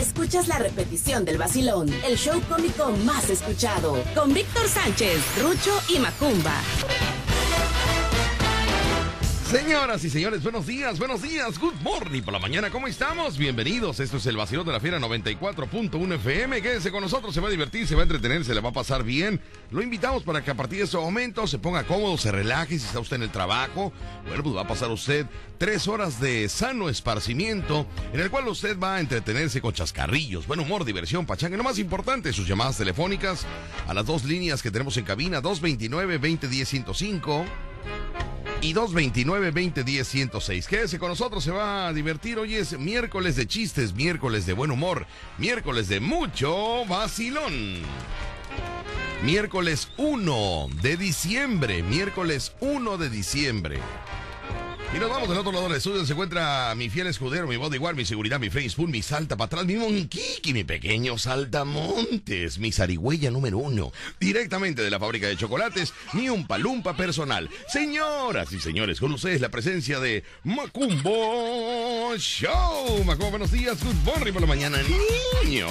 [0.00, 5.98] escuchas la repetición del vacilón, el show cómico más escuchado, con Víctor Sánchez, Rucho y
[5.98, 6.54] Macumba.
[9.50, 13.36] Señoras y señores, buenos días, buenos días, good morning por la mañana, ¿cómo estamos?
[13.36, 17.48] Bienvenidos, esto es el vacío de la fiera 94.1 FM, quédese con nosotros, se va
[17.48, 19.40] a divertir, se va a entretener, se le va a pasar bien.
[19.72, 22.86] Lo invitamos para que a partir de ese momento se ponga cómodo, se relaje, si
[22.86, 23.92] está usted en el trabajo,
[24.28, 25.26] bueno, pues va a pasar usted
[25.58, 30.60] tres horas de sano esparcimiento, en el cual usted va a entretenerse con chascarrillos, buen
[30.60, 33.44] humor, diversión, pachanga, y lo más importante, sus llamadas telefónicas
[33.88, 37.46] a las dos líneas que tenemos en cabina, 229-2010-105
[38.62, 40.66] y 229-2010-106.
[40.66, 42.38] Quédese con nosotros, se va a divertir.
[42.38, 45.06] Hoy es miércoles de chistes, miércoles de buen humor,
[45.38, 47.82] miércoles de mucho vacilón.
[49.22, 53.78] Miércoles 1 de diciembre, miércoles 1 de diciembre.
[54.92, 56.04] Y nos vamos del otro lado del estudio.
[56.04, 59.64] Se encuentra mi fiel escudero, mi bodyguard, mi seguridad, mi Facebook, mi salta para atrás,
[59.64, 63.92] mi monquiqui, mi pequeño saltamontes, mi zarigüeya número uno.
[64.18, 67.48] Directamente de la fábrica de chocolates, mi un palumpa personal.
[67.68, 73.04] Señoras y señores, con ustedes la presencia de Macumbo Show.
[73.04, 73.82] Macumbo, buenos días.
[73.84, 74.78] Good morning por la mañana,
[75.44, 75.68] niño.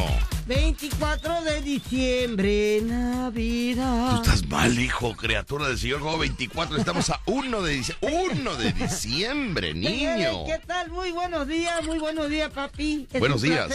[0.50, 4.16] 24 de diciembre, Navidad.
[4.16, 6.00] Tú estás mal, hijo, criatura del Señor.
[6.00, 8.32] Como 24, estamos a 1 de diciembre.
[8.34, 10.46] 1 de diciembre, niño.
[10.48, 10.90] ¿Qué tal?
[10.90, 13.08] Muy buenos días, muy buenos días, papi.
[13.14, 13.70] Es Buenos días.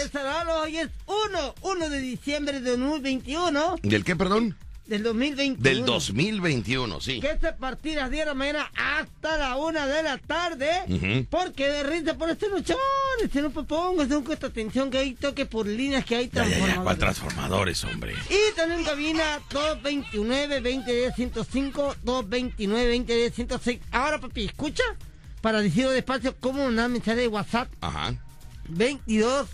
[0.63, 3.77] Hoy es 1, 1 de diciembre de 2021.
[3.81, 4.57] ¿Del qué, perdón?
[4.87, 5.63] Del 2021.
[5.63, 7.19] Del 2021, sí.
[7.21, 10.69] Que este partido a las 10 de la mañana hasta la 1 de la tarde.
[10.89, 11.25] Ujú.
[11.31, 12.77] Porque de risa por este luchón.
[13.23, 16.47] Este no pongo, este no cuesta atención que hay toque por líneas que hay Ya,
[16.47, 17.81] ya, ya, ¿cuál transformadores.
[17.81, 18.13] transformadores, hombre?
[18.29, 23.81] Y también cabina 229-2010-105, 229-2010-106.
[23.93, 24.83] Ahora, papi, escucha,
[25.41, 28.15] para decirlo despacio, cómo una mensaje de WhatsApp, Ajá.
[28.69, 29.47] 22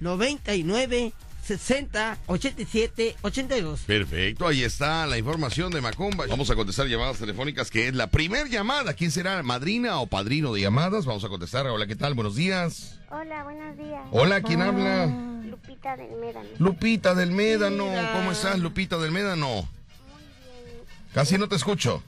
[0.00, 3.80] 99 60 87 82.
[3.80, 6.26] Perfecto, ahí está la información de Macumba.
[6.28, 8.94] Vamos a contestar llamadas telefónicas, que es la primer llamada.
[8.94, 9.42] ¿Quién será?
[9.42, 11.04] ¿Madrina o padrino de llamadas?
[11.04, 11.66] Vamos a contestar.
[11.66, 12.14] Hola, ¿qué tal?
[12.14, 12.98] Buenos días.
[13.10, 14.02] Hola, buenos días.
[14.12, 15.06] Hola, ¿quién habla?
[15.44, 16.48] Lupita del Médano.
[16.58, 17.86] Lupita del Médano.
[17.88, 18.12] Mira.
[18.12, 19.48] ¿Cómo estás, Lupita del Médano?
[19.48, 20.84] Muy bien.
[21.12, 22.02] Casi no te escucho.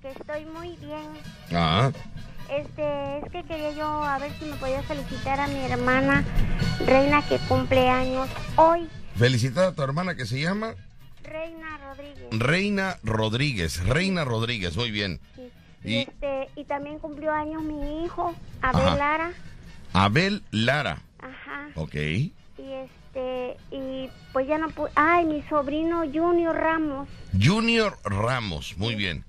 [0.00, 1.06] Que estoy muy bien.
[1.52, 1.92] Ah,
[2.50, 6.24] Este, es que quería yo a ver si me podía felicitar a mi hermana
[6.84, 8.88] Reina que cumple años hoy.
[9.16, 10.74] felicitar a tu hermana que se llama
[11.22, 12.26] Reina Rodríguez.
[12.32, 13.84] Reina Rodríguez.
[13.86, 15.20] Reina Rodríguez, muy bien.
[15.36, 15.42] Sí.
[15.84, 18.96] Y- Y, este, y también cumplió años mi hijo, Abel Ajá.
[18.96, 19.32] Lara.
[19.92, 21.02] Abel Lara.
[21.20, 21.68] Ajá.
[21.76, 21.94] Ok.
[21.94, 24.90] Y este, y pues ya no pude.
[24.96, 27.08] Ay, mi sobrino Junior Ramos.
[27.40, 29.24] Junior Ramos, muy bien.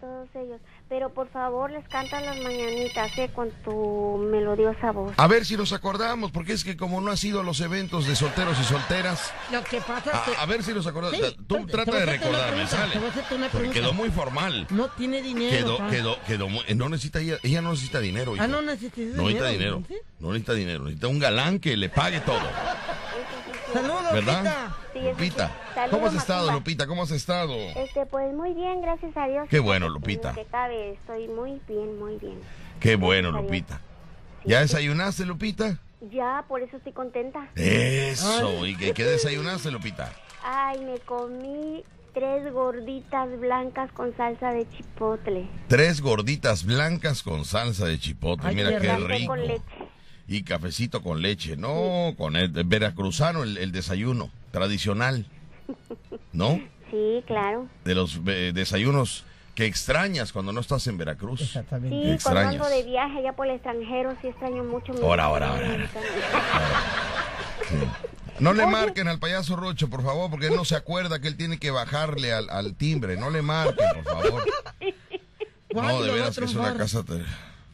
[0.00, 0.60] Todos ellos.
[0.88, 3.28] Pero por favor les cantan las mañanitas, ¿eh?
[3.34, 5.12] Con tu melodiosa voz.
[5.16, 8.06] A ver si nos acordamos, porque es que como no has ido a los eventos
[8.06, 11.18] de solteros y solteras, Lo que pasa es que a, a ver si nos acordamos.
[11.18, 13.48] Sí, Tú te- trata de recordarme, pregunta, sale.
[13.50, 14.66] Porque quedó muy formal.
[14.70, 15.76] no tiene dinero.
[15.78, 18.32] Quedó, quedó, quedó muy, no necesita ella, ella no necesita dinero.
[18.34, 18.46] Ah, hijo.
[18.46, 19.82] no necesita No necesita dinero.
[19.88, 19.94] ¿sí?
[20.20, 20.84] No necesita dinero.
[20.84, 22.38] Necesita un galán que le pague todo.
[24.24, 24.42] ¿Verdad?
[24.42, 24.76] Lupita.
[24.92, 25.46] Sí, eso Lupita.
[25.48, 25.54] sí.
[25.74, 26.58] Saludos, ¿Cómo has estado, Macumba.
[26.58, 26.86] Lupita?
[26.86, 27.54] ¿Cómo has estado?
[27.54, 29.46] Este, pues muy bien, gracias a Dios.
[29.48, 30.32] Qué bueno, En Lupita.
[30.34, 32.38] que cabe, estoy muy bien, muy bien.
[32.80, 33.50] Qué bueno, Gracias.
[33.50, 33.80] Lupita.
[34.42, 34.62] Sí, ¿Ya sí.
[34.64, 35.78] desayunaste, Lupita?
[36.12, 37.48] Ya, por eso estoy contenta.
[37.56, 38.66] Eso.
[38.66, 40.12] ¿Y qué, qué desayunaste, Lupita?
[40.44, 41.82] Ay, me comí
[42.14, 45.48] tres gorditas blancas con salsa de chipotle.
[45.68, 48.48] Tres gorditas blancas con salsa de chipotle.
[48.48, 49.26] Ay, Mira qué rico.
[49.28, 49.62] Con leche.
[50.28, 51.56] Y cafecito con leche.
[51.56, 55.26] No, con el veracruzano, el, el desayuno tradicional.
[56.32, 56.60] ¿No?
[56.90, 57.68] Sí, claro.
[57.84, 61.40] De los eh, desayunos que extrañas cuando no estás en Veracruz.
[61.40, 61.88] Exactamente.
[61.96, 62.52] Sí, cuando extrañas.
[62.54, 64.92] ando de viaje allá por el extranjero, sí extraño mucho.
[65.02, 65.88] Ahora, ahora, ahora.
[68.38, 68.70] No le Oye.
[68.72, 71.70] marquen al payaso Rocho, por favor, porque él no se acuerda que él tiene que
[71.70, 73.16] bajarle al, al timbre.
[73.16, 74.44] No le marquen, por favor.
[75.68, 77.02] No, ¿Cuándo de veras que es una casa...
[77.02, 77.22] te-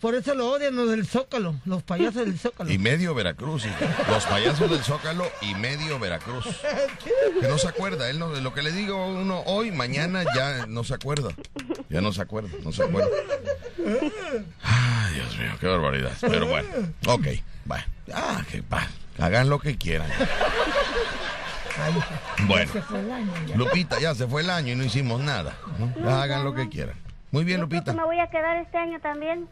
[0.02, 2.72] Por eso lo odian los del Zócalo, los payasos del Zócalo.
[2.72, 3.64] Y medio Veracruz.
[3.64, 3.76] hijo.
[4.10, 6.44] Los payasos del Zócalo y medio Veracruz.
[7.40, 8.10] Que no se acuerda.
[8.10, 11.30] Él no, de lo que le digo a uno hoy, mañana ya no se acuerda.
[11.88, 13.08] Ya no se acuerda, no se acuerda.
[14.64, 16.12] Ay, Dios mío, qué barbaridad.
[16.20, 16.68] Pero bueno,
[17.06, 17.26] ok,
[17.70, 17.86] va.
[18.12, 18.84] Ah, que va.
[19.20, 20.10] Hagan lo que quieran.
[22.48, 22.72] Bueno.
[23.54, 25.54] Lupita, ya se fue el año y no hicimos nada.
[25.78, 25.94] ¿no?
[26.04, 26.96] Ya Hagan lo que quieran.
[27.30, 27.92] Muy bien, Yo creo que Lupita.
[28.02, 29.48] me voy a quedar este año también.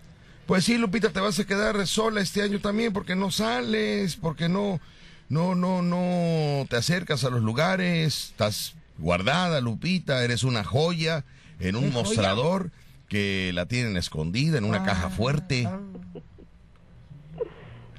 [0.50, 4.48] Pues sí, Lupita, te vas a quedar sola este año también porque no sales, porque
[4.48, 4.80] no,
[5.28, 11.24] no, no, no te acercas a los lugares, estás guardada, Lupita, eres una joya
[11.60, 12.72] en un mostrador
[13.08, 15.66] que la tienen escondida en una Ah, caja fuerte.
[15.68, 15.78] ah.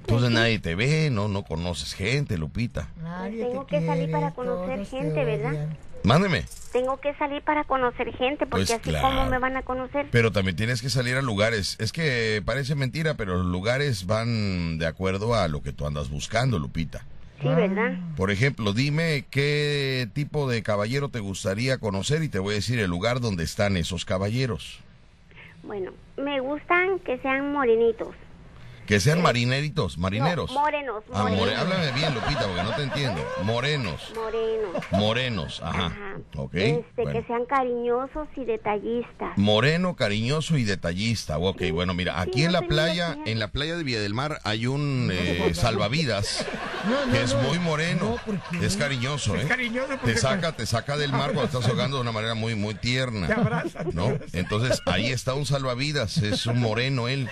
[0.02, 2.90] Entonces nadie te ve, no, no conoces gente, Lupita.
[3.02, 5.70] Nadie Tengo te que salir para conocer gente, ¿verdad?
[6.04, 6.46] Mándeme.
[6.72, 9.08] Tengo que salir para conocer gente, porque Pues así claro.
[9.08, 10.08] como me van a conocer.
[10.12, 11.76] Pero también tienes que salir a lugares.
[11.80, 16.10] Es que parece mentira, pero los lugares van de acuerdo a lo que tú andas
[16.10, 17.04] buscando, Lupita.
[17.42, 17.98] Sí, ¿verdad?
[18.16, 22.80] Por ejemplo, dime qué tipo de caballero te gustaría conocer y te voy a decir
[22.80, 24.80] el lugar donde están esos caballeros.
[25.64, 28.10] Bueno, me gustan que sean morenitos.
[28.88, 30.52] Que sean marineritos, marineros.
[30.52, 31.62] No, morenos, Ah, more- morenos.
[31.62, 33.26] háblame bien, Lupita, porque no te entiendo.
[33.44, 34.84] Morenos, Morenos.
[34.92, 35.86] morenos, ajá.
[35.86, 36.18] Ajá.
[36.36, 36.56] Ok.
[36.56, 37.12] Este, bueno.
[37.22, 39.38] que sean cariñosos y detallistas.
[39.38, 41.38] Moreno, cariñoso y detallista.
[41.38, 44.40] Ok, bueno, mira, aquí Sí, en la playa, en la playa de Villa del Mar
[44.44, 46.46] hay un eh, salvavidas
[46.90, 48.18] No, no, que es muy moreno,
[48.62, 49.46] es cariñoso, ¿eh?
[49.48, 52.56] cariñoso porque te saca, te saca del mar cuando estás ahogando de una manera muy,
[52.56, 53.28] muy tierna.
[53.28, 53.84] Te abraza.
[53.94, 54.18] ¿No?
[54.34, 57.30] Entonces ahí está un salvavidas, es un moreno él.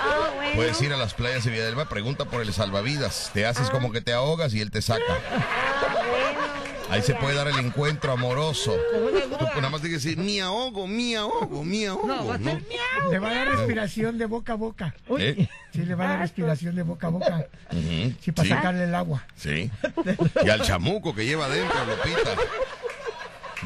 [0.00, 0.61] Ah, bueno.
[0.62, 3.68] Puedes ir a las playas de Villa del Mar, pregunta por el salvavidas, te haces
[3.68, 5.02] como que te ahogas y él te saca.
[5.32, 6.40] Ah, bueno.
[6.88, 8.76] Ahí se puede dar el encuentro amoroso.
[8.92, 12.06] Tú pues, nada más tienes que decir, mi ahogo, mi ahogo, mi ahogo.
[12.06, 12.38] No, va a.
[12.38, 14.94] Le va a dar respiración de boca a boca.
[15.18, 15.48] ¿Eh?
[15.72, 17.46] Sí, le va a dar respiración de boca a boca.
[18.20, 18.54] Sí, para sí.
[18.54, 19.26] sacarle el agua.
[19.34, 19.68] Sí.
[20.44, 22.36] Y al chamuco que lleva adentro, Lupita.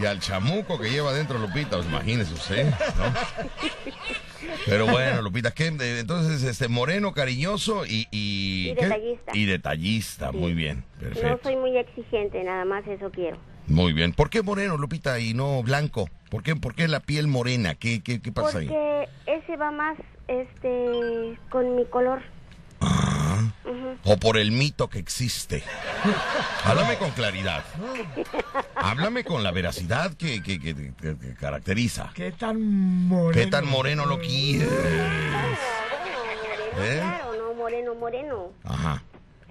[0.01, 3.15] Y al chamuco que lleva adentro, Lupita, pues imagínese usted, ¿no?
[4.67, 5.69] Pero bueno, Lupita, ¿qué?
[5.69, 8.07] Entonces, este, moreno, cariñoso y...
[8.11, 8.85] Y, Y ¿qué?
[8.85, 9.33] detallista.
[9.35, 11.39] Y detallista, muy bien, No perfecto.
[11.45, 13.39] soy muy exigente, nada más eso quiero.
[13.69, 14.13] Muy bien.
[14.13, 16.09] ¿Por qué moreno, Lupita, y no blanco?
[16.31, 17.75] ¿Por qué, por qué la piel morena?
[17.75, 18.67] ¿Qué, qué, qué pasa ahí?
[18.67, 19.97] Porque ese va más
[20.29, 22.21] este con mi color.
[22.81, 23.43] Ah,
[24.05, 25.63] o por el mito que existe.
[26.65, 27.65] Háblame con claridad.
[28.77, 32.11] Háblame con la veracidad que, que, que- que- que caracteriza.
[32.15, 33.33] ¿Qué tan moreno?
[33.33, 34.69] ¿Qué tan moreno lo quieres?
[34.71, 35.57] Moreno,
[36.79, 36.99] ¿Eh?
[37.01, 38.53] claro, no moreno, moreno.
[38.65, 39.03] Ajá.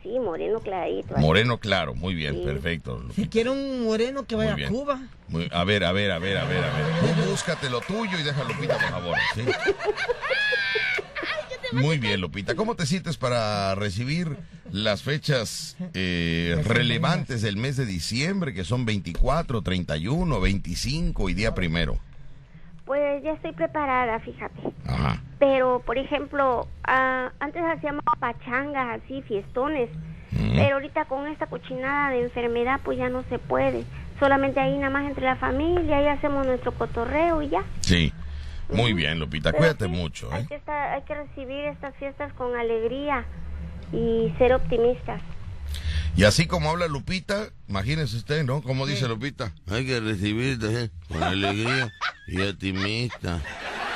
[0.04, 1.16] Sí, moreno clarito.
[1.16, 1.22] ahí.
[1.22, 2.42] Moreno claro, muy bien, Sí.
[2.46, 3.04] perfecto.
[3.16, 4.70] Si quiere un moreno que Muy vaya a.
[4.70, 5.00] Cuba.
[5.30, 7.16] Muy- a ver, a ver, a ver, a ver, a ver.
[7.16, 9.18] Tú búscate lo tuyo y deja a Lupita, por favor.
[9.34, 9.42] ¿sí?
[11.74, 12.56] Muy bien, Lupita.
[12.56, 14.38] ¿Cómo te sientes para recibir
[14.72, 21.54] las fechas eh, relevantes del mes de diciembre, que son 24, 31, 25 y día
[21.54, 21.98] primero?
[22.86, 24.62] Pues ya estoy preparada, fíjate.
[24.86, 25.22] Ajá.
[25.40, 29.90] Pero, por ejemplo, ah, antes hacíamos pachangas así, fiestones.
[30.54, 33.86] Pero ahorita con esta cochinada de enfermedad, pues ya no se puede.
[34.20, 37.64] Solamente ahí nada más entre la familia, ahí hacemos nuestro cotorreo y ya.
[37.82, 38.14] Sí.
[38.70, 39.52] Muy bien, Lupita.
[39.52, 40.46] Pero Cuídate sí, mucho, Hay ¿eh?
[40.50, 43.26] que, estar- hay que recibir estas fiestas con alegría
[43.94, 45.22] y ser optimistas.
[46.16, 48.62] Y así como habla Lupita, imagínese usted, ¿no?
[48.62, 49.52] Como dice Lupita.
[49.70, 51.90] Hay que recibirte con alegría
[52.28, 53.42] y optimista.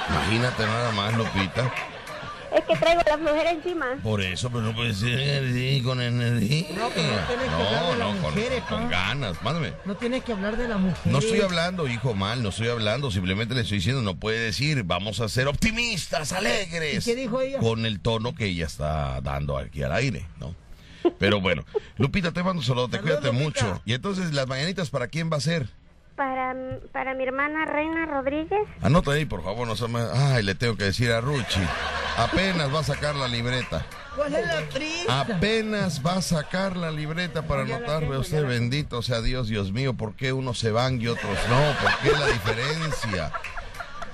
[0.10, 1.72] Imagínate nada más, Lupita.
[2.60, 3.86] Es que traigo la flojera encima.
[4.04, 6.68] Por eso, pero no puede ser así, con energía.
[6.76, 8.90] No, pero no tienes que hablar No, de las no, con, mujeres, con pa.
[8.90, 9.42] ganas.
[9.42, 9.74] Mándame.
[9.86, 10.98] No tienes que hablar de la mujer.
[11.06, 13.12] No estoy hablando, hijo, mal, no estoy hablando.
[13.12, 17.08] Simplemente le estoy diciendo, no puede decir, vamos a ser optimistas, alegres.
[17.08, 17.60] ¿Y qué dijo ella?
[17.60, 20.54] Con el tono que ella está dando aquí al aire, ¿no?
[21.18, 21.64] Pero bueno,
[21.98, 23.44] Lupita, te mando un saludo, te cuídate Lupita.
[23.44, 23.82] mucho.
[23.86, 25.70] Y entonces, ¿las mañanitas para quién va a ser?
[26.20, 26.54] Para,
[26.92, 30.02] para mi hermana Reina Rodríguez, Anota ahí, por favor, no se me...
[30.14, 31.62] Ay, le tengo que decir a Ruchi.
[32.18, 33.86] Apenas va a sacar la libreta.
[34.18, 35.22] ¿Cuál es la prisa?
[35.22, 38.00] Apenas va a sacar la libreta para la anotar.
[38.02, 41.08] tengo, Ve ya usted, bendito sea Dios, Dios mío, ¿por qué unos se van y
[41.08, 41.62] otros no?
[41.82, 43.32] ¿Por qué la diferencia?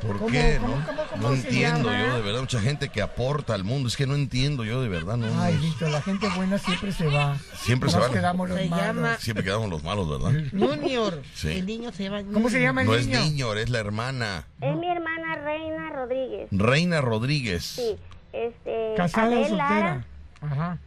[0.08, 0.86] ¿Por ¿Cómo, qué, cómo, no?
[0.86, 2.08] cómo, cómo no se entiendo llama?
[2.08, 3.88] yo, de verdad, mucha gente que aporta al mundo.
[3.88, 5.28] Es que no entiendo yo, de verdad, no.
[5.42, 7.38] Ay, Víctor, la gente buena siempre se va.
[7.56, 8.12] Siempre se van.
[8.12, 8.86] quedamos los Se malos.
[8.86, 10.42] llama- Siempre quedamos los malos, ¿verdad?
[10.52, 11.22] Junior.
[11.34, 11.50] Sí.
[11.60, 13.20] El niño se llama ¿Cómo se llama el No es niño?
[13.22, 14.48] niño, es la hermana.
[14.62, 16.48] es mi hermana Reina Rodríguez.
[16.52, 17.64] Reina Rodríguez.
[17.64, 17.96] Sí,
[18.34, 18.94] este.
[18.98, 19.58] ¿Casada Abel soltera?
[19.70, 20.06] Lara.
[20.42, 20.78] Ajá.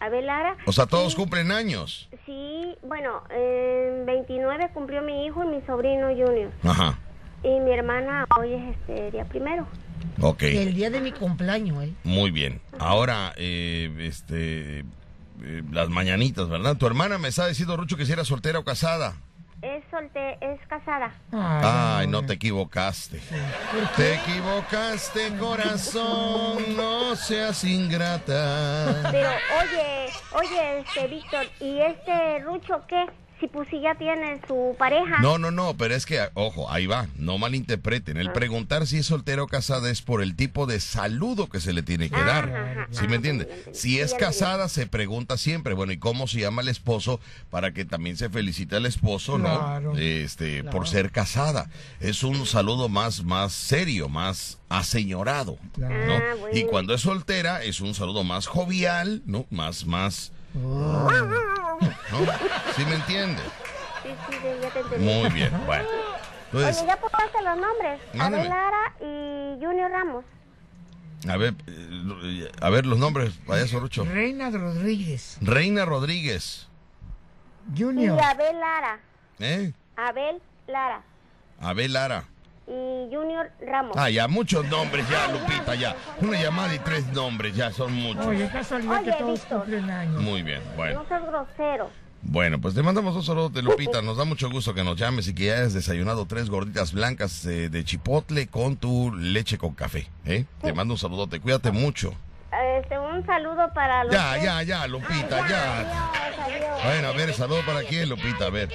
[0.00, 0.56] Abel Lara.
[0.66, 2.08] O sea, todos Sí, cumplen años.
[2.24, 6.50] Sí, bueno, en 29 cumplió mi hijo y mi sobrino Junior.
[6.64, 6.98] Ajá.
[7.42, 9.66] Y mi hermana hoy es este día primero.
[10.20, 10.42] Ok.
[10.42, 11.92] El día de mi cumpleaños, ¿eh?
[12.04, 12.60] Muy bien.
[12.78, 16.76] Ahora, eh, este, eh, las mañanitas, ¿verdad?
[16.76, 19.14] Tu hermana me estaba diciendo, Rucho, que si era soltera o casada.
[19.62, 21.12] Es solte es casada.
[21.32, 23.20] Ay, no te equivocaste.
[23.94, 29.10] Te equivocaste, corazón, no seas ingrata.
[29.10, 29.28] Pero
[29.60, 33.04] oye, oye, este Víctor, ¿y este Rucho qué?
[33.40, 35.18] Si pues si ya tiene su pareja.
[35.20, 38.16] No, no, no, pero es que, ojo, ahí va, no malinterpreten.
[38.18, 41.72] El preguntar si es soltera o casada es por el tipo de saludo que se
[41.72, 42.44] le tiene que Ah, dar.
[42.50, 43.44] ajá, ¿Sí ah, me ok, entiende?
[43.44, 43.70] entendí.
[43.78, 47.18] Si Sí, es casada, se pregunta siempre, bueno, ¿y cómo se llama el esposo?
[47.50, 49.94] Para que también se felicite al esposo, Claro.
[49.94, 49.98] ¿no?
[49.98, 50.76] Este, Claro.
[50.76, 51.68] por ser casada.
[52.00, 56.06] Es un saludo más, más serio, más aseñorado, Claro.
[56.06, 56.14] ¿no?
[56.14, 56.56] Ah, bueno.
[56.58, 59.46] Y cuando es soltera, es un saludo más jovial, ¿no?
[59.50, 61.78] Más, más, Oh.
[62.10, 62.18] ¿no?
[62.76, 63.42] ¿Sí me entiende?
[64.02, 65.04] Sí, sí, ya te entendí.
[65.04, 65.88] Muy bien, bueno.
[66.46, 68.00] Entonces, Oye, ya pusiste los nombres.
[68.18, 70.24] Abel Lara y Junior Ramos.
[71.28, 74.04] A ver, eh, a ver los nombres, payaso Rucho.
[74.04, 76.66] Reina Rodríguez, Reina Rodríguez,
[77.76, 78.18] Junior.
[78.18, 79.00] Y Abel Lara.
[79.38, 79.72] ¿eh?
[79.96, 81.02] Abel Lara.
[81.60, 82.24] Abel Lara.
[82.70, 83.96] Y Junior Ramos.
[83.96, 85.96] Ah, ya, muchos nombres ya, Lupita, ya.
[86.20, 88.24] Una llamada y tres nombres, ya, son muchos.
[88.26, 89.58] Oye, casualidad que Oye, todos Víctor.
[89.62, 90.22] cumplen años.
[90.22, 91.02] Muy bien, bueno.
[91.02, 91.90] No seas grosero.
[92.22, 94.02] Bueno, pues te mandamos un saludo de Lupita.
[94.02, 97.44] Nos da mucho gusto que nos llames y que ya hayas desayunado tres gorditas blancas
[97.46, 100.06] eh, de chipotle con tu leche con café.
[100.24, 100.44] ¿eh?
[100.62, 102.14] Te mando un saludote, cuídate mucho.
[102.52, 104.12] Este, un saludo para los.
[104.12, 105.80] Ya, ya, ya, Lupita, ya.
[105.80, 106.84] Adiós, adiós.
[106.84, 108.68] Bueno, a ver, saludo para quién, Lupita, a ver.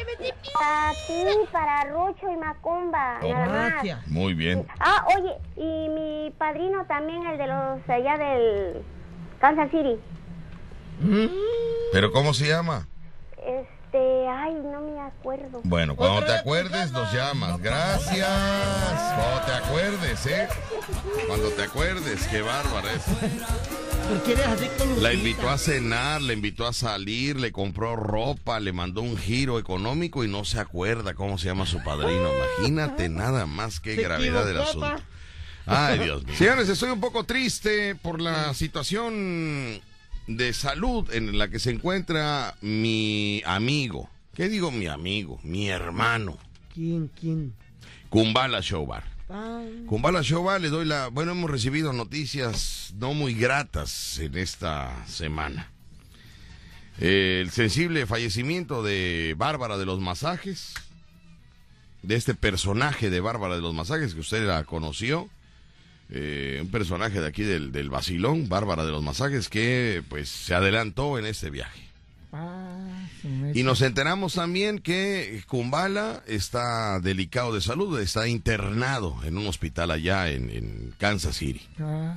[0.53, 3.19] Para ti, para Rucho y Macumba.
[3.21, 3.33] Oh.
[3.33, 3.71] Nada más.
[3.73, 4.07] Gracias.
[4.07, 4.65] Muy bien.
[4.79, 8.81] Ah, oye, y mi padrino también, el de los allá del
[9.39, 9.99] Kansas City.
[11.91, 12.87] ¿Pero cómo se llama?
[13.95, 15.61] Este, ay, no me acuerdo.
[15.63, 17.61] Bueno, cuando te acuerdes nos llamas.
[17.61, 18.27] Gracias.
[19.15, 20.47] Cuando te acuerdes, ¿eh?
[21.27, 23.03] Cuando te acuerdes, qué bárbara es.
[25.01, 29.59] La invitó a cenar, le invitó a salir, le compró ropa, le mandó un giro
[29.59, 32.29] económico y no se acuerda cómo se llama su padrino.
[32.59, 34.95] Imagínate nada más que Se gravedad del asunto.
[35.65, 36.35] Ay, Dios mío.
[36.35, 39.81] Señores, estoy un poco triste por la situación
[40.27, 44.09] de salud en la que se encuentra mi amigo.
[44.33, 45.39] ¿Qué digo mi amigo?
[45.43, 46.37] Mi hermano.
[46.73, 47.53] ¿Quién, quién?
[48.09, 49.03] Kumbala Showbar.
[49.87, 51.07] Kumbala Showbar, le doy la...
[51.07, 55.71] Bueno, hemos recibido noticias no muy gratas en esta semana.
[56.99, 60.73] El sensible fallecimiento de Bárbara de los Masajes,
[62.03, 65.29] de este personaje de Bárbara de los Masajes que usted la conoció,
[66.09, 70.53] eh, un personaje de aquí del, del Basilón, Bárbara de los Masajes, que pues se
[70.55, 71.81] adelantó en este viaje.
[72.33, 72.77] Ah.
[73.53, 79.89] Y nos enteramos también que Kumbala está delicado de salud, está internado en un hospital
[79.91, 81.65] allá en, en Kansas City.
[81.79, 82.15] Ah.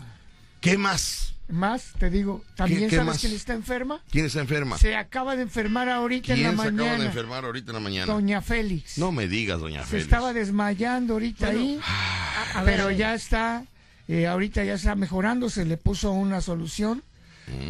[0.60, 1.34] ¿Qué más?
[1.48, 3.18] Más, te digo, también qué sabes más?
[3.20, 4.02] quién está enferma.
[4.10, 4.76] ¿Quién está enferma?
[4.76, 7.80] Se acaba de enfermar ahorita en ¿Quién la se acaba de enfermar ahorita en la
[7.80, 8.12] mañana?
[8.12, 8.98] Doña Félix.
[8.98, 10.04] No me digas, doña Se Félix.
[10.04, 13.64] estaba desmayando ahorita ahí, Ah, pero ya está,
[14.08, 17.02] eh, ahorita ya está mejorando, se le puso una solución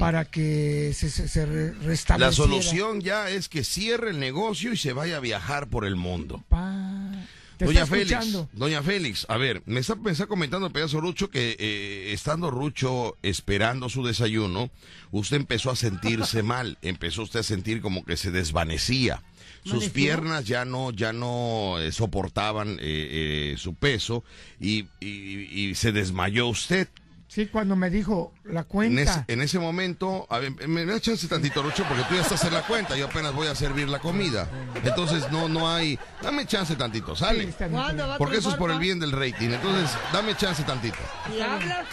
[0.00, 1.82] para que se, se, se re- Mm.
[1.82, 2.32] La restableciera.
[2.32, 6.42] solución ya es que cierre el negocio y se vaya a viajar por el mundo.
[6.48, 7.12] Pa,
[7.58, 8.48] te Doña está Félix, escuchando.
[8.54, 12.50] doña Félix, a ver, me está, me está comentando el pedazo Rucho que eh, estando
[12.50, 14.70] Rucho esperando su desayuno,
[15.12, 19.22] usted empezó a sentirse mal, empezó usted a sentir como que se desvanecía.
[19.64, 24.24] Sus piernas ya no, ya no eh, soportaban eh, eh, su peso
[24.60, 26.88] y, y- y se desmayó usted.
[27.30, 29.02] Sí, cuando me dijo la En cuenta.
[29.02, 32.42] ese, en ese momento, a ver, me da chance tantito, Rucho, porque tú ya estás
[32.44, 34.48] en la cuenta, yo apenas voy a servir la comida.
[34.82, 37.44] Entonces no, no hay, dame chance tantito, sale.
[37.44, 39.50] está bien, ¿Cuándo va a Porque eso es por el bien del rating.
[39.50, 40.96] Entonces, dame chance tantito.
[41.30, 41.86] Si hablas,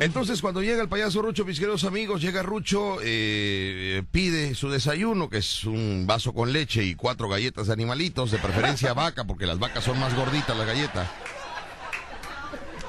[0.00, 5.28] Entonces, cuando llega el payaso Rucho, mis queridos amigos, llega Rucho, eh, pide su desayuno,
[5.30, 9.46] que es un vaso con leche y cuatro galletas de animalitos, de preferencia vaca, porque
[9.46, 11.08] las vacas son más gorditas las galletas.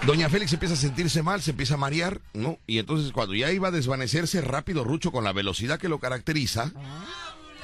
[0.05, 2.57] Doña Félix empieza a sentirse mal, se empieza a marear, ¿no?
[2.67, 6.71] Y entonces cuando ya iba a desvanecerse rápido Rucho con la velocidad que lo caracteriza,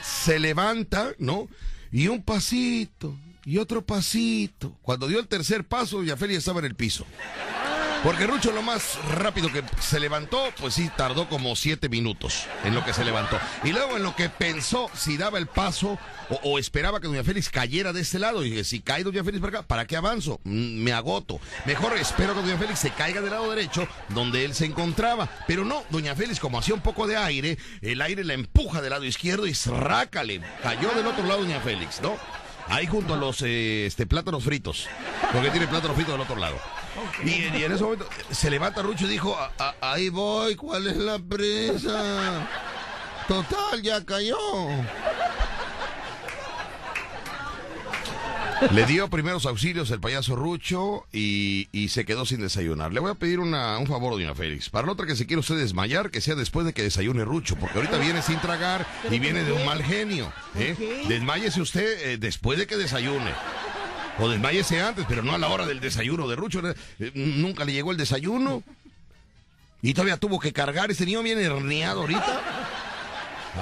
[0.01, 1.47] se levanta, ¿no?
[1.91, 4.75] Y un pasito, y otro pasito.
[4.81, 7.05] Cuando dio el tercer paso, Doña Félix estaba en el piso.
[8.05, 12.75] Porque Rucho lo más rápido que se levantó, pues sí, tardó como siete minutos en
[12.75, 13.39] lo que se levantó.
[13.63, 15.97] Y luego en lo que pensó si daba el paso
[16.43, 18.45] o, esperaba que Doña Félix cayera de este lado.
[18.45, 20.39] Y dije, si cae Doña Félix para acá, ¿para qué avanzo?
[20.43, 21.39] Mm, Me agoto.
[21.65, 25.27] Mejor espero que Doña Félix se caiga del lado derecho donde él se encontraba.
[25.47, 28.91] Pero no, Doña Félix, como hacía un poco de aire, el aire la empuja del
[28.91, 30.41] lado izquierdo y rácale.
[30.61, 32.15] Cayó del otro lado Doña Félix, ¿no?
[32.67, 34.87] Ahí junto a los eh, este, plátanos fritos.
[35.33, 36.57] Porque tiene plátanos fritos del otro lado.
[37.23, 40.87] Y, y en ese momento se levanta Rucho y dijo, "A- a- ahí voy, ¿cuál
[40.87, 42.47] es la presa?
[43.27, 44.37] Total, ya cayó.
[48.71, 52.93] Le dio primeros auxilios el payaso Rucho y, y se quedó sin desayunar.
[52.93, 54.69] Le voy a pedir una, un favor, doña Félix.
[54.69, 57.57] Para la otra que se quiere usted desmayar, que sea después de que desayune Rucho,
[57.57, 60.31] porque ahorita viene sin tragar y viene de un mal genio.
[60.57, 61.03] ¿eh?
[61.09, 63.31] Desmáyese usted eh, después de que desayune.
[64.19, 66.61] O desmayese antes, pero no a la hora del desayuno de Rucho.
[66.99, 68.63] Eh, Nunca le llegó el desayuno.
[69.81, 70.89] Y todavía tuvo que cargar.
[70.89, 72.41] Ese niño viene herniado ahorita.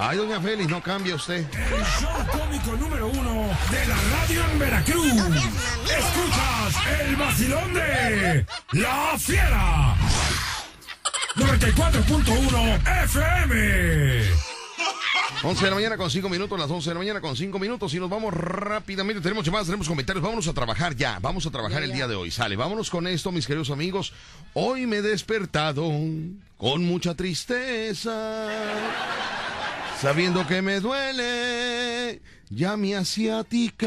[0.00, 1.38] Ay, doña Félix, no cambia usted.
[1.54, 5.12] El show cómico número uno de la radio en Veracruz.
[5.84, 9.94] Escuchas el vacilón de La Fiera.
[11.36, 14.53] 94.1 FM.
[15.42, 17.92] 11 de la mañana con 5 minutos, las 11 de la mañana con 5 minutos
[17.94, 19.20] y nos vamos rápidamente.
[19.20, 20.22] Tenemos llamadas, tenemos comentarios.
[20.22, 21.18] Vámonos a trabajar ya.
[21.20, 22.30] Vamos a trabajar el día de hoy.
[22.30, 24.12] Sale, vámonos con esto, mis queridos amigos.
[24.54, 25.90] Hoy me he despertado
[26.56, 28.48] con mucha tristeza,
[30.00, 33.86] sabiendo que me duele ya mi asiática.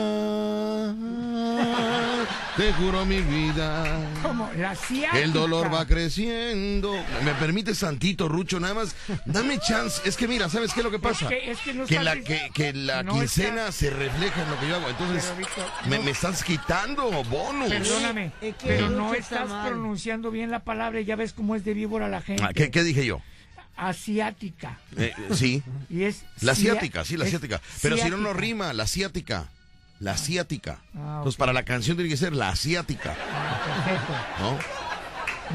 [2.57, 3.99] Te juro mi vida.
[4.23, 5.19] Como la asiática.
[5.19, 6.91] El dolor va creciendo.
[7.23, 8.59] ¿Me permite tantito, Rucho?
[8.59, 8.95] Nada más,
[9.25, 10.01] dame chance.
[10.05, 11.27] Es que mira, ¿sabes qué es lo que pasa?
[11.27, 14.49] que- es que no que estás la, que, que la no quincena se refleja en
[14.49, 14.89] lo que yo hago.
[14.89, 17.69] Entonces, Pero, me, no- me estás quitando bonus.
[17.69, 21.55] Perdóname, Es que pero no está estás pronunciando bien la palabra y ya ves cómo
[21.55, 22.43] es de víbora la gente.
[22.43, 23.21] Ah, ¿qué, qué dije yo?
[23.77, 24.79] Asiática.
[24.97, 27.61] Eh, sí, Y es la asiática, sí, la asiática.
[27.81, 29.47] Pero si no, no rima, la asiática.
[29.99, 30.79] La asiática.
[30.95, 34.35] Ah, Entonces, para la canción tiene que ser la asiática, Ah.
[34.39, 34.59] ¿no?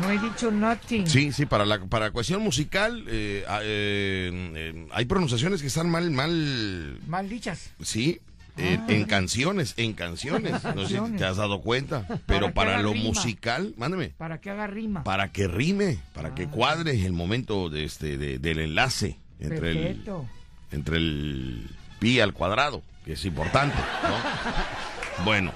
[0.01, 1.07] No he dicho nothing.
[1.07, 5.91] Sí, sí, para la para cuestión musical eh, ah, eh, eh, hay pronunciaciones que están
[5.91, 7.71] mal, mal, Mal dichas.
[7.83, 8.19] sí,
[8.57, 10.63] eh, en canciones, en canciones.
[10.75, 13.05] No sé si te has dado cuenta, pero para lo rima.
[13.07, 15.05] musical, mándame, Para que haga rima.
[15.05, 16.35] para que rime, para Ah.
[16.35, 20.29] que cuadre el momento de este de- del enlace entre el Perfecto.
[20.71, 21.67] entre el
[21.99, 25.25] pi al cuadrado, que es importante, ¿no?
[25.25, 25.53] Bueno,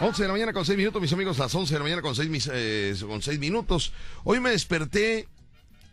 [0.00, 2.14] 11 de la mañana con 6 minutos, mis amigos, las 11 de la mañana con
[2.14, 3.92] 6, mis- eh, con 6 minutos.
[4.24, 5.26] Hoy me desperté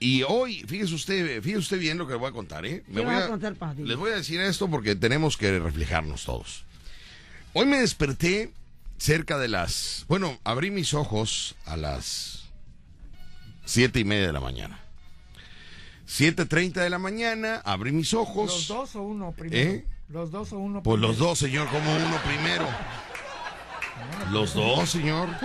[0.04, 2.84] y hoy, fíjese usted, fíjese usted bien lo que le voy a contar, ¿eh?
[2.88, 6.26] Me ¿Qué voy vas a contar, les voy a decir esto porque tenemos que reflejarnos
[6.26, 6.66] todos.
[7.54, 8.52] Hoy me desperté
[8.98, 10.04] cerca de las...
[10.10, 12.50] Bueno, abrí mis ojos a las
[13.64, 14.82] siete y media de la mañana.
[16.06, 18.52] 7.30 de la mañana, abrí mis ojos.
[18.52, 19.72] ¿Los dos o uno primero?
[19.72, 19.86] ¿Eh?
[20.10, 21.30] Los dos o uno Pues los primero?
[21.30, 22.68] dos, señor, como uno primero.
[24.34, 25.30] Los dos, señor.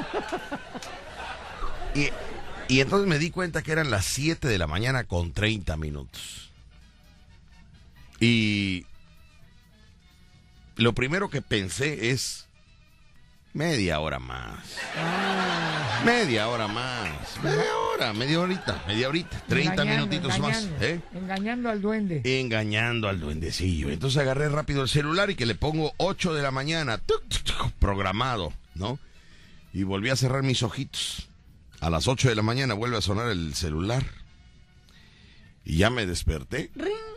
[1.94, 2.10] Y,
[2.68, 6.50] y entonces me di cuenta que eran las 7 de la mañana con 30 minutos.
[8.20, 8.84] Y
[10.76, 12.46] lo primero que pensé es
[13.54, 14.76] media hora más.
[16.04, 17.08] Media hora más.
[17.42, 19.40] Media hora, media horita, media horita.
[19.48, 20.56] 30 Engañando, minutitos más.
[20.64, 21.00] engañando, ¿eh?
[21.14, 22.22] Engañando al duende.
[22.40, 23.90] engañando al duendecillo.
[23.90, 27.42] Entonces agarré rápido el celular y que le pongo 8 de la mañana, tuc, tuc,
[27.42, 28.98] tuc, programado, ¿no?
[29.72, 31.28] Y volví a cerrar mis ojitos.
[31.80, 34.04] A las 8 de la mañana vuelve a sonar el celular.
[35.64, 36.70] Y ya me desperté.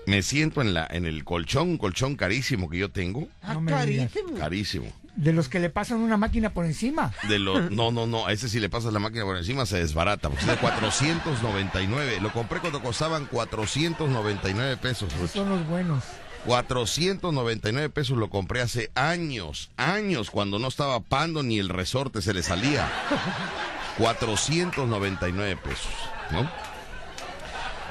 [0.05, 3.65] Me siento en la en el colchón, un colchón carísimo que yo tengo, Ah, No
[3.65, 4.37] carísimo.
[4.37, 4.91] carísimo.
[5.15, 7.13] De los que le pasan una máquina por encima.
[7.29, 9.77] De los no, no, no, a ese si le pasas la máquina por encima se
[9.77, 12.19] desbarata, porque es de 499.
[12.21, 15.13] Lo compré cuando costaban 499 pesos.
[15.15, 16.03] Esos son los buenos.
[16.45, 22.33] 499 pesos lo compré hace años, años, cuando no estaba pando ni el resorte se
[22.33, 22.89] le salía.
[24.01, 25.93] 499 pesos,
[26.31, 26.51] ¿no?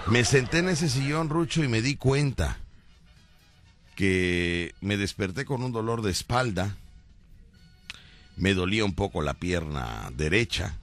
[0.08, 2.58] Me senté en ese sillón, Rucho, y me di cuenta
[3.94, 6.76] que me desperté con un dolor de espalda.
[8.34, 10.76] Me dolía un poco la pierna derecha.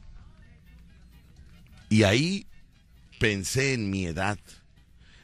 [1.90, 2.48] Y ahí
[3.20, 4.40] pensé en mi edad.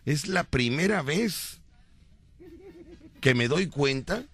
[0.06, 1.62] Es la primera vez
[3.22, 4.26] que me doy cuenta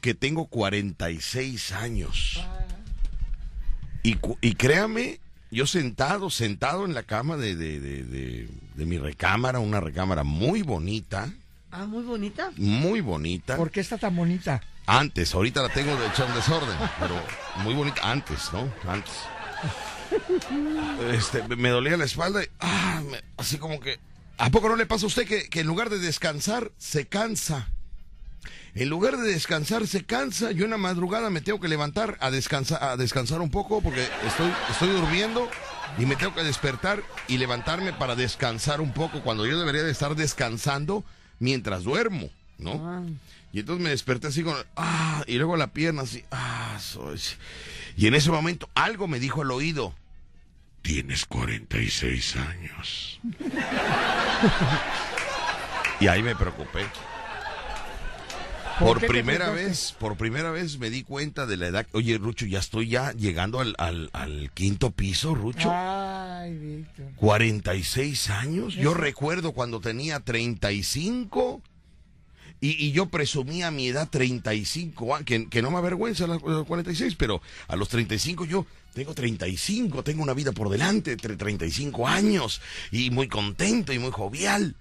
[0.00, 2.42] que tengo 46 años.
[4.02, 8.86] Y, cu- y créame, yo sentado, sentado en la cama de, de, de- de- de
[8.86, 11.30] mi recámara, una recámara muy bonita,
[11.70, 12.50] Ah, muy bonita.
[12.56, 13.56] muy bonita.
[13.56, 14.62] ¿Por qué está tan bonita?
[14.86, 17.14] Antes, ahorita la tengo de hecha un desorden, pero
[17.62, 18.72] muy bonita antes, ¿no?
[18.90, 19.12] Antes.
[21.12, 23.98] Este, me- me dolía la espalda y, ah, me- así como que,
[24.38, 27.68] ¿a poco no le pasa a usted que, que en lugar de descansar, se cansa?
[28.74, 30.52] En lugar de descansar, se cansa.
[30.52, 34.06] Yo en la madrugada me tengo que levantar a descansar, a descansar un poco porque
[34.26, 35.48] estoy, estoy durmiendo
[35.98, 39.90] y me tengo que despertar y levantarme para descansar un poco cuando yo debería de
[39.90, 41.04] estar descansando
[41.38, 42.72] mientras duermo, ¿no?
[42.84, 43.02] Ah.
[43.52, 47.20] Y entonces me desperté así con, ah, y luego la pierna así, ah, soy.
[47.96, 49.94] Y en ese momento algo me dijo al oído,
[50.82, 53.20] tienes 46 años.
[56.00, 56.86] y ahí me preocupé.
[58.78, 61.86] Por primera vez, por primera vez me di cuenta de la edad.
[61.92, 65.70] Oye, Rucho, ya estoy ya llegando al, al, al quinto piso, Rucho.
[65.72, 67.06] Ay, Víctor.
[67.16, 68.74] 46 años.
[68.74, 71.60] Yo recuerdo cuando tenía 35
[72.60, 76.42] y, y yo presumía a mi edad 35, ah, que, que no me avergüenza los
[76.42, 81.36] los 46, pero a los 35 yo tengo 35, tengo una vida por delante, entre
[81.36, 82.60] 35 años
[82.90, 84.76] y muy contento y muy jovial.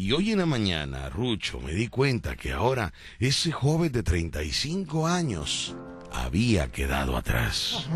[0.00, 5.06] Y hoy en la mañana, Rucho, me di cuenta que ahora ese joven de 35
[5.06, 5.76] años
[6.10, 7.86] había quedado atrás.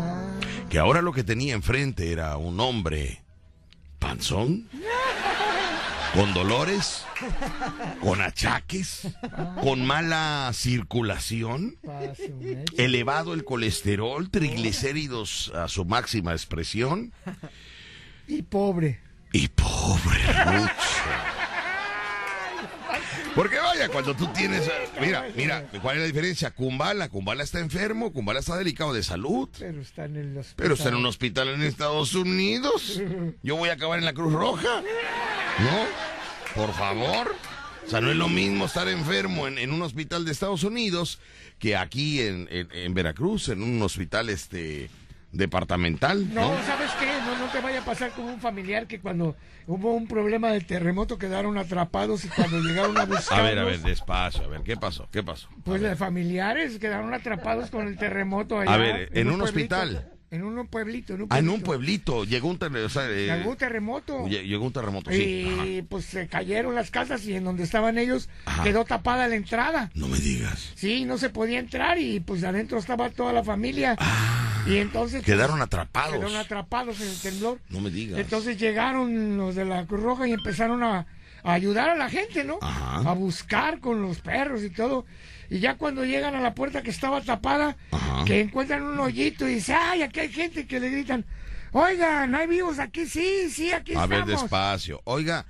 [0.69, 3.23] Que ahora lo que tenía enfrente era un hombre
[3.97, 4.69] panzón,
[6.13, 7.03] con dolores,
[8.01, 9.07] con achaques,
[9.63, 11.75] con mala circulación,
[12.77, 17.13] elevado el colesterol, triglicéridos a su máxima expresión
[18.27, 18.99] Y pobre.
[19.33, 20.21] y pobre
[20.59, 20.71] Rucho.
[23.35, 24.69] Porque vaya, cuando tú tienes...
[25.01, 26.51] Mira, mira, ¿cuál es la diferencia?
[26.51, 29.49] Kumbala, Kumbala está enfermo, Kumbala está delicado de salud.
[29.59, 30.55] Pero está en el hospital.
[30.55, 33.01] Pero está en un hospital en Estados Unidos.
[33.43, 34.81] Yo voy a acabar en la Cruz Roja.
[35.59, 36.61] ¿No?
[36.61, 37.35] Por favor.
[37.85, 41.19] O sea, no es lo mismo estar enfermo en, en un hospital de Estados Unidos
[41.59, 44.89] que aquí en, en- en Veracruz, en un hospital este
[45.31, 46.33] departamental.
[46.33, 46.65] No, ¿no?
[46.65, 47.11] ¿sabes qué?
[47.37, 49.35] No, no te vaya a pasar como un familiar que cuando
[49.67, 53.31] hubo un problema del terremoto quedaron atrapados y cuando llegaron a buscarlos...
[53.31, 55.07] A ver, a ver, despacio, a ver, ¿qué pasó?
[55.11, 55.47] ¿Qué pasó?
[55.63, 58.73] Pues los familiares quedaron atrapados con el terremoto allá.
[58.73, 59.75] A ver, ¿en un pueblito.
[59.75, 60.11] hospital?
[60.31, 62.25] En un pueblito, en un Ah, en un pueblito.
[62.25, 64.25] llegó un, ter- o sea, eh, Llegó un terremoto.
[64.25, 65.47] lle- llegó un terremoto, sí.
[65.53, 65.65] ajá.
[65.65, 68.63] Y pues se cayeron las casas y en donde estaban ellos Ajá.
[68.63, 69.91] quedó tapada la entrada.
[69.93, 70.71] No me digas.
[70.75, 73.95] Sí, no se podía entrar y pues adentro estaba toda la familia.
[74.65, 75.21] Y entonces...
[75.23, 76.13] pues, Quedaron atrapados.
[76.13, 77.59] Quedaron atrapados en el temblor.
[77.69, 78.19] No me digas.
[78.19, 81.05] Entonces llegaron los de la Cruz Roja y empezaron a,
[81.43, 82.57] a ayudar a la gente, ¿no?
[82.61, 83.09] Ajá.
[83.09, 85.05] A buscar con los perros y todo.
[85.49, 88.25] Y ya cuando llegan a la puerta que estaba tapada, Ajá.
[88.25, 91.23] que encuentran un hoyito y dicen, ay, aquí hay gente que le gritan,
[91.71, 94.41] oigan, hay vivos aquí, sí, sí, aquí A ver, estamos.
[94.41, 95.01] despacio.
[95.03, 95.45] Oiga,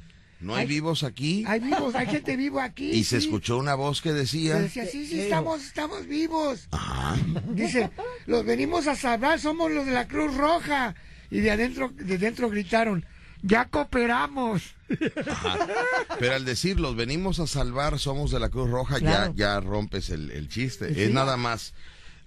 [0.45, 1.43] ¿no hay Ay, vivos aquí?
[1.47, 2.91] Hay vivos, hay gente viva aquí.
[2.91, 3.25] Y se sí".
[3.25, 4.55] escuchó una voz que decía...
[4.55, 6.67] Que Decía, sí, sí, estamos, estamos vivos.
[6.71, 7.15] Ajá.
[7.49, 7.89] Dice,
[8.27, 10.95] los venimos a salvar, somos los de la Cruz Roja.
[11.31, 13.03] Y de adentro, de dentro gritaron,
[13.41, 14.61] ya cooperamos.
[16.19, 19.33] Pero al decir los venimos a salvar, somos de la Cruz Roja, Claro.
[19.35, 21.03] ya, ya rompes el, el chiste.
[21.05, 21.73] Es nada más.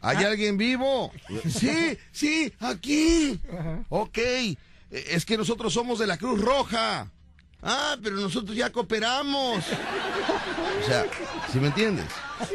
[0.01, 1.13] ¿Hay alguien vivo?
[1.49, 3.41] Sí, sí, aquí.
[3.89, 4.19] Ok.
[4.19, 4.57] Eh,
[4.91, 7.11] Es que nosotros somos de la Cruz Roja.
[7.63, 9.65] Ah, pero nosotros ya cooperamos.
[10.83, 11.05] O sea,
[11.53, 12.07] ¿sí me entiendes?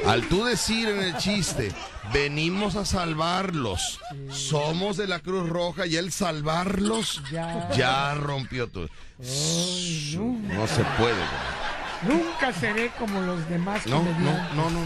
[0.06, 1.72] Al tú decir en el chiste,
[2.14, 4.00] venimos a salvarlos,
[4.32, 7.70] somos de la Cruz Roja y el salvarlos Ya.
[7.76, 8.88] ya rompió todo.
[9.20, 10.24] No.
[10.56, 11.14] No se puede.
[11.16, 11.64] güey.
[12.06, 14.82] Nunca seré como los demás No, no, no, no, no,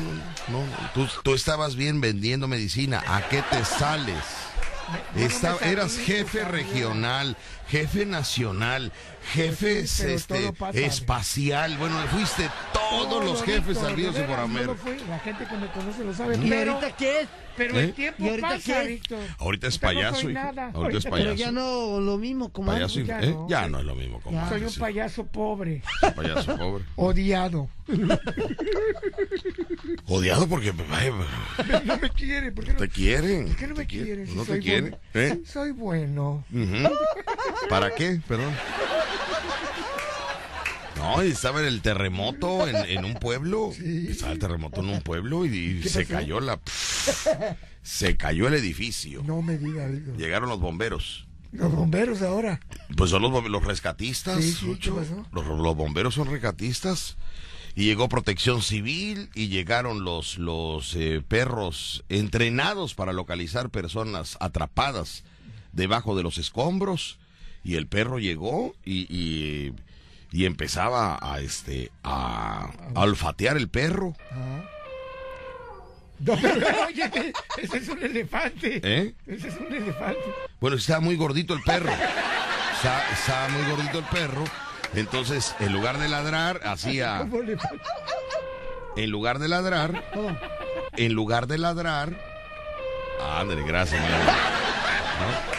[0.50, 0.64] no.
[0.94, 3.04] Tú, tú estabas bien vendiendo medicina.
[3.08, 4.24] ¿A qué te sales?
[5.62, 7.36] Eras jefe regional,
[7.68, 8.92] jefe nacional,
[9.28, 11.78] jefe sí, pero este, espacial.
[11.78, 14.98] Bueno, fuiste todos No, los no, jefes Víctor, sabidos de y por no fui.
[15.10, 16.38] La gente que me conoce lo sabe.
[16.38, 17.28] ¿Y Pero, ahorita qué es?
[17.58, 17.86] pero ¿Eh?
[17.86, 18.88] el tiempo ¿Y ahorita pasa, qué es?
[18.88, 19.20] Víctor.
[19.40, 20.30] Ahorita es no payaso, hijo.
[20.30, 20.72] nada.
[20.74, 21.36] Ahorita es Ahorita- Pero payaso.
[21.36, 23.32] ya no lo mismo como Payaso, ya ¿eh?
[23.32, 23.48] no.
[23.50, 24.80] Ya no es lo mismo como Soy un antes, sí.
[24.80, 25.82] payaso pobre,
[26.16, 26.84] payaso pobre.
[26.96, 27.68] odiado.
[30.08, 30.72] Odiado porque
[31.86, 32.80] No me quiere, ¿por qué no?
[32.80, 33.48] te quieren.
[33.48, 34.06] ¿Por qué no me quieren.
[34.08, 34.28] quiere?
[34.28, 34.98] si No soy te quieren.
[35.14, 35.34] bueno?
[35.34, 35.42] ¿Eh?
[35.46, 36.46] Soy bueno.
[37.70, 38.20] ¿Para qué?
[38.28, 38.54] Perdón.
[40.98, 43.72] No, y estaba en el terremoto en, en un pueblo.
[43.80, 46.14] Estaba el terremoto en un pueblo y, y ¿Qué se pasó?
[46.14, 46.60] cayó la.
[47.84, 49.24] se cayó el edificio.
[49.24, 50.18] No me diga, Víctor.
[50.18, 51.28] Llegaron los bomberos.
[51.52, 52.60] Los bomberos ahora.
[52.98, 54.44] Pues son los, los rescatistas.
[54.44, 54.96] Sí, sí, ¿qué Lucho.
[54.96, 55.26] pasó?
[55.32, 57.16] Los, los bomberos son rescatistas.
[57.76, 65.24] Y llegó protección civil y llegaron los, los eh, perros entrenados para localizar personas atrapadas
[65.74, 67.20] debajo de los escombros.
[67.64, 69.74] Y el perro llegó y, y,
[70.32, 74.14] y empezaba a, este, a, a olfatear el perro.
[76.20, 78.82] No, pero, oye, ese es un elefante.
[78.84, 79.14] ¿Eh?
[79.28, 80.20] Ese es un elefante.
[80.60, 81.92] Bueno, estaba muy gordito el perro.
[82.74, 84.44] Estaba, estaba muy gordito el perro.
[84.96, 87.24] Entonces, en lugar de ladrar, hacía...
[88.96, 90.04] En lugar de ladrar,
[90.94, 92.20] en lugar de ladrar,
[93.22, 94.02] ándale, gracias.
[94.02, 95.57] ¿No?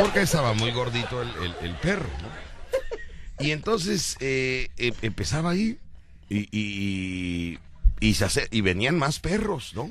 [0.00, 3.44] Porque estaba muy gordito el, el- el perro, ¿no?
[3.44, 5.78] Y entonces eh, em- empezaba ahí
[6.28, 7.58] y, y,
[8.00, 9.88] y se hace- y venían más perros, ¿no?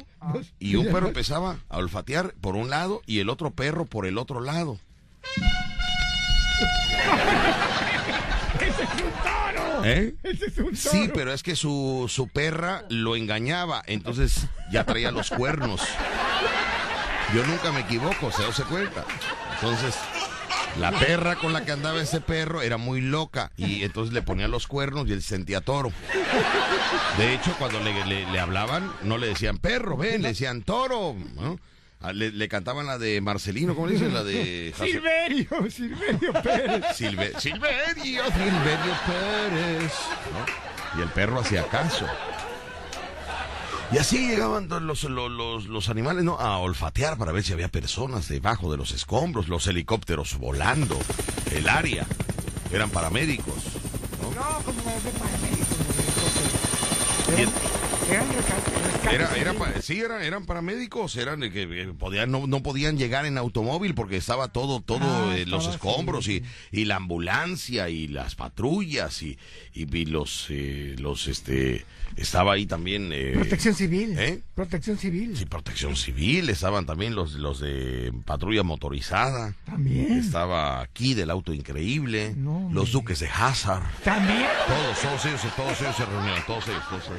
[0.60, 4.18] Y un perro empezaba a olfatear por un lado y el otro perro por el
[4.18, 4.80] otro lado.
[8.60, 9.86] ¡Ese es un toro!
[9.86, 10.16] ¿Eh?
[10.24, 10.76] Ese es un toro.
[10.76, 15.82] Sí, pero es que su, su perra lo engañaba, entonces ya traía los cuernos.
[17.34, 19.06] Yo nunca me equivoco, se se cuenta.
[19.62, 19.96] Entonces,
[20.80, 24.48] la perra con la que andaba ese perro era muy loca y entonces le ponía
[24.48, 25.92] los cuernos y él sentía toro.
[27.18, 31.16] De hecho, cuando le, le- le hablaban, no le decían perro, ven, le decían toro.
[31.36, 31.60] ¿no?
[32.02, 34.14] Ah, Le, le cantaban la de Marcelino, ¿cómo le dicen?
[34.14, 34.74] La de...
[34.78, 36.86] Silverio, Silverio Pérez.
[36.96, 39.94] Silve- Silverio, Silverio Pérez.
[40.34, 41.00] ¿no?
[41.00, 42.06] Y el perro hacía caso.
[43.92, 46.38] Y así llegaban los, los, los- animales ¿no?
[46.40, 50.98] a olfatear para ver si había personas debajo de los escombros, los helicópteros volando,
[51.52, 52.06] el área.
[52.72, 53.56] Eran paramédicos.
[54.22, 54.30] ¿no?
[54.30, 55.68] No, paramédicos.
[59.12, 63.38] Era, era, sí, eran, eran paramédicos, eran que eh, podían, no, no podían llegar en
[63.38, 68.36] automóvil porque estaba todo, todo Ah, eh, los escombros y, y la ambulancia y las
[68.36, 69.38] patrullas y,
[69.74, 71.86] y, y los, eh, los, este,
[72.18, 74.16] estaba ahí también, eh, Protección civil.
[74.20, 74.42] ¿Eh?
[74.54, 75.38] Protección civil.
[75.38, 80.14] sí, protección civil, estaban también los, los de patrulla motorizada, También.
[80.20, 83.84] estaba aquí del auto increíble, No, los duques de Hazard.
[84.04, 84.48] También.
[84.68, 87.19] Todos, todos ellos, todos ellos se reunieron, todos ellos, todos ellos.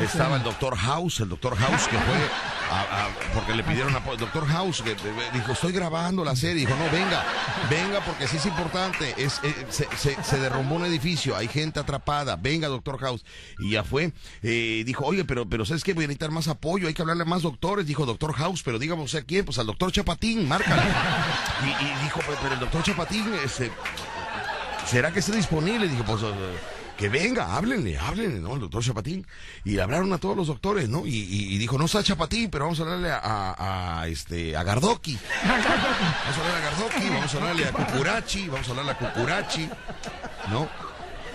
[0.00, 2.16] Estaba el doctor House, el doctor House que fue
[3.34, 4.18] porque le pidieron apoyo.
[4.18, 4.96] Doctor House que
[5.32, 6.66] dijo, estoy grabando la serie.
[6.66, 7.24] Dijo, no, venga,
[7.70, 9.14] venga porque sí es importante.
[9.16, 12.36] Es, eh, se, derrumbó un edificio, hay gente atrapada.
[12.36, 13.24] Venga, doctor House.
[13.58, 14.12] Y ya fue.
[14.42, 15.92] Eh, dijo, oye, pero, pero ¿sabes qué?
[15.94, 17.86] Voy a necesitar más apoyo, hay que hablarle a más doctores.
[17.86, 20.82] Dijo, doctor House, pero dígame a quién, pues al doctor Chapatín, márcale.
[21.62, 23.70] Y, dijo, "Pero- el doctor Chapatín, este,
[24.86, 25.88] ¿será que está disponible?
[25.88, 26.58] Dije, pues eh,
[27.02, 28.54] que venga, háblenle, háblenle, ¿no?
[28.54, 29.26] El doctor Chapatín.
[29.64, 31.04] Y le hablaron a todos los doctores, ¿no?
[31.04, 34.56] Y, y- y dijo, no está Chapatín, pero vamos a hablarle a, a- a, este,
[34.56, 35.18] a Gardoki.
[35.44, 39.68] Vamos a hablarle a Gardoki, vamos a hablarle a Cucurachi, vamos a hablarle a Cucurachi,
[40.50, 40.68] ¿no?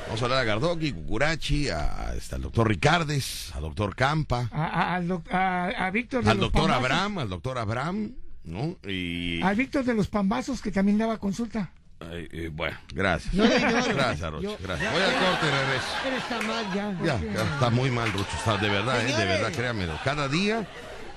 [0.05, 4.47] Vamos a hablar a Gardoki, Cucurachi, a, a, este, al doctor Ricardes, al doctor Campa,
[4.53, 6.85] A, a- al doc- a- Víctor de al los doctor Pambazos.
[6.85, 8.11] Abraham, al doctor Abraham,
[8.45, 8.77] ¿no?
[8.89, 9.41] Y...
[9.41, 11.73] Al Víctor de los Pambazos que también daba consulta.
[11.99, 13.33] Ay, eh, bueno, gracias.
[13.33, 14.81] No, gracias, Rocha, yo- gracias.
[14.81, 15.87] ya- Voy al corte y regreso.
[16.05, 16.97] Él está mal ya.
[17.03, 18.29] Ya, ya, está muy mal, Rucho.
[18.37, 19.87] Está, de verdad, eh, de verdad, créanme.
[20.03, 20.67] Cada día,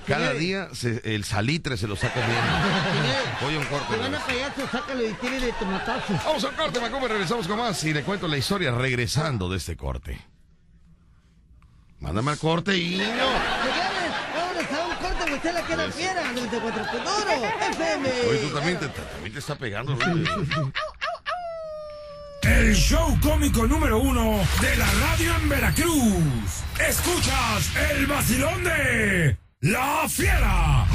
[0.07, 2.41] cada día se- el salitre se lo está comiendo.
[3.41, 3.95] Voy a un corte.
[3.95, 4.25] Van a regreso.
[4.25, 6.23] payaso, sácalo y tiene de tomatazos.
[6.25, 9.77] Vamos al corte, Macumba, regresamos con más y le cuento la historia regresando de este
[9.77, 10.19] corte.
[11.99, 12.99] Mándame al corte y
[15.41, 18.09] usted la que la fiera, 94.1 FM.
[18.29, 19.97] Oye, tú también te, también te está pegando.
[22.43, 26.63] El show cómico número uno de la radio en Veracruz.
[26.87, 30.85] Escuchas el vacilón de La Fiera.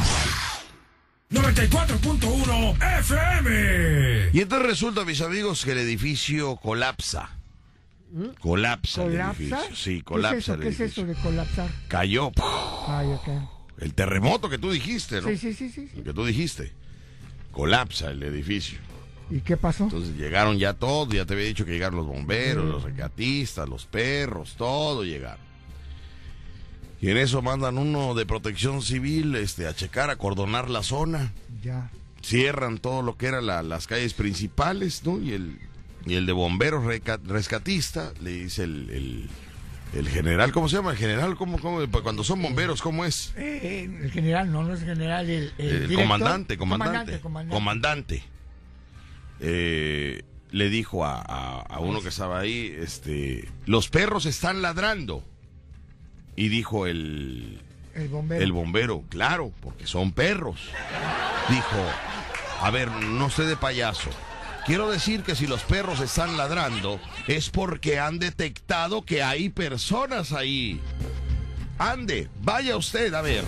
[1.30, 4.30] 94.1 FM.
[4.32, 7.30] Y entonces resulta, mis amigos, que el edificio colapsa.
[8.40, 9.36] Colapsa, el ¿Colapsa?
[9.42, 9.76] edificio.
[9.76, 10.54] Sí, ¿Qué es colapsa eso?
[10.54, 11.68] el ¿Qué es eso de colapsar?
[11.88, 12.32] Cayó.
[12.88, 13.28] Ay, ok.
[13.78, 15.28] El terremoto que tú dijiste, ¿no?
[15.28, 15.88] Sí, sí, sí, sí.
[15.96, 16.72] El que tú dijiste.
[17.52, 18.78] Colapsa el edificio.
[19.30, 19.84] ¿Y qué pasó?
[19.84, 23.84] Entonces llegaron ya todos, ya te había dicho que llegaron los bomberos, los rescatistas, los
[23.86, 25.44] perros, todo llegaron.
[27.00, 31.32] Y en eso mandan uno de protección civil este, a checar, a cordonar la zona.
[31.62, 31.90] Ya.
[32.22, 35.18] Cierran todo lo que eran la- las calles principales, ¿no?
[35.20, 35.58] Y el,
[36.06, 36.84] y el de bomberos
[37.24, 39.28] rescatista le dice el, el,
[39.94, 40.90] el general, ¿cómo se llama?
[40.90, 43.32] El general, ¿cómo, cómo, cuando son bomberos, ¿cómo es?
[43.36, 46.02] Eh, eh, el general, no, no es general, el, el El director.
[46.02, 47.54] comandante, comandante, comandante.
[47.54, 48.22] comandante.
[49.40, 55.22] Eh, le dijo a, a- a uno que estaba ahí, este, los perros están ladrando.
[56.36, 57.60] Y dijo el,
[57.94, 58.42] El bombero.
[58.44, 60.60] el bombero, claro, porque son perros.
[61.48, 61.76] Dijo,
[62.60, 64.10] a ver, no sé de payaso.
[64.66, 66.98] Quiero decir que si los perros están ladrando
[67.28, 70.80] es porque han detectado que hay personas ahí.
[71.78, 73.44] Ande, vaya usted a ver.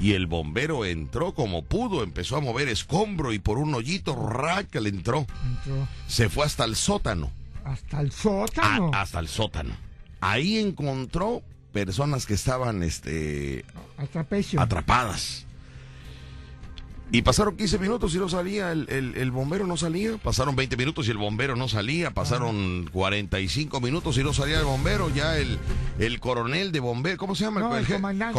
[0.00, 4.80] Y el bombero entró como pudo, empezó a mover escombro y por un hoyito raca
[4.80, 5.18] le entró.
[5.46, 7.30] Entró Se fue hasta el sótano.
[7.64, 8.90] hasta el a- sótano.
[8.92, 9.76] hasta el sótano.
[10.20, 11.42] Ahí encontró
[11.72, 13.64] personas que estaban este,
[14.58, 15.43] atrapadas.
[17.12, 20.16] Y pasaron 15 minutos y no salía, el, el- el bombero no salía.
[20.18, 22.10] Pasaron 20 minutos y el bombero no salía.
[22.10, 25.10] Pasaron 45 minutos y no salía el bombero.
[25.14, 25.58] Ya el,
[26.00, 27.60] el coronel de bomberos, ¿cómo se llama?
[27.60, 27.86] No, el.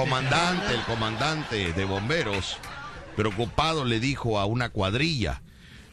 [0.01, 2.57] Comandante, el comandante de bomberos,
[3.15, 5.41] preocupado le dijo a una cuadrilla.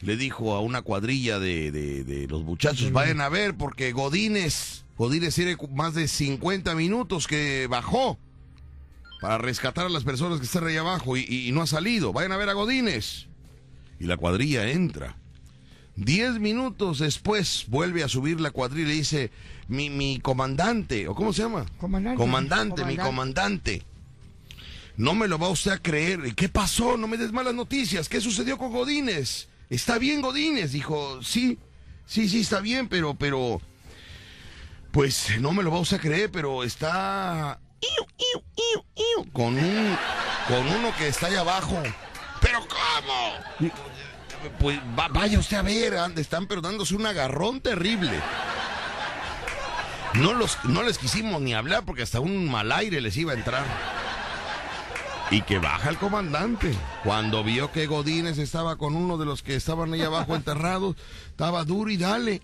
[0.01, 4.83] Le dijo a una cuadrilla de, de- de los muchachos, vayan a ver porque Godínez,
[4.97, 8.19] Godínez tiene más de 50 minutos que bajó
[9.23, 12.11] para rescatar a las personas que están ahí abajo y, y- y no ha salido.
[12.11, 13.27] Vayan a ver a Godínez.
[13.97, 15.15] Y la cuadrilla entra.
[15.95, 19.31] Diez minutos después vuelve a subir la cuadrilla y dice,
[19.69, 21.65] mi, mi comandante, o ¿cómo se llama?
[21.77, 22.17] Comandante.
[22.17, 23.79] Comandante, mi Comandante.
[23.79, 23.83] comandante.
[24.97, 26.19] No me lo va usted a creer.
[26.25, 26.97] ¿Y ¿Qué pasó?
[26.97, 28.09] No me des malas noticias.
[28.09, 29.47] ¿Qué sucedió con Godínez?
[29.69, 30.73] ¿Está bien Godínez?
[30.73, 31.57] Dijo, sí,
[32.05, 33.61] sí, sí, está bien, pero, pero...
[34.91, 37.59] Pues no me lo va usted a creer, pero está...
[37.83, 38.43] iu, iu,
[38.73, 38.85] iu,
[39.25, 39.97] iu, Con un...
[40.47, 41.81] Con uno que está allá abajo.
[42.41, 43.71] ¿Pero cómo?
[44.59, 48.19] Pues va- vaya usted a ver, ande, están pero dándose un agarrón terrible.
[50.15, 53.35] No, los, no les quisimos ni hablar porque hasta un mal aire les iba a
[53.35, 53.63] entrar.
[55.31, 56.75] Y que baja el comandante.
[57.03, 60.95] Cuando vio que Godínez estaba con uno de los que estaban ahí abajo enterrados,
[61.29, 62.41] estaba duro y dale.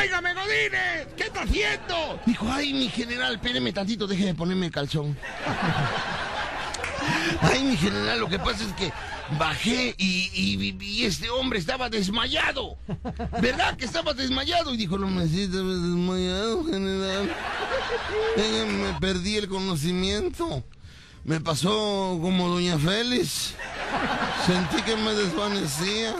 [0.00, 1.08] ¡Óigame, Godínez!
[1.16, 2.20] ¿Qué está haciendo?
[2.26, 5.16] Dijo, ay, mi general, espéreme tantito, deje de ponerme el calzón.
[7.42, 8.90] Ay, mi general, lo que pasa es que
[9.38, 10.30] bajé y,
[10.80, 12.78] y- este hombre estaba desmayado.
[13.42, 14.72] ¿Verdad que estaba desmayado?
[14.72, 17.30] Y dijo, no me siento desmayado, general.
[18.36, 20.64] Me perdí el conocimiento.
[21.24, 23.54] Me pasó como Doña Félix.
[24.46, 26.14] Sentí que me desvanecía.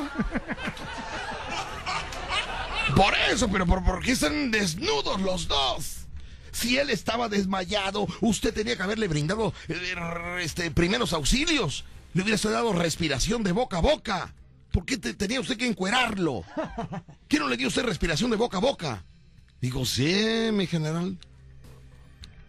[2.96, 5.96] Por eso, pero ¿por, por qué están desnudos los dos?
[6.52, 9.94] Si él estaba desmayado, usted tenía que haberle brindado eh,
[10.40, 11.84] este, primeros auxilios.
[12.12, 14.32] Le hubiera dado respiración de boca a boca.
[14.70, 16.44] ¿Por qué te- tenía usted que encuerarlo?
[17.28, 19.04] ¿Qué no le dio usted respiración de boca a boca?
[19.60, 21.16] Digo, sí, mi general.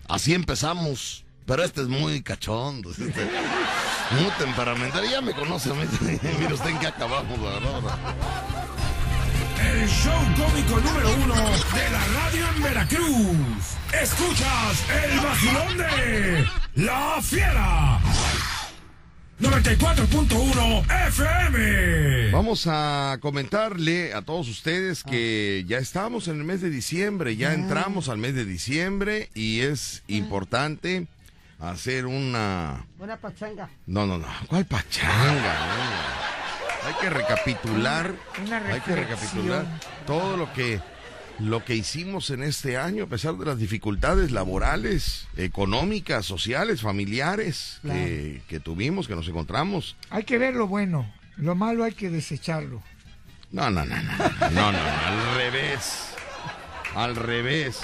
[0.08, 1.23] Así empezamos.
[1.47, 2.89] Pero este es muy cachondo.
[2.89, 5.10] muy temperamental.
[5.10, 5.86] Ya me conoce a mí.
[6.39, 7.97] Mire usted en qué acabamos, verdad.
[9.65, 13.78] El show cómico número uno de la radio en Veracruz.
[14.01, 17.99] Escuchas el vacilón de La Fiera.
[19.39, 22.32] 94.1 FM.
[22.32, 27.54] Vamos a comentarle a todos ustedes que ya estamos en el mes de diciembre, ya
[27.54, 31.08] entramos al mes de diciembre y es importante
[31.60, 32.86] hacer una...
[32.99, 33.69] Una pachanga.
[33.88, 35.60] No, no, no, ¿cuál pachanga?
[35.60, 36.25] no?
[36.86, 38.13] Hay que recapitular,
[38.45, 39.65] Una hay que recapitular
[40.06, 40.80] todo lo que
[41.39, 47.80] lo que hicimos en este año a pesar de las dificultades laborales, económicas, sociales, familiares
[47.84, 49.98] que, que tuvimos, que nos encontramos.
[50.10, 51.12] Hay que ver lo bueno.
[51.38, 52.82] Lo malo hay que desecharlo.
[53.52, 56.10] No, no, no, no, no, no, no, al revés.
[56.95, 57.80] Al revés.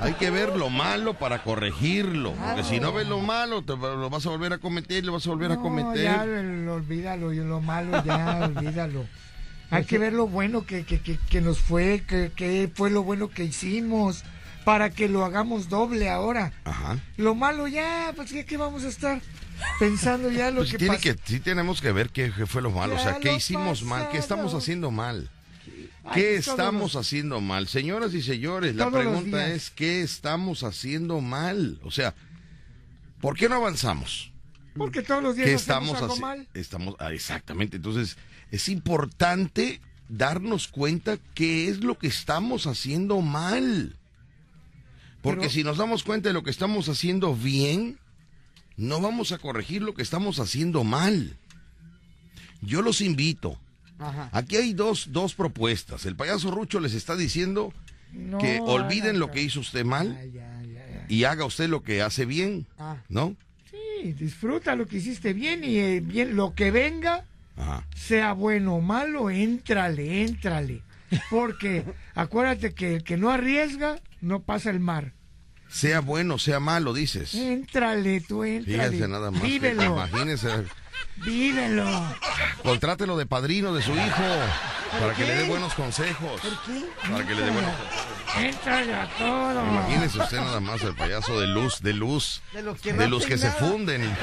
[0.00, 2.32] Hay que ver lo malo para corregirlo.
[2.32, 5.12] Porque si no ves lo malo, te lo vas a volver a cometer y lo
[5.12, 6.02] vas a volver a cometer.
[6.04, 9.06] ya lo- olvídalo, y lo malo ya, olvídalo.
[9.70, 13.02] Hay que ver lo bueno que, que, que, que nos fue, que, que fue lo
[13.02, 14.22] bueno que hicimos,
[14.64, 16.52] para que lo hagamos doble ahora.
[16.64, 16.98] Ajá.
[17.16, 19.20] Lo malo ya, pues ¿qué, qué vamos a estar
[19.80, 21.02] pensando ya lo Pues que tiene pasó?
[21.02, 22.94] que, sí tenemos que ver qué, qué fue lo malo.
[22.94, 25.30] o sea, Ya qué hicimos mal, qué estamos haciendo mal.
[26.14, 27.68] ¿Qué todos estamos los- haciendo mal?
[27.68, 31.78] Señoras y señores, la Todos pregunta es, ¿qué estamos haciendo mal?
[31.84, 32.14] O sea,
[33.20, 34.32] ¿por qué no avanzamos?
[34.76, 36.26] Porque todos los días ¿Qué hacemos estamos algo haciendo?
[36.26, 36.48] mal.
[36.54, 37.76] Estamos, ah, exactamente.
[37.78, 38.16] Entonces,
[38.50, 43.96] es importante darnos cuenta qué es lo que estamos haciendo mal.
[45.22, 47.98] Porque Pero- si nos damos cuenta de lo que estamos haciendo bien,
[48.76, 51.36] no vamos a corregir lo que estamos haciendo mal.
[52.60, 53.58] Yo los invito.
[53.98, 54.28] Ajá.
[54.32, 56.04] Aquí hay dos, dos propuestas.
[56.06, 57.72] El payaso Rucho les está diciendo
[58.12, 60.18] No, que olviden lo que hizo usted mal
[61.08, 62.96] y haga usted lo que hace bien, Ah.
[63.08, 63.36] ¿no?
[63.70, 67.24] Sí, disfruta lo que hiciste bien y eh, bien lo que venga,
[67.56, 67.86] Ajá.
[67.94, 70.82] sea bueno o malo, éntrale, éntrale.
[71.30, 75.12] Porque acuérdate que el que no arriesga no pasa el mar.
[75.68, 77.34] Sea bueno, sea malo, dices.
[77.34, 78.84] Éntrale, tú éntrale.
[78.88, 79.42] Fíjense nada más.
[79.42, 80.48] Vívelo, Imagínense.
[81.16, 81.86] Vívelo.
[82.62, 84.24] Contrátelo de padrino de su hijo.
[85.00, 85.28] Para que qué?
[85.28, 86.40] le dé buenos consejos.
[87.10, 87.96] Para que le dé buenos consejos.
[88.36, 89.64] A todo.
[89.64, 92.42] Imagínese usted nada más el payaso de luz, de luz.
[92.52, 94.14] De los que De los que se funden.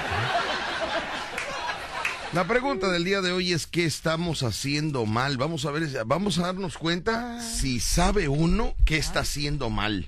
[2.33, 5.37] La pregunta del día de hoy es ¿qué estamos haciendo mal?
[5.37, 10.07] Vamos a ver, vamos a darnos cuenta si sabe uno qué está haciendo mal.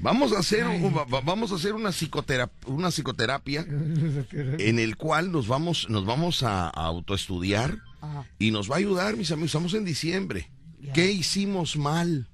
[0.00, 0.64] Vamos a hacer,
[1.24, 3.66] vamos a hacer una, psicoterapia, una psicoterapia
[4.32, 8.24] en el cual nos vamos, nos vamos a, a autoestudiar Ajá.
[8.38, 9.50] y nos va a ayudar, mis amigos.
[9.50, 10.50] Estamos en diciembre.
[10.94, 12.28] ¿Qué hicimos mal?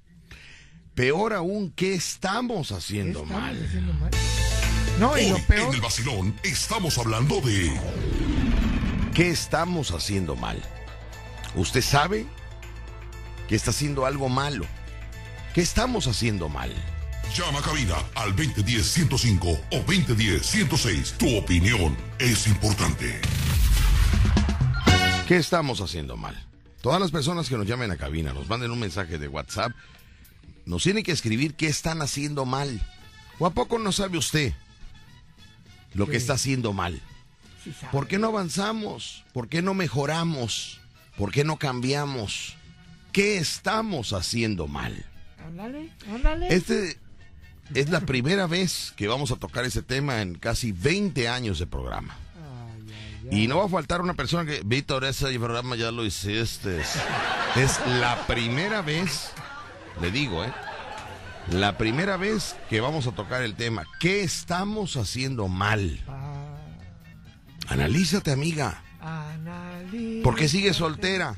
[0.95, 3.65] Peor aún, ¿qué estamos haciendo Estamos mal?
[3.67, 4.11] haciendo mal.
[4.99, 7.71] No, y Hoy lo en peor, el vacilón estamos hablando de
[9.13, 10.61] ¿Qué estamos haciendo mal?
[11.55, 12.25] ¿Usted sabe
[13.47, 14.65] que está haciendo algo malo?
[15.53, 16.71] ¿Qué estamos haciendo mal?
[17.35, 21.17] Llama a cabina al 2010-105 o 2010-106.
[21.17, 23.19] Tu opinión es importante.
[25.27, 26.35] ¿Qué estamos haciendo mal?
[26.81, 29.71] Todas las personas que nos llamen a cabina, nos manden un mensaje de WhatsApp,
[30.65, 32.81] nos tienen que escribir qué están haciendo mal.
[33.39, 34.53] ¿O a poco no sabe usted
[35.93, 37.01] lo que está haciendo mal?
[37.63, 37.73] Sí.
[37.91, 39.25] ¿Por qué no avanzamos?
[39.33, 40.79] ¿Por qué no mejoramos?
[41.17, 42.55] ¿Por qué no cambiamos?
[43.11, 45.05] ¿Qué estamos haciendo mal?
[45.45, 46.47] Ándale, ándale.
[46.53, 46.97] Este
[47.73, 51.67] es la primera vez que vamos a tocar ese tema en casi 20 años de
[51.67, 52.15] programa.
[52.35, 53.43] Ay, ay, ay.
[53.43, 56.81] Y no va a faltar una persona que, Víctor, ese programa ya lo hiciste.
[57.55, 59.31] Es la primera vez,
[60.01, 60.53] le digo, ¿eh?
[61.51, 63.85] La primera vez que vamos a tocar el tema.
[64.01, 66.03] ¿Qué estamos haciendo mal?
[66.07, 66.57] Ah,
[67.69, 68.81] Analízate, amiga.
[69.01, 70.23] analiza.
[70.23, 71.35] ¿Por qué sigues soltera?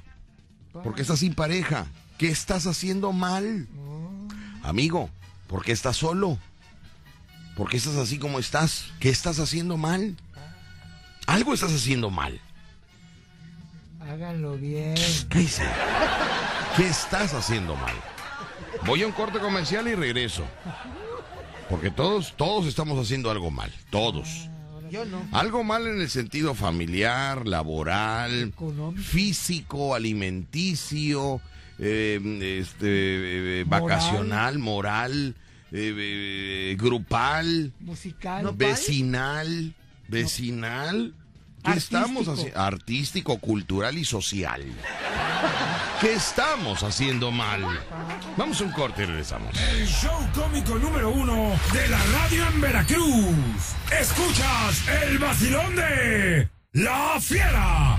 [0.74, 1.86] ¿Por qué estás sin pareja?
[2.18, 3.68] ¿Qué estás haciendo mal?
[4.64, 5.10] Amigo,
[5.50, 6.38] ¿por qué estás solo?
[7.58, 8.86] ¿Por qué estás así como estás?
[9.02, 10.16] ¿Qué estás haciendo mal?
[11.28, 12.40] Algo estás haciendo mal.
[14.00, 14.96] Háganlo bien.
[15.30, 15.46] ¿Qué?
[16.78, 17.96] ¿Qué estás haciendo mal?
[18.86, 20.46] Voy a un corte comercial y regreso.
[21.70, 23.74] Porque todos, todos estamos haciendo algo mal.
[23.90, 24.50] Todos.
[24.90, 25.22] Yo no.
[25.32, 29.04] Algo mal en el sentido familiar, laboral, Económico.
[29.04, 31.42] físico, alimenticio,
[31.80, 33.82] eh, este, eh, Moral.
[33.82, 35.36] vacacional, moral,
[35.72, 38.44] eh, eh, grupal, Musical.
[38.44, 39.74] No, vecinal,
[40.08, 41.14] vecinal.
[41.64, 41.98] ¿Qué Artístico.
[41.98, 42.60] estamos haciendo?
[42.62, 44.64] Artístico, cultural y social.
[46.00, 47.62] ¿Qué estamos haciendo mal?
[48.38, 49.54] Vamos a un corte y regresamos.
[49.74, 53.36] El show cómico número uno de la radio en Veracruz.
[54.00, 57.98] Escuchas el vacilón de La Fiera.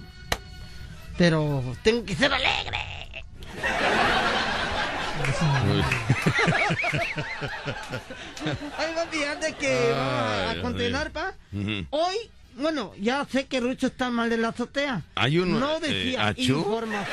[1.17, 2.77] Pero tengo que ser alegre.
[9.07, 11.33] papi, antes que va Ay, a continuar, pa.
[11.91, 12.15] Hoy,
[12.57, 15.03] bueno, ya sé que Rucho está mal de la azotea.
[15.15, 16.57] Hay un, No eh, decía achú.
[16.59, 17.05] información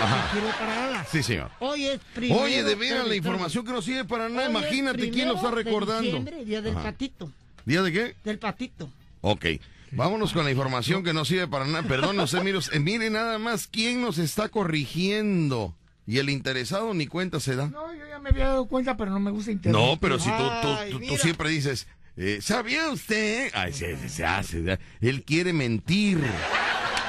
[0.00, 0.28] Ajá.
[0.32, 1.06] que sirve para nada.
[1.10, 1.50] Sí, señor.
[1.60, 2.42] Hoy es primero.
[2.42, 5.48] Oye, de veras, la información que no sirve para nada, Hoy imagínate quién lo está
[5.50, 6.02] de recordando.
[6.02, 6.82] diciembre, día del Ajá.
[6.84, 7.30] patito.
[7.64, 8.16] ¿Día de qué?
[8.24, 8.90] Del patito.
[9.22, 9.44] Ok,
[9.92, 11.82] vámonos con la información que no sirve para nada.
[11.82, 15.74] Perdón, no sé, mire, eh, mire nada más quién nos está corrigiendo.
[16.06, 17.68] Y el interesado ni cuenta se da.
[17.68, 19.90] No, yo ya me había dado cuenta, pero no me gusta interrumpir.
[19.92, 21.86] No, pero si tú, tú- Ay, tú- siempre dices,
[22.16, 23.50] eh, ¿sabía usted?
[23.54, 24.78] Ay, se, hace.
[25.00, 26.18] Él quiere mentir.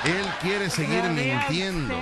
[0.04, 1.93] Él quiere seguir ¿Sabía mintiendo.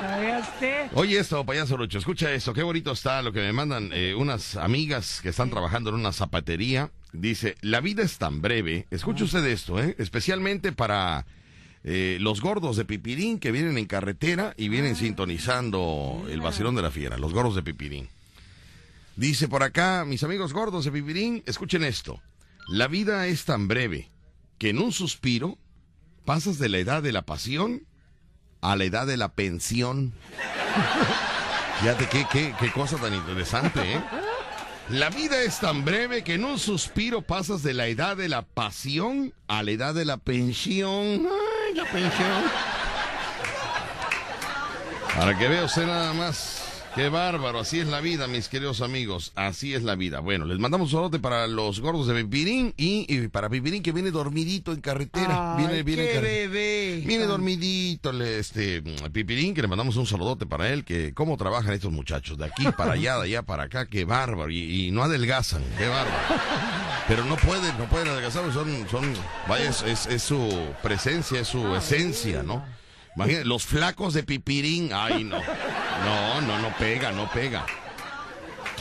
[0.00, 0.86] ¿Sabía usted?
[0.94, 4.56] Oye esto, payaso Rocho, escucha esto, qué bonito está lo que me mandan eh, unas
[4.56, 6.90] amigas que están trabajando en una zapatería.
[7.12, 9.94] Dice, la vida es tan breve, escuche usted esto, ¿eh?
[9.98, 11.26] especialmente para
[11.84, 16.82] eh, los gordos de Pipirín que vienen en carretera y vienen sintonizando el vacilón de
[16.82, 18.08] la fiera, los gordos de Pipirín.
[19.16, 22.20] Dice por acá, mis amigos gordos de Pipirín, escuchen esto,
[22.68, 24.10] la vida es tan breve
[24.58, 25.58] que en un suspiro
[26.24, 27.86] pasas de la edad de la pasión
[28.60, 30.14] a la edad de la pensión.
[31.80, 34.00] Fíjate qué, qué, qué cosa tan interesante, ¿eh?
[34.88, 38.42] La vida es tan breve que en un suspiro pasas de la edad de la
[38.42, 41.26] pasión a la edad de la pensión.
[41.26, 42.42] Ay, la pensión.
[45.16, 46.61] Para que vea usted nada más.
[46.94, 49.32] Qué bárbaro, así es la vida, mis queridos amigos.
[49.34, 50.20] Así es la vida.
[50.20, 53.92] Bueno, les mandamos un saludo para los gordos de Pipirín y, y para Pipirín que
[53.92, 55.56] viene dormidito en carretera.
[55.56, 57.02] Ay, viene, viene en qué bebé.
[57.06, 61.90] Viene dormidito, este, Pipirín, que le mandamos un saludote para él, que cómo trabajan estos
[61.92, 65.62] muchachos, de aquí para allá, de allá para acá, qué bárbaro, y, y no adelgazan,
[65.78, 66.14] qué bárbaro.
[67.08, 69.14] Pero no pueden, no pueden adelgazar, son, son,
[69.48, 70.46] vaya, es, es- es su
[70.82, 72.62] presencia, es su esencia, ¿no?
[73.16, 77.66] Imagínate, los flacos de Pipirín, ay no, no, no, no pega, no pega.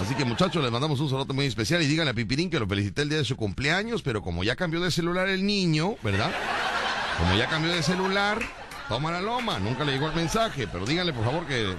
[0.02, 2.68] Así que muchachos, les mandamos un saludo muy especial y díganle a Pipirín que lo
[2.68, 6.32] felicité el día de su cumpleaños, pero como ya cambió de celular el niño, ¿verdad?
[7.18, 8.40] Como ya cambió de celular,
[8.88, 11.76] toma la loma, nunca le llegó el mensaje, pero díganle por favor que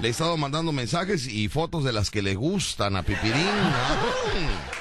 [0.00, 3.34] le he estado mandando mensajes y fotos de las que le gustan a Pipirín.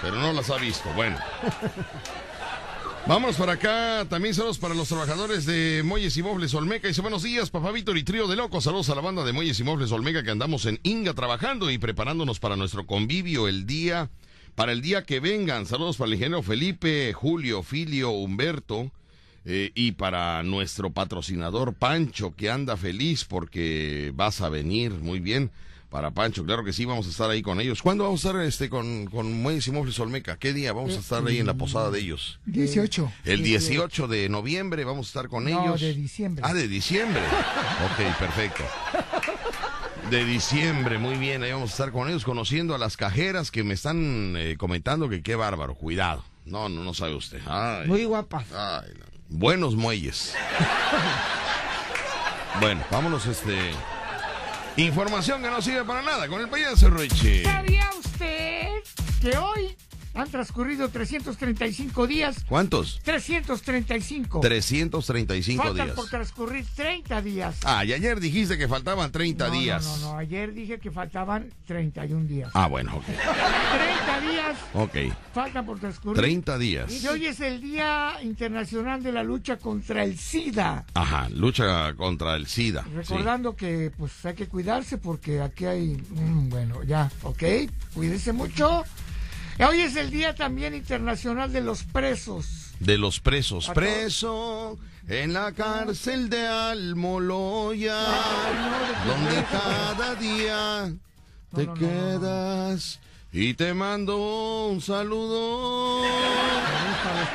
[0.00, 1.16] Pero no las ha visto, bueno.
[3.08, 4.06] Vamos para acá.
[4.10, 6.88] También saludos para los trabajadores de Muelles y Mobles Olmeca.
[6.88, 8.64] Dice buenos días, papá Víctor y trío de locos.
[8.64, 11.78] Saludos a la banda de Muelles y Mobles Olmeca que andamos en Inga trabajando y
[11.78, 14.10] preparándonos para nuestro convivio el día,
[14.54, 15.64] para el día que vengan.
[15.64, 18.92] Saludos para el ingeniero Felipe, Julio, Filio, Humberto.
[19.46, 25.50] eh, y para nuestro patrocinador Pancho, que anda feliz porque vas a venir muy bien.
[25.90, 27.80] Para Pancho, claro que sí, vamos a estar ahí con ellos.
[27.80, 30.36] ¿Cuándo vamos a estar este, con, con Muelles y Mobles Olmeca?
[30.36, 32.40] ¿Qué día vamos a estar ahí en la posada de ellos?
[32.44, 33.10] 18.
[33.24, 35.80] El 18 de noviembre vamos a estar con No, ellos.
[35.80, 36.44] de diciembre.
[36.46, 37.22] Ah, de diciembre.
[37.22, 38.64] Ok, perfecto.
[40.10, 41.42] De diciembre, muy bien.
[41.42, 45.08] Ahí vamos a estar con ellos conociendo a las cajeras que me están eh, comentando
[45.08, 45.74] que qué bárbaro.
[45.74, 46.22] Cuidado.
[46.44, 47.40] No, no, no sabe usted.
[47.46, 48.44] Ay, Muy guapas.
[48.52, 49.06] ay, no.
[49.30, 50.34] Buenos muelles.
[52.60, 53.70] bueno, vámonos este.
[54.78, 57.42] Información que no sirve para nada con el payaso Richie.
[57.42, 58.68] ¿Sabía usted
[59.20, 59.76] que hoy
[60.14, 62.44] han transcurrido 335 días?
[62.48, 63.00] ¿Cuántos?
[63.04, 64.40] 335.
[64.40, 65.96] 335 Faltan días.
[65.96, 67.56] por transcurrir 30 días.
[67.64, 69.84] Ah, y ayer dijiste que faltaban 30 no, días.
[69.84, 72.50] No, no, no, ayer dije que faltaban 31 días.
[72.54, 73.04] Ah, bueno, ok.
[73.04, 74.96] 30 días Ok.
[75.32, 76.20] faltan por transcurrir.
[76.22, 76.90] 30 días.
[76.92, 80.84] Y hoy es el Día Internacional de la Lucha contra el SIDA.
[80.94, 82.82] Ajá, lucha contra el SIDA.
[82.84, 82.90] sí.
[82.94, 85.96] Recordando que pues hay que cuidarse porque aquí hay...
[86.10, 87.42] mm, bueno, ya, ok.
[87.94, 88.84] Cuídese mucho.
[89.60, 92.74] Hoy es el Día también Internacional de los Presos.
[92.78, 93.68] De los presos.
[93.74, 94.78] Preso
[95.08, 97.98] en la cárcel de Almoloya,
[99.04, 100.94] donde cada día
[101.54, 103.00] te quedas
[103.32, 106.02] y te mando un saludo.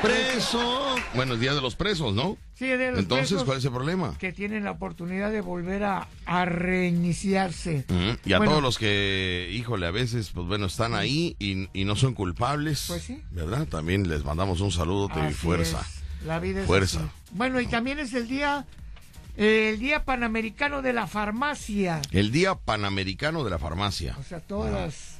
[0.02, 0.94] Preso.
[1.14, 2.36] Bueno, el día de los presos, ¿no?
[2.54, 4.16] Sí, de los Entonces, presos ¿cuál es el problema?
[4.18, 7.84] que tienen la oportunidad de volver a, a reiniciarse.
[8.24, 11.84] Y a Bueno, todos los que, híjole, a veces, pues bueno, están ahí y, y
[11.84, 13.22] no son culpables, Pues sí.
[13.30, 13.66] ¿verdad?
[13.66, 15.80] También les mandamos un saludo así fuerza.
[15.80, 16.98] es, La vida es Fuerza.
[17.00, 17.08] así.
[17.32, 18.66] Bueno, y también es el día
[19.36, 22.00] eh, el día panamericano de la farmacia.
[22.12, 24.16] El Día Panamericano de la Farmacia.
[24.20, 25.13] O sea, todas las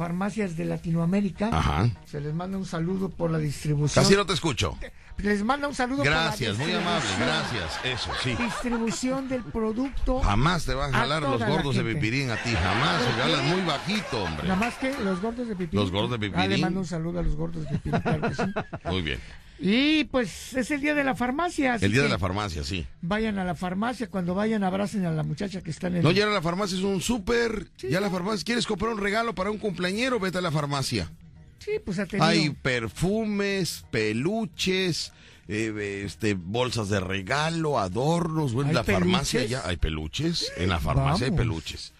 [0.00, 1.90] farmacias de Latinoamérica Ajá.
[2.06, 4.02] se les manda un saludo por la distribución.
[4.02, 4.78] Casi no te escucho.
[5.18, 7.84] Les manda un saludo Gracias, por muy la amable, distribución- gracias.
[7.84, 8.34] Eso, sí.
[8.42, 10.20] Distribución del producto.
[10.20, 12.96] Jamás te van a A jalar los gordos de pipirín a ti, jamás.
[13.02, 13.46] ¿Por Porque hablas qué?
[13.54, 14.48] muy bajito, hombre.
[14.48, 15.76] Nada más que los gordos de pipí.
[15.76, 16.60] Los gordos de Ah, le pipirín.
[16.62, 18.42] mando un saludo a los gordos de pipí, claro que sí.
[18.84, 19.20] Muy bien.
[19.62, 21.74] Y pues es el día de la farmacia.
[21.74, 22.86] El Día de la Farmacia, sí.
[23.02, 26.02] Vayan a la farmacia, cuando vayan abracen a la muchacha que está en el...
[26.02, 27.68] No, ya la farmacia es un súper.
[27.78, 28.42] Ya la farmacia.
[28.42, 30.18] ¿Quieres comprar un regalo para un cumpleañero?
[30.18, 31.12] Vete a la farmacia.
[31.58, 32.26] Sí, pues ha tenido...
[32.26, 35.12] Hay perfumes, peluches,
[35.46, 38.54] eh, este, bolsas de regalo, adornos.
[38.54, 40.50] Bueno, en ¿Hay la farmacia ya hay peluches.
[40.56, 41.92] En la farmacia hay peluches.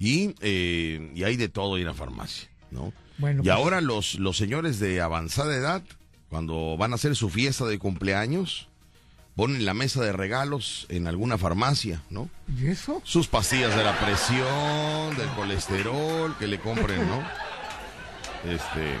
[0.00, 2.92] Y, eh, y hay de todo en la farmacia, ¿no?
[3.18, 5.84] Bueno, y pues- ahora los, los señores de avanzada edad,
[6.34, 8.66] cuando van a hacer su fiesta de cumpleaños,
[9.36, 12.28] ponen la mesa de regalos en alguna farmacia, ¿no?
[12.60, 13.00] ¿Y eso?
[13.04, 17.22] sus pastillas de la presión, del colesterol, que le compren, ¿no?
[18.50, 18.98] Este,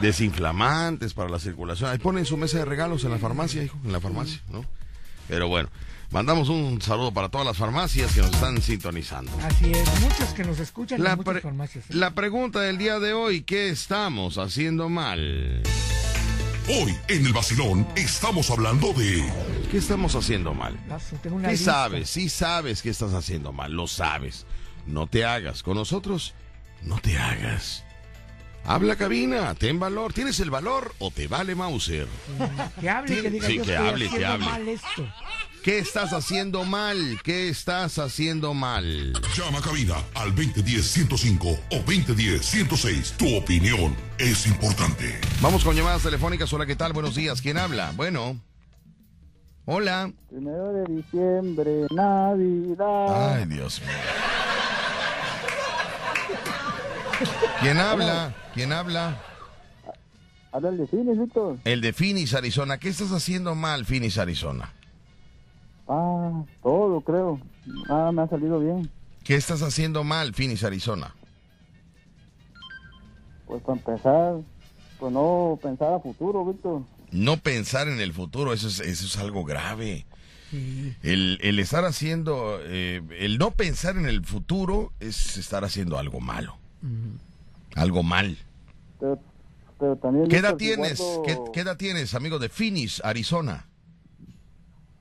[0.00, 1.90] desinflamantes para la circulación.
[1.90, 4.64] Ahí ponen su mesa de regalos en la farmacia, hijo, en la farmacia, ¿no?
[5.28, 5.68] Pero bueno,
[6.10, 9.30] mandamos un saludo para todas las farmacias que nos están sintonizando.
[9.42, 11.84] Así es, muchos que nos escuchan La, en muchas farmacias.
[11.90, 11.94] ¿eh?
[11.96, 15.62] la pregunta del día de hoy, ¿qué estamos haciendo mal?
[16.68, 19.24] Hoy en el vacilón estamos hablando de
[19.70, 20.78] ¿Qué estamos haciendo mal?
[21.44, 22.10] ¿Qué sabes?
[22.10, 24.46] Sí sabes que estás haciendo mal, lo sabes.
[24.86, 25.62] No te hagas.
[25.62, 26.34] Con nosotros,
[26.82, 27.84] no te hagas.
[28.64, 30.12] Habla cabina, ten valor.
[30.12, 32.08] ¿Tienes el valor o te vale Mauser?
[32.80, 34.44] Que hable, Sí, que diga sí, yo que estoy hable, que haciendo hable.
[34.46, 35.12] mal esto.
[35.62, 37.20] ¿Qué estás haciendo mal?
[37.22, 39.12] ¿Qué estás haciendo mal?
[39.36, 43.16] Llama a cabina al 2010-105 o 2010-106.
[43.18, 45.20] Tu opinión es importante.
[45.42, 46.50] Vamos con llamadas telefónicas.
[46.54, 46.94] Hola, ¿qué tal?
[46.94, 47.42] Buenos días.
[47.42, 47.92] ¿Quién habla?
[47.94, 48.40] Bueno.
[49.66, 50.10] Hola.
[50.30, 53.34] Primero de diciembre, Navidad.
[53.36, 53.90] Ay, Dios mío.
[57.60, 58.34] ¿Quién habla?
[58.54, 59.20] ¿Quién habla?
[60.52, 61.58] Habla el de cine, Víctor.
[61.64, 62.78] El de Phoenix, Arizona.
[62.78, 64.72] ¿Qué estás haciendo mal, Phoenix, Arizona?
[65.92, 67.40] Ah, todo creo.
[67.88, 68.88] Ah, me ha salido bien.
[69.24, 71.16] ¿Qué estás haciendo mal, Phoenix, Arizona?
[73.46, 74.36] Pues para empezar,
[75.00, 76.82] pues no pensar a futuro, Víctor.
[77.10, 80.06] No pensar en el futuro, eso es, eso es algo grave.
[81.02, 86.20] El, el estar haciendo, eh, el no pensar en el futuro es estar haciendo algo
[86.20, 86.56] malo.
[87.74, 88.38] Algo mal.
[89.00, 89.18] Pero,
[89.78, 90.28] pero también...
[90.28, 91.02] ¿Qué edad Víctor, tienes?
[91.24, 93.66] ¿Qué, qué edad tienes, amigo de Phoenix, Arizona?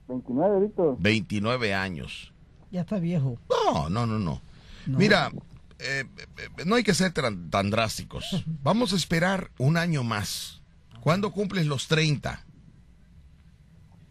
[0.09, 0.97] 29, Víctor.
[0.99, 2.33] 29 años.
[2.71, 3.39] Ya está viejo.
[3.49, 4.41] No, no, no, no.
[4.87, 5.31] Mira,
[5.77, 8.43] eh, eh, no hay que ser tan, tan drásticos.
[8.63, 10.61] Vamos a esperar un año más.
[11.01, 12.43] ¿Cuándo cumples los 30?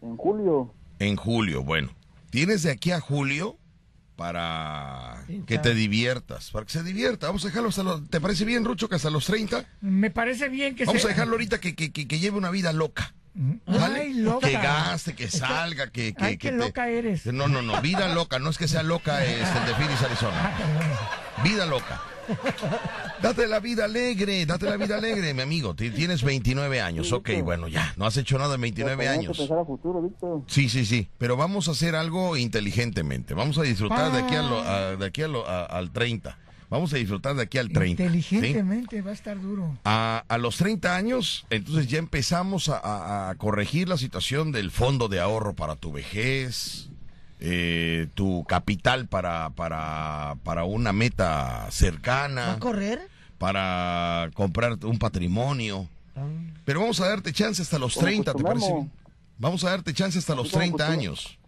[0.01, 0.73] En julio.
[0.99, 1.91] En julio, bueno.
[2.29, 3.57] Tienes de aquí a julio
[4.15, 7.27] para que te diviertas, para que se divierta.
[7.27, 8.09] Vamos a dejarlo hasta los...
[8.09, 9.65] ¿Te parece bien, Rucho, que hasta los 30?
[9.81, 11.07] Me parece bien que Vamos se...
[11.07, 13.13] a dejarlo ahorita que, que, que, que lleve una vida loca.
[13.65, 13.99] ¿Vale?
[14.01, 14.47] Ay, loca.
[14.47, 16.13] Que gaste, que salga, que...
[16.13, 17.25] que Ay, que qué te- loca eres.
[17.27, 20.51] No, no, no, vida loca, no es que sea loca es el de Phoenix, Arizona.
[21.43, 22.01] Vida loca.
[23.21, 25.73] Date la vida alegre, date la vida alegre, mi amigo.
[25.75, 29.25] Ti- Tienes 29 años, ok, bueno, ya, no has hecho nada en 29 Tenemos que
[29.25, 29.37] años.
[29.37, 30.43] pensar a futuro, Víctor.
[30.47, 33.33] Sí, sí, sí, pero vamos a hacer algo inteligentemente.
[33.33, 36.37] Vamos a disfrutar de aquí, a lo- a- de aquí a lo- a- al 30.
[36.69, 38.03] Vamos a disfrutar de aquí al 30.
[38.03, 38.09] ¿sí?
[38.35, 39.75] Inteligentemente va a estar duro.
[39.85, 44.69] A, a los 30 años, entonces ya empezamos a, a- a corregir la situación del
[44.69, 46.89] fondo de ahorro para tu vejez,
[47.39, 53.07] eh, tu capital para, para, para una meta ¿Va a cercana, correr?
[53.39, 55.87] para comprar un patrimonio.
[56.65, 58.87] Pero vamos a darte chance hasta los Como 30, ¿te parece?
[59.37, 61.01] Vamos a darte chance hasta los como 30 Cuchumemo.
[61.01, 61.39] años.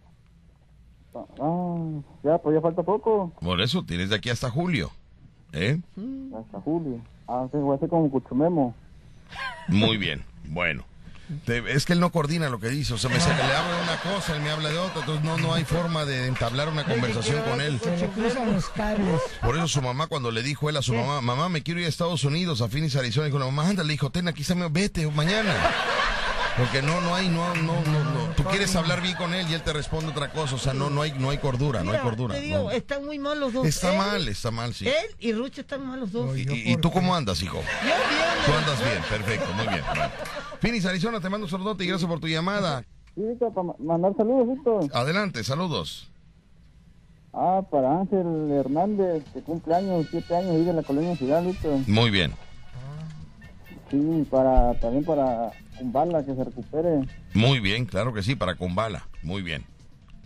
[1.14, 3.32] Ah, ya, pues ya falta poco.
[3.40, 4.90] Por eso tienes de aquí hasta julio.
[5.52, 5.78] ¿Eh?
[6.38, 7.00] Hasta julio.
[7.28, 8.74] Ah, hacer como Cuchumemo.
[9.68, 10.24] Muy bien.
[10.44, 10.84] Bueno.
[11.46, 12.92] Te- es que él no coordina lo que dice.
[12.92, 15.00] O sea, me sa- le habla de una cosa, él me habla de otra.
[15.00, 17.78] Entonces no, no hay forma de entablar una conversación con él.
[17.82, 19.20] Se le cruzan los cables.
[19.40, 21.86] Por eso su mamá, cuando le dijo él a su mamá, mamá, me quiero ir
[21.86, 24.54] a Estados Unidos, a Phoenix, Arizona, dijo la mamá, anda, le dijo, ten aquí, está
[24.54, 25.54] mi- vete mañana.
[26.58, 28.34] Porque no, no hay, no, no, no, no.
[28.36, 30.54] Tú quieres hablar bien con él y él te responde otra cosa.
[30.54, 32.34] O sea, no, no hay, no hay cordura, no hay cordura.
[32.34, 32.70] Te digo, no.
[32.70, 33.66] están muy mal los dos.
[33.66, 34.86] Está Él- mal, está mal, sí.
[34.86, 36.36] Él y Rucho están mal los dos.
[36.36, 37.58] Yo ¿Y, y tú cómo andas, hijo?
[37.58, 37.94] bien.
[38.44, 39.80] Tú andas bien, perfecto, muy bien.
[40.60, 42.84] Phoenix, Arizona, te mando un saludote y gracias por tu llamada.
[43.14, 44.84] Sí, Víctor, para ma- mandar saludos, Víctor.
[44.92, 46.08] Adelante, saludos.
[47.32, 51.78] Ah, para Ángel Hernández, que cumple años, siete años, vive en la colonia Ciudad, Víctor.
[51.86, 52.34] Muy bien.
[53.90, 57.06] Sí, para, también para Kumbala, que se recupere.
[57.34, 59.06] Muy bien, claro que sí, para Kumbala.
[59.22, 59.64] Muy bien.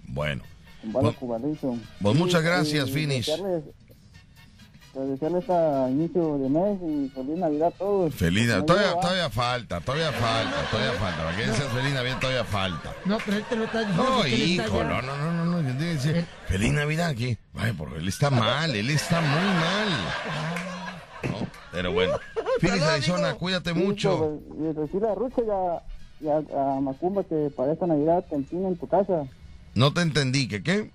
[0.08, 0.42] Bueno.
[0.82, 1.76] Kumbala Bueno, Cubalizo.
[2.00, 3.26] pues muchas gracias, y Finis.
[3.26, 3.64] Desearles,
[4.92, 8.14] pues desearles a inicio de mes y feliz Navidad a todos.
[8.14, 8.64] Feliz Navidad.
[8.64, 9.00] Todavía, ah.
[9.00, 11.24] todavía falta, todavía falta, todavía falta.
[11.24, 12.94] Para que deseas feliz Navidad todavía falta.
[13.04, 14.04] No, pero él te lo está diciendo.
[14.04, 15.74] No, hijo, no, no, no, no, no.
[15.74, 17.36] decir, Feliz Navidad aquí.
[17.54, 20.85] Ay, porque él está mal, él está muy mal.
[21.30, 22.18] No, pero bueno.
[22.60, 24.40] Phoenix, Arizona, cuídate Sí, mucho.
[24.48, 25.82] pues, Y decirle a Rucho y a,
[26.20, 29.24] y a- a Macumba que para esta Navidad te empinen en tu casa.
[29.74, 30.90] No te entendí, ¿que qué?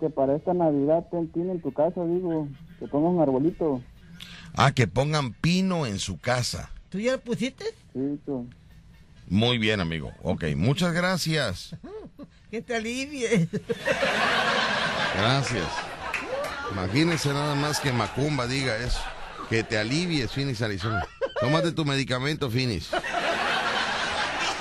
[0.00, 2.48] Que para esta Navidad te empinen en tu casa, digo.
[2.80, 3.80] Que pongas un arbolito.
[4.54, 6.70] Ah, que pongan pino en su casa.
[6.88, 7.64] ¿Tú ya lo pusiste?
[7.92, 8.42] Sí, Víctor.
[9.28, 10.12] Muy bien, amigo.
[10.22, 11.76] Ok, muchas gracias.
[12.50, 13.48] Que te alivie.
[15.16, 15.66] Gracias.
[16.72, 19.00] Imagínense nada más que Macumba diga eso.
[19.48, 21.06] Que te alivies, Phoenix, Arizona.
[21.40, 22.88] Tómate tu medicamento, Phoenix.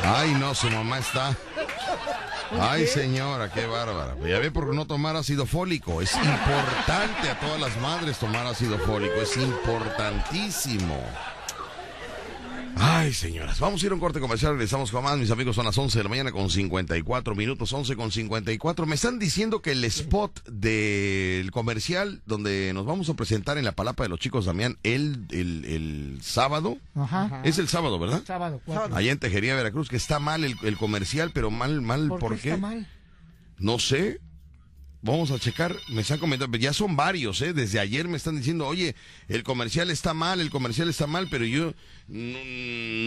[0.04, 1.36] Ay, no, su mamá está.
[2.60, 4.16] Ay, señora, qué bárbara.
[4.26, 6.02] Ya ve por no tomar ácido fólico.
[6.02, 9.16] Es importante a todas las madres tomar ácido fólico.
[9.16, 11.04] Es importantísimo.
[12.78, 15.66] Ay, señoras, vamos a ir a un corte comercial, regresamos con más, mis amigos, son
[15.66, 18.86] las 11 de la mañana con 54 minutos, 11 con 54.
[18.86, 23.72] Me están diciendo que el spot del comercial donde nos vamos a presentar en la
[23.72, 27.42] palapa de los chicos Damián el, el, el sábado, Ajá.
[27.46, 28.24] es el sábado, ¿verdad?
[28.26, 28.94] Sábado, cuatro.
[28.96, 32.38] Allá en Tejería, Veracruz, que está mal el, el comercial, pero mal, mal, ¿por, ¿Por,
[32.38, 32.50] qué?
[32.50, 32.88] está mal?
[33.58, 34.20] No sé.
[35.06, 37.54] Vamos a checar, me están comentando, ya son varios, ¿eh?
[37.54, 38.96] Desde ayer me están diciendo, oye,
[39.28, 41.74] el comercial está mal, el comercial está mal, pero yo
[42.08, 42.40] no,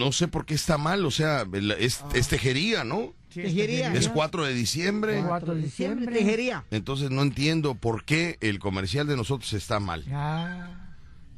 [0.05, 3.13] no sé por qué está mal, o sea, el- es, es tejería, ¿no?
[3.33, 3.93] Sí, Tejería.
[3.93, 6.15] Es 4 de diciembre, 4 de diciembre.
[6.15, 6.63] Tejería.
[6.71, 10.03] entonces no entiendo por qué el comercial de nosotros está mal.
[10.05, 10.88] Ya.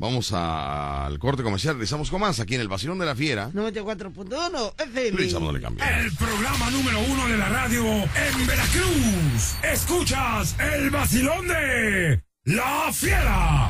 [0.01, 3.51] Vamos a- al corte comercial, regresamos con más aquí en el Vacilón de la Fiera.
[3.53, 5.11] 94.1 FM.
[5.17, 5.83] Regresamos, no le cambie.
[5.99, 9.55] El programa número uno de la radio en Veracruz.
[9.61, 13.69] Escuchas el vacilón de La Fiera.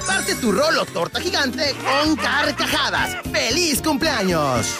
[0.07, 3.17] Parte tu rolo torta gigante con carcajadas.
[3.31, 4.77] ¡Feliz cumpleaños!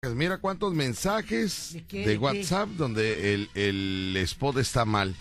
[0.00, 2.18] Pues Mira cuántos mensajes ¿De de, qué?
[2.18, 5.14] WhatsApp donde el, el spot está mal.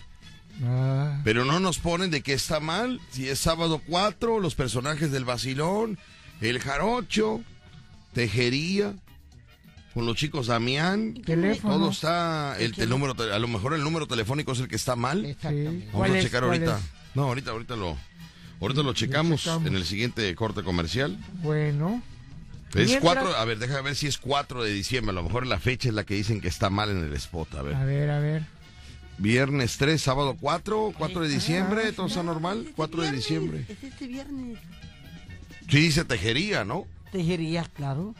[0.63, 1.19] Ah.
[1.23, 3.01] Pero no nos ponen de que está mal.
[3.11, 5.97] Si es sábado 4, los personajes del vacilón,
[6.41, 7.41] el jarocho,
[8.13, 8.93] tejería.
[9.93, 11.15] con los chicos Damián.
[11.25, 11.75] Teléfono.
[11.77, 14.95] Todo está, el, el número, a lo mejor el número telefónico es el que está
[14.95, 15.25] mal.
[15.25, 15.87] Exactamente.
[15.87, 16.77] Vamos ¿Cuál a checar ¿Cuál ahorita.
[16.77, 16.83] es?
[17.15, 17.97] No, ahorita, ahorita lo,
[18.61, 19.67] ahorita lo checamos, checamos.
[19.67, 21.17] en el siguiente corte comercial.
[21.41, 22.01] Bueno.
[22.73, 25.11] Es Mientras- 4, a ver, déjame ver si es 4 de diciembre.
[25.11, 27.55] A lo mejor la fecha es la que dicen que está mal en el spot.
[27.55, 27.75] A ver.
[27.75, 28.43] A ver, a ver.
[29.17, 32.59] Viernes 3, sábado 4, 4 de Ah, diciembre, todo está normal.
[32.61, 33.65] Este 4 de viernes, diciembre.
[33.69, 34.57] Es este viernes.
[35.69, 36.85] Sí, dice tejería, ¿no?
[37.13, 38.13] Tejería, claro.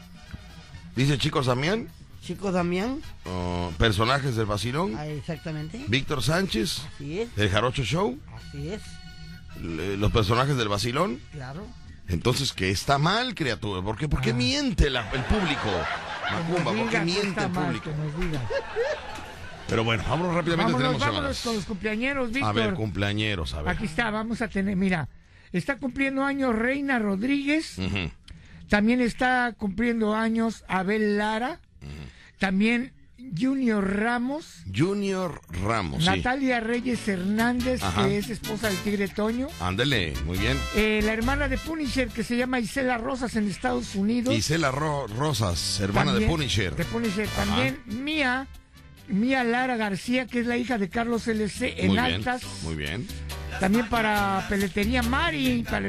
[0.94, 1.88] Dice chicos Damián,
[2.22, 3.02] Chico Damián.
[3.26, 5.84] oh, personajes del vacilón, Ah, exactamente.
[5.86, 7.28] Víctor Sánchez, Así es.
[7.36, 8.80] el Jarocho Show, Así es.
[9.62, 11.20] Los personajes del vacilón.
[11.32, 11.66] Claro.
[12.08, 13.82] Entonces, ¿qué está mal, criatura?
[13.82, 15.70] ¿Por qué, por qué miente la- el público?
[16.32, 17.90] Macumba, ¿por qué miente el público?
[19.68, 22.48] Pero bueno, vámonos rápidamente, Vámonos, tenemos vámonos con los cumpleañeros, Víctor.
[22.48, 23.70] A ver, cumpleañeros, a ver.
[23.74, 25.08] Aquí está, vamos a tener, mira,
[25.52, 27.76] está cumpliendo años Reina Rodríguez,
[28.68, 31.58] también está cumpliendo años Abel Lara,
[32.38, 32.92] también
[33.38, 36.08] Junior Ramos, Junior Ramos, sí.
[36.10, 38.04] Natalia Reyes Hernández, Ajá.
[38.06, 40.58] que es esposa del Tigre Toño, Ándele, muy bien.
[40.74, 44.34] eh, la hermana de Punisher, que se llama Isela Rosas en Estados Unidos.
[44.34, 46.76] Isela Ro- Rosas, hermana de Punisher.
[46.76, 47.26] De Punisher.
[47.28, 48.46] También Mía,
[49.08, 52.42] Mía Lara García, que es la hija de Carlos LC en Muy bien, Altas.
[52.62, 53.06] muy bien.
[53.60, 55.62] También para Peletería Mari.
[55.68, 55.88] para-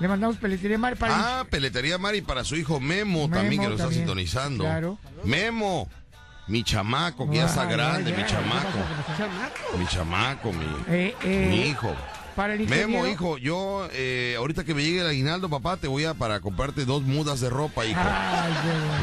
[0.00, 3.68] le mandamos Peletería Mari para Ah, peletería Mari para su hijo Memo, Memo también que
[3.68, 4.64] lo está sintonizando.
[4.64, 4.98] claro.
[5.24, 5.88] Memo,
[6.48, 8.78] mi chamaco, que ya está Ah, grande, ya, mi ya, chamaco.
[9.78, 11.94] Mi chamaco, mi, Eh, eh, mi hijo.
[12.34, 16.04] Para el Memo, hijo, yo eh, ahorita que me llegue el aguinaldo, papá, te voy
[16.04, 17.98] a para comprarte dos mudas de ropa, hijo.
[18.00, 18.52] Ay,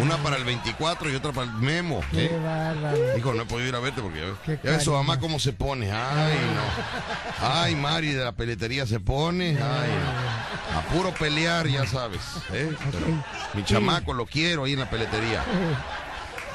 [0.02, 2.00] Una para el 24 y otra para el Memo.
[2.12, 3.16] qué ¿eh?
[3.18, 5.52] Hijo, no he podido ir a verte porque Qué ya ves su mamá cómo se
[5.52, 5.92] pone.
[5.92, 7.46] Ay, no.
[7.46, 9.50] Ay, Mari de la peletería se pone.
[9.50, 10.80] Ay, no.
[10.80, 12.22] A puro pelear, ya sabes.
[12.54, 12.74] ¿eh?
[12.90, 13.06] Pero
[13.54, 15.44] mi chamaco lo quiero ahí en la peletería.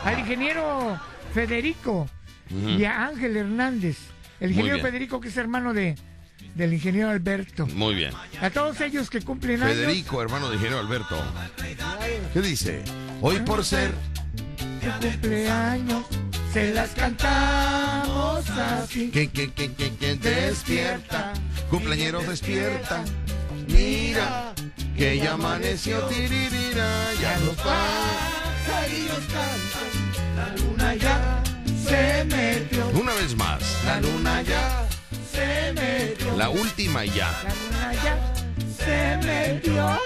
[0.04, 0.98] Al ingeniero
[1.34, 2.08] Federico
[2.50, 3.98] y a Ángel Hernández.
[4.40, 4.80] El ingeniero.
[4.80, 5.96] Federico, que es hermano de
[6.54, 7.66] del ingeniero Alberto.
[7.68, 8.12] Muy bien.
[8.40, 9.76] A todos ellos que cumplen años.
[9.76, 11.16] Federico, hermano de ingeniero Alberto.
[12.32, 12.82] ¿Qué dice?
[13.20, 13.92] Hoy por ser.
[14.82, 16.04] su cumpleaños
[16.52, 19.10] se las cantamos así.
[19.10, 21.32] Que, que, que, que, que despierta.
[21.68, 23.04] Cumpleaños despierta.
[23.68, 24.52] Mira
[24.96, 26.00] que ya amaneció.
[26.06, 27.56] tiririra, Ya los
[28.66, 31.42] pajarillos cantan, la luna ya
[31.88, 33.62] se metió, Una vez más.
[33.84, 34.86] La luna ya.
[35.32, 37.30] se metió, La última ya.
[37.44, 38.34] la luna ya
[38.76, 39.98] se metió.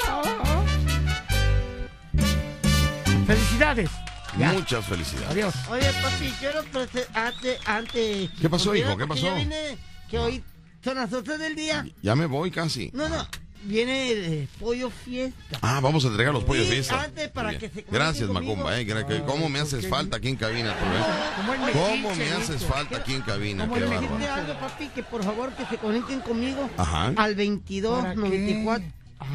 [3.26, 3.90] Felicidades.
[4.38, 4.52] Ya.
[4.52, 5.30] Muchas felicidades.
[5.30, 5.54] Adiós.
[5.70, 8.30] Oye, papi, quiero prese- antes, antes.
[8.40, 8.96] ¿Qué pasó, hijo?
[8.96, 9.22] ¿Qué pasó?
[9.26, 9.78] Ya viene,
[10.10, 10.44] que hoy
[10.82, 11.86] son las 12 del día.
[12.02, 12.90] Ya me voy casi.
[12.92, 13.26] No, no,
[13.64, 15.58] viene el pollo fiesta.
[15.62, 17.02] Ah, vamos a entregar los pollos Sí, fiesta.
[17.02, 18.28] antes para que se Gracias.
[18.28, 18.78] Macumba.
[18.80, 18.86] Eh.
[19.26, 20.74] ¿Cómo me haces falta aquí en cabina?
[20.74, 21.72] tú, eh?
[21.72, 22.72] Como ¿Cómo metiche, me haces hijo.
[22.72, 23.66] falta aquí en cabina?
[23.68, 24.00] ¿Cómo bárbaro.
[24.00, 27.12] Decirte algo, papi, que por favor que se conecten conmigo Ajá.
[27.16, 28.20] al 22 ¿Para qué?
[28.20, 28.86] 94.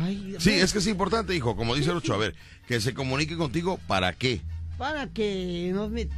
[0.04, 1.56] Ay, Dios Sí, es que es importante, hijo.
[1.56, 2.36] Como dice el Ocho, a ver,
[2.68, 4.42] que se comunique contigo, ¿para qué?
[4.78, 6.16] para que no me te-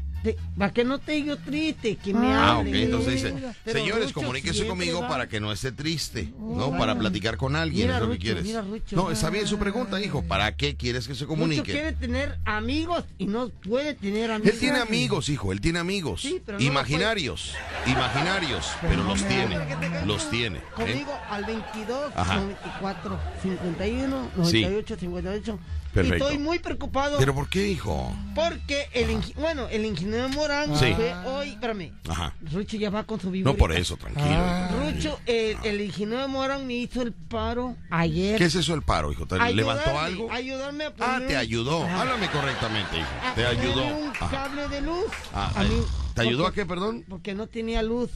[0.57, 2.67] para que no te yo triste, que me Ah, ok.
[2.67, 6.67] Entonces dice, Pero señores, Rucho comuníquese siempre conmigo va- para que no esté triste, ¿no?
[6.67, 6.77] vaya.
[6.77, 8.43] Para platicar con alguien, Mira, es lo que Rucho, quieres.
[8.43, 8.95] mira, Rucho.
[8.95, 10.23] No, está bien su pregunta, hijo.
[10.23, 11.71] ¿Para qué quieres que se Rucho comunique?
[11.71, 14.53] quiere tener amigos y no puede tener amigos.
[14.53, 16.21] Él tiene amigos, hijo, él tiene amigos.
[16.21, 17.53] Sí, pero no imaginarios,
[17.87, 19.57] imaginarios, pero los tiene,
[20.05, 20.57] los tiene.
[20.59, 20.61] ¿eh?
[20.75, 22.35] Conmigo al 22 Ajá.
[22.35, 24.61] 94 51 Sí.
[24.61, 25.59] 98 58.
[25.93, 26.23] Perfecto.
[26.23, 28.15] Y estoy muy preocupado ¿Pero por qué, hijo?
[28.33, 30.93] porque el bueno, el ingeniero Morán Sí.
[30.95, 31.91] fue hoy, espérame.
[32.09, 32.33] Ajá.
[32.51, 33.49] Rucho ya va con su vivo.
[33.49, 34.25] No por eso, tranquilo.
[34.29, 34.69] Ah.
[34.79, 38.37] Rucho, el, el ingeniero Morán me hizo el paro ayer.
[38.37, 39.25] ¿Qué es eso el paro, hijo?
[39.25, 40.31] ¿Te levantó algo?
[40.31, 41.83] Ayudarme a Ah, poner te un- ayudó.
[41.87, 43.07] Háblame correctamente, hijo.
[43.25, 43.85] a Te ayudó.
[43.87, 44.29] un Ajá.
[44.29, 45.05] cable de luz.
[45.33, 45.81] Ah, a mí,
[46.13, 47.05] ¿Te ayudó a qué, perdón?
[47.07, 48.09] Porque no tenía luz.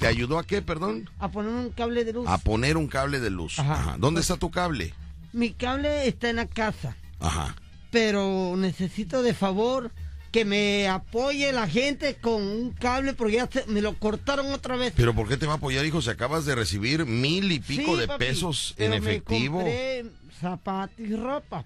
[0.00, 1.08] ¿Te ayudó a qué, perdón?
[1.18, 2.28] A poner un cable de luz.
[2.28, 3.58] A poner un cable de luz.
[3.58, 3.72] Ajá.
[3.74, 3.96] Ajá.
[3.98, 4.92] ¿Dónde está tu cable?
[5.32, 6.96] Mi cable está en la casa.
[7.20, 7.54] Ajá.
[7.90, 9.90] pero necesito de favor
[10.30, 14.76] que me apoye la gente con un cable porque ya se- me lo cortaron otra
[14.76, 14.92] vez.
[14.96, 16.02] ¿Pero por qué te va a apoyar, hijo?
[16.02, 19.56] Si acabas de recibir mil y pico Sí, de papi, pesos pero en me efectivo.
[19.58, 20.04] compré
[20.40, 21.64] zapatos y ropa.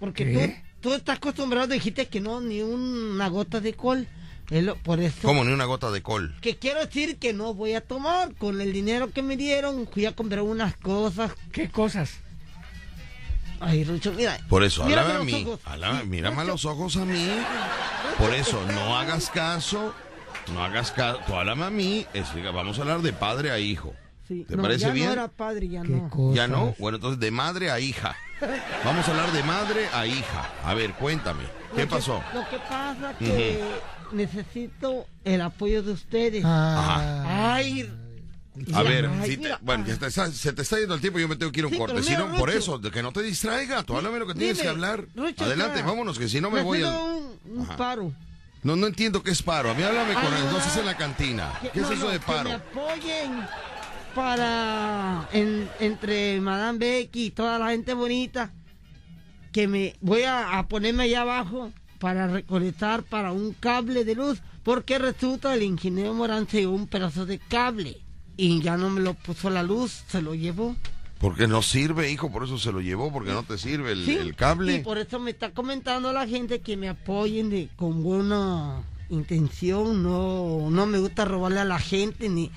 [0.00, 0.62] Porque ¿Qué?
[0.80, 4.06] tú, tú estás acostumbrado, dijiste que no, ni una gota de col.
[4.82, 5.16] Por eso.
[5.22, 5.44] ¿Cómo?
[5.44, 6.34] Ni una gota de col.
[6.42, 8.34] Que quiero decir que no voy a tomar.
[8.34, 11.32] Con el dinero que me dieron, fui a comprar unas cosas.
[11.52, 12.18] ¿Qué cosas?
[13.62, 14.38] Ay, Rucho, mira.
[14.48, 15.46] Por eso, háblame a mí.
[15.64, 17.28] Háblame- mírame a los ojos a mí.
[18.18, 19.94] Por eso, no hagas caso.
[20.52, 21.20] No hagas caso.
[21.26, 22.06] Tú háblame a mí.
[22.52, 23.94] Vamos a hablar de padre a hijo.
[24.26, 25.06] Sí, ¿Te no, parece ya bien?
[25.06, 26.08] no era padre, ya ¿Qué no.
[26.08, 26.36] cosas?
[26.36, 26.74] ¿Ya no?
[26.78, 28.16] Bueno, entonces de madre a hija.
[28.84, 30.50] Vamos a hablar de madre a hija.
[30.64, 31.44] A ver, cuéntame.
[31.74, 32.22] ¿Qué Lo que- pasó?
[32.34, 33.62] Lo que pasa que
[34.12, 36.42] necesito el apoyo de ustedes.
[36.46, 37.90] Ah, Ay,
[38.74, 39.88] A ver, ay, si te- mira, bueno, ah.
[39.90, 41.68] ya te está- se te está yendo el tiempo, yo me tengo que ir a
[41.68, 42.02] un Sí, corte.
[42.02, 43.82] Si no, por eso, de que no te distraiga.
[43.82, 45.06] Tú háblame lo que tienes Dime, que hablar.
[45.14, 45.86] Rucho, Adelante, ya.
[45.86, 46.92] vámonos, que si no me voy al...
[46.94, 48.12] un, un paro.
[48.62, 49.70] No, no entiendo qué es paro.
[49.70, 50.80] A mí háblame con Ah, el no, entonces no.
[50.80, 51.52] en la cantina.
[51.62, 52.48] Que- ¿Qué es eso no, de Que paro?
[52.50, 53.40] me apoyen
[54.14, 58.50] para en- entre Madame Becky y toda la gente bonita.
[59.52, 64.40] Que me voy a, a ponerme allá abajo para recolectar para un cable de luz.
[64.62, 68.01] Porque resulta el ingeniero Morán se llevó un pedazo de cable
[68.36, 70.76] y ya no me lo puso la luz, se lo llevó.
[71.18, 74.16] Porque no sirve, hijo, por eso se lo llevó, porque no te sirve el, Sí,
[74.16, 74.74] el cable.
[74.76, 80.02] Y por eso me está comentando la gente que me apoyen de, con buena intención.
[80.02, 82.50] No, no me gusta robarle a la gente ni.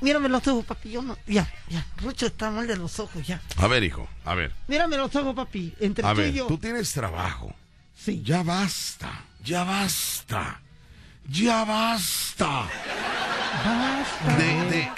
[0.00, 0.90] Mírame los ojos, papi.
[0.90, 1.16] Yo no.
[1.26, 1.86] Ya, ya.
[2.02, 3.40] Rucho está mal de los ojos, ya.
[3.56, 4.52] A ver, hijo, a ver.
[4.66, 5.72] Mírame los ojos, papi.
[5.80, 6.46] Entre A tú y ver, yo.
[6.48, 7.54] tú tienes trabajo.
[7.96, 8.20] Sí.
[8.24, 10.60] Ya basta, ya basta,
[11.30, 12.68] ya basta
[13.64, 14.36] Basta.
[14.36, 14.88] de, de,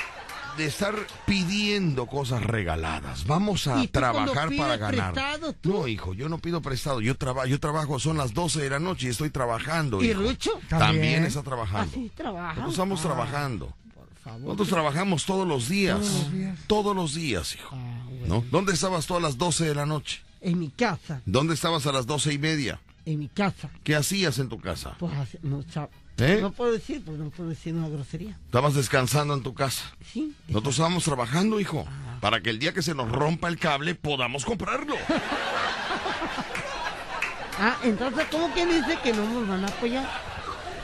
[0.57, 0.95] de estar
[1.27, 3.25] pidiendo cosas regaladas.
[3.27, 5.13] Vamos a ¿Y tú cuando trabajar para ganar.
[5.13, 5.71] prestado, tú?
[5.73, 7.01] No, hijo, yo no pido prestado.
[7.01, 10.03] Yo, traba, yo trabajo, son las 12 de la noche y estoy trabajando.
[10.03, 10.21] ¿Y hijo.
[10.23, 10.51] Rucho?
[10.69, 11.25] También, También.
[11.25, 11.91] está trabajando.
[11.93, 12.55] Así trabaja.
[12.55, 13.75] Nosotros estamos Ah, trabajando.
[13.95, 14.41] Por favor.
[14.43, 15.99] Nosotros trabajamos todos los días.
[16.01, 16.59] Todos los días.
[16.67, 17.77] Todos los días, hijo.
[17.77, 18.27] Ah, bueno.
[18.27, 18.45] ¿No?
[18.51, 20.21] ¿Dónde estabas tú a las 12 de la noche?
[20.41, 21.21] En mi casa.
[21.25, 22.81] ¿Dónde estabas a las doce y media?
[23.05, 23.71] En mi casa.
[23.85, 24.97] ¿Qué hacías en tu casa?
[24.99, 25.13] Pues
[25.43, 25.61] no,
[26.19, 26.39] ¿Eh?
[26.41, 28.37] no puedo decir, porque no puedo decir una grosería.
[28.47, 29.85] Estabas descansando en tu casa.
[30.13, 30.35] Sí.
[30.49, 32.19] Nosotros estábamos trabajando, hijo, Ah.
[32.21, 34.95] para que el día que se nos rompa el cable podamos comprarlo.
[37.61, 40.09] Ah, entonces, ¿cómo que dice que no nos van a apoyar?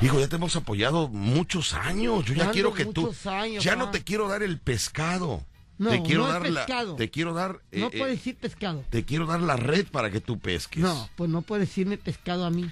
[0.00, 2.24] Hijo, ya te hemos apoyado muchos años.
[2.24, 3.14] Yo ya ¿Cuándo quiero que tú.
[3.30, 5.44] años, ya no te quiero dar el pescado.
[5.78, 6.66] No, te quiero no es dar la.
[6.66, 6.96] pescado.
[6.96, 7.60] Te quiero dar.
[7.70, 8.84] eh, No eh, puede decir pescado.
[8.90, 10.82] te quiero dar la red para que tú pesques.
[10.82, 12.68] No, pues no puede decirme pescado a mí.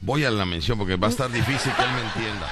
[0.00, 2.48] Voy a la mención porque va a estar difícil que él me entienda.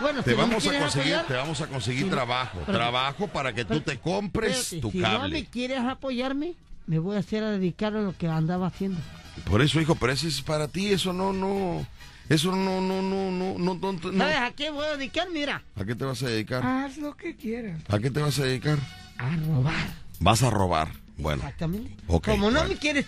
[0.00, 2.58] Bueno, Te si no vamos a quieres conseguir, apoyar, te vamos a conseguir Sí, trabajo.
[2.66, 5.44] pero- trabajo para que tú pero- te compres espérate, tu si no me cable.
[5.46, 6.54] quieres apoyarme,
[6.86, 9.00] me voy a hacer a dedicar a lo que andaba haciendo.
[9.44, 11.84] Por eso, hijo, pero eso es para ti, eso no, no.
[12.28, 14.18] Eso no, no, no, no, no, no, no.
[14.18, 15.28] ¿Sabes a qué voy a dedicar?
[15.32, 16.62] Mira, ¿A qué te vas a dedicar?
[16.64, 17.80] Haz lo que quieras.
[17.88, 18.78] ¿A qué te vas a dedicar?
[19.16, 19.88] a robar.
[20.20, 20.88] Vas a robar.
[21.18, 21.42] Bueno.
[21.42, 21.94] Exactamente.
[22.06, 22.68] Como no bueno.
[22.68, 23.04] me quieres...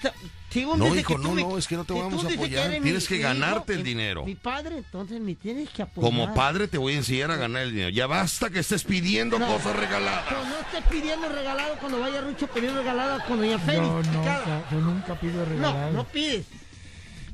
[0.51, 2.71] según No, hijo, que no, me- no, es que no te vamos a apoyar.
[2.83, 4.25] Tienes que ganarte el dinero.
[4.27, 6.11] Mi padre, entonces me tienes que apoyar.
[6.11, 7.91] Como padre te voy a enseñar a ganar el dinero.
[7.91, 9.47] Ya basta que estés pidiendo No.
[9.47, 10.25] cosas regaladas.
[10.29, 13.87] Pero no estés pidiendo regalado cuando vaya Rucho pidiendo regalado con Doña Félix.
[13.87, 15.91] Yo no, Cada- yo nunca pido regalado.
[15.93, 16.47] no, no pides.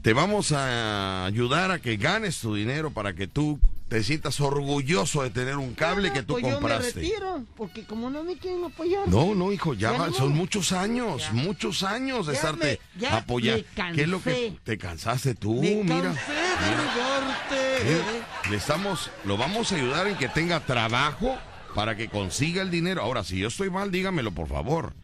[0.02, 3.58] Te vamos a ayudar a que ganes tu dinero para que tú
[3.88, 7.00] te sientas orgulloso de tener un cable Ah, que tú pues Yo me compraste.
[7.00, 9.06] retiro, porque como no me quieren apoyar.
[9.08, 10.12] No, no, hijo, ya, Ya va- no.
[10.14, 11.32] son muchos años, Ya.
[11.32, 13.64] muchos años de Ya estarte me- apoyando.
[13.94, 15.62] ¿Qué es lo que te cansaste tú?
[15.62, 16.02] me mira.
[16.02, 18.26] cansé de mira.
[18.50, 21.36] Le estamos, lo vamos a ayudar en que tenga trabajo
[21.74, 23.02] para que consiga el dinero.
[23.02, 24.94] Ahora, si yo estoy mal, dígamelo, por favor.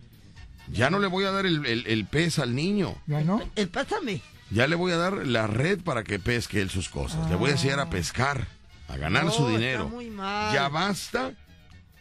[0.72, 2.97] Ya no le voy a dar el, el- el pez al niño.
[3.07, 3.41] ¿Ya no?
[3.57, 4.22] El pásame.
[4.51, 7.28] Ya le voy a dar la red para que pesque él sus cosas.
[7.30, 8.47] Le voy a enseñar a pescar,
[8.89, 9.89] a ganar No, su está dinero.
[9.89, 10.53] muy mal.
[10.55, 11.33] Ya basta,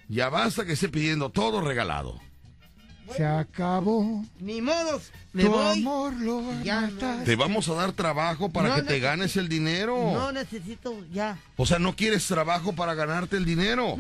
[0.08, 2.20] ya basta que esté pidiendo todo regalado.
[3.16, 4.24] Se acabó.
[4.40, 5.12] Ni modos.
[5.34, 5.80] Me tu voy.
[5.80, 7.26] amor lo Ya, mataste.
[7.26, 9.98] Te vamos a dar trabajo para No que te ganes el dinero.
[10.14, 11.38] No necesito ya.
[11.58, 13.98] O sea, no quieres trabajo para ganarte el dinero.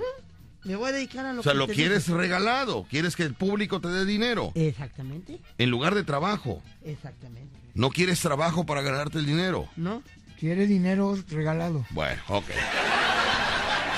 [0.63, 2.85] Me voy a dedicar a lo O sea, que lo te quieres regalado.
[2.89, 5.41] Quieres que el público te dé dinero Exactamente.
[5.57, 6.61] en lugar de trabajo.
[6.85, 7.59] Exactamente.
[7.73, 9.67] No quieres trabajo para ganarte el dinero.
[9.75, 10.03] ¿No?
[10.41, 11.85] Quiere dinero regalado.
[11.91, 12.45] Bueno, ok.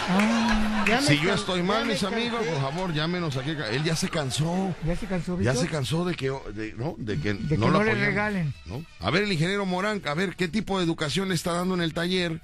[0.09, 3.51] Ah, Ya me Si yo estoy ya mal, mis amigos, por favor, llámenos aquí.
[3.71, 4.75] Él ya se cansó.
[4.85, 5.65] ya se cansó, Ya Víctor?
[5.65, 6.95] se cansó de que, de, ¿no?
[6.97, 8.53] de que De no que lo no le regalen.
[8.65, 8.83] ¿no?
[8.99, 11.81] A ver, el ingeniero Morán, a ver qué tipo de educación le está dando en
[11.81, 12.41] el taller,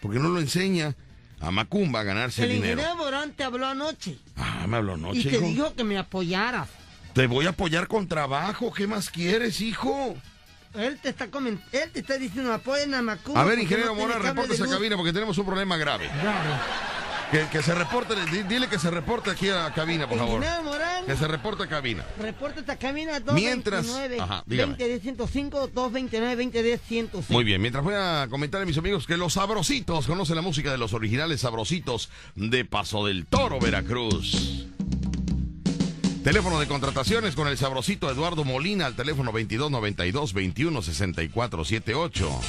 [0.00, 0.94] porque no lo enseña
[1.40, 2.80] a Macumba a ganarse el, El dinero.
[2.82, 4.16] ingeniero Morán te habló anoche.
[4.36, 5.46] Ah, me habló anoche, y te hijo.
[5.46, 6.68] dijo que me apoyaras.
[7.14, 8.72] Te voy a apoyar con trabajo.
[8.72, 10.14] ¿Qué más quieres, hijo?
[10.74, 13.40] Él te está coment él te está diciendo apoyen a Macumba.
[13.40, 14.06] A ver, ingeniero no
[14.48, 14.72] de esa luz.
[14.74, 16.08] cabina porque tenemos un problema grave.
[16.22, 16.60] Bravo.
[17.32, 20.42] Que, que se reporte, di- dile que se reporte aquí a la cabina, por favor.
[20.42, 22.04] Ingeniero Morán, Que se reporte a cabina.
[22.20, 24.74] reporta esta cabina Mientras- 229 Ajá, dígame.
[24.74, 27.32] 20 105 229 20 105.
[27.32, 30.72] Muy bien, mientras voy a comentar a mis amigos que los sabrositos conocen la música
[30.72, 34.66] de los originales sabrositos de Paso del Toro, Veracruz.
[36.24, 42.40] Teléfono de contrataciones con el sabrosito Eduardo Molina al teléfono 2292 216478.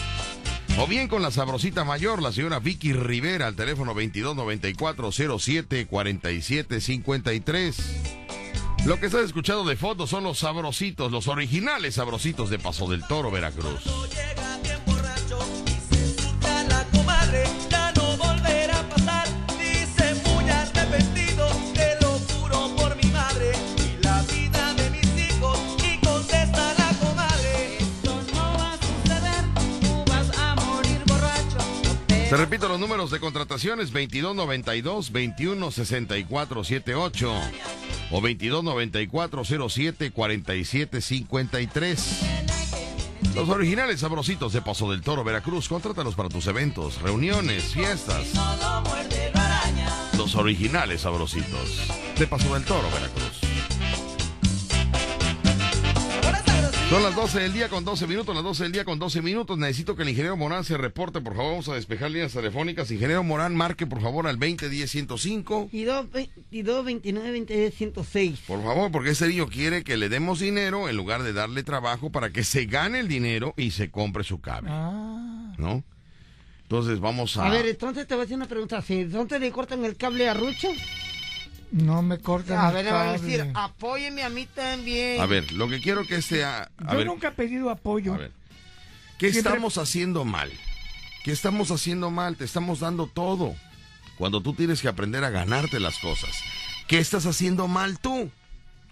[0.77, 6.81] O bien con la sabrosita mayor, la señora Vicky Rivera al teléfono 2294 07 47
[6.81, 7.77] 53.
[8.85, 13.07] Lo que estás escuchando de fondo son los sabrositos, los originales sabrositos de Paso del
[13.07, 14.10] Toro, Veracruz.
[32.31, 37.33] Te repito los números de contrataciones 2292 216478
[38.09, 39.43] o 2294
[40.13, 42.19] 4753
[43.35, 48.27] Los originales sabrositos de Paso del Toro, Veracruz, contrátalos para tus eventos, reuniones, fiestas.
[50.17, 51.85] Los originales sabrositos
[52.17, 53.20] de Paso del Toro, Veracruz.
[56.91, 59.57] Son las 12 del día con 12 minutos, las 12 del día con 12 minutos.
[59.57, 61.51] Necesito que el ingeniero Morán se reporte, por favor.
[61.51, 62.91] Vamos a despejar líneas telefónicas.
[62.91, 65.69] Ingeniero Morán, marque por favor al 2010-105.
[65.71, 68.39] Y 2, 22, 29, 22, 106.
[68.45, 72.11] Por favor, porque ese niño quiere que le demos dinero en lugar de darle trabajo
[72.11, 74.71] para que se gane el dinero y se compre su cable.
[74.73, 75.53] Ah.
[75.57, 75.85] ¿No?
[76.63, 77.45] Entonces vamos a...
[77.45, 78.81] A ver, entonces te voy a hacer una pregunta.
[78.81, 80.67] ¿Si ¿Dónde le cortan el cable a Rucho?
[81.71, 85.21] No me cortan A ver, le van a decir, apóyeme a mí también.
[85.21, 86.43] A ver, lo que quiero que este...
[86.43, 88.13] A, a Yo ver, nunca he pedido apoyo.
[88.13, 88.31] a ver.
[89.17, 90.51] ¿Qué Siempre- estamos haciendo mal?
[91.23, 92.35] ¿Qué estamos haciendo mal?
[92.35, 93.55] Te estamos dando todo.
[94.17, 96.31] Cuando tú tienes que aprender a ganarte las cosas.
[96.87, 98.29] ¿Qué estás haciendo mal tú?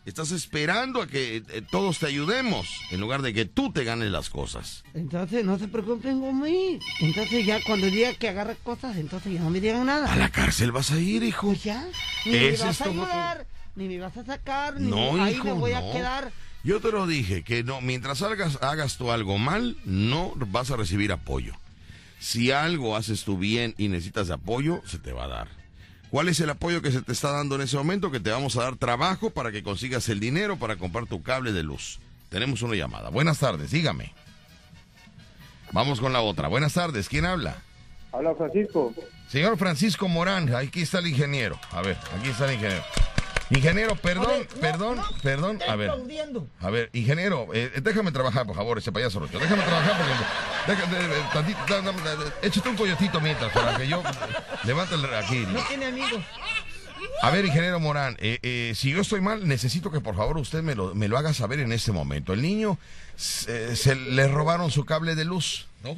[0.09, 4.09] Estás esperando a que eh, todos te ayudemos en lugar de que tú te ganes
[4.09, 4.83] las cosas.
[4.95, 6.79] Entonces no se preocupen por mí.
[6.99, 10.11] Entonces ya cuando diga que agarre cosas, entonces ya no me digan nada.
[10.11, 11.47] A la cárcel vas a ir, hijo.
[11.47, 11.87] Pues ya.
[12.25, 15.51] Ni me vas a ayudar, ni me vas a sacar, ni No, ahí hijo, me
[15.53, 15.77] voy no.
[15.77, 16.31] a quedar.
[16.63, 20.75] Yo te lo dije, que no, mientras hagas, hagas tú algo mal, no vas a
[20.75, 21.53] recibir apoyo.
[22.19, 25.58] Si algo haces tú bien y necesitas apoyo, se te va a dar.
[26.09, 28.09] ¿Cuál es el apoyo que se te está dando en ese momento?
[28.09, 31.51] Que te vamos a dar trabajo para que consigas el dinero para comprar tu cable
[31.51, 31.99] de luz.
[32.29, 33.09] Tenemos una llamada.
[33.09, 34.13] Buenas tardes, dígame.
[35.71, 36.47] Vamos con la otra.
[36.47, 37.57] Buenas tardes, ¿quién habla?
[38.11, 38.93] Habla Francisco.
[39.27, 41.59] Señor Francisco Morán, aquí está el ingeniero.
[41.71, 42.83] A ver, aquí está el ingeniero.
[43.51, 45.59] Ingeniero, perdón, A ver, no, perdón, no, perdón.
[45.67, 45.91] A ver,
[46.61, 49.39] a ver, ingeniero, eh, déjame trabajar, por favor, ese payaso rocho.
[49.39, 50.95] Déjame trabajar porque...
[50.95, 54.03] de- tantito- échate un coyotito mientras, para que yo
[54.65, 55.05] levante el...
[55.15, 55.45] Aquí.
[55.51, 56.21] No tiene amigos.
[57.21, 60.61] A ver, ingeniero Morán, eh, eh, si yo estoy mal, necesito que por favor usted
[60.61, 62.33] me lo, me lo haga saber en este momento.
[62.33, 62.77] El niño
[63.15, 65.95] se, se le robaron su cable de luz, ¿no?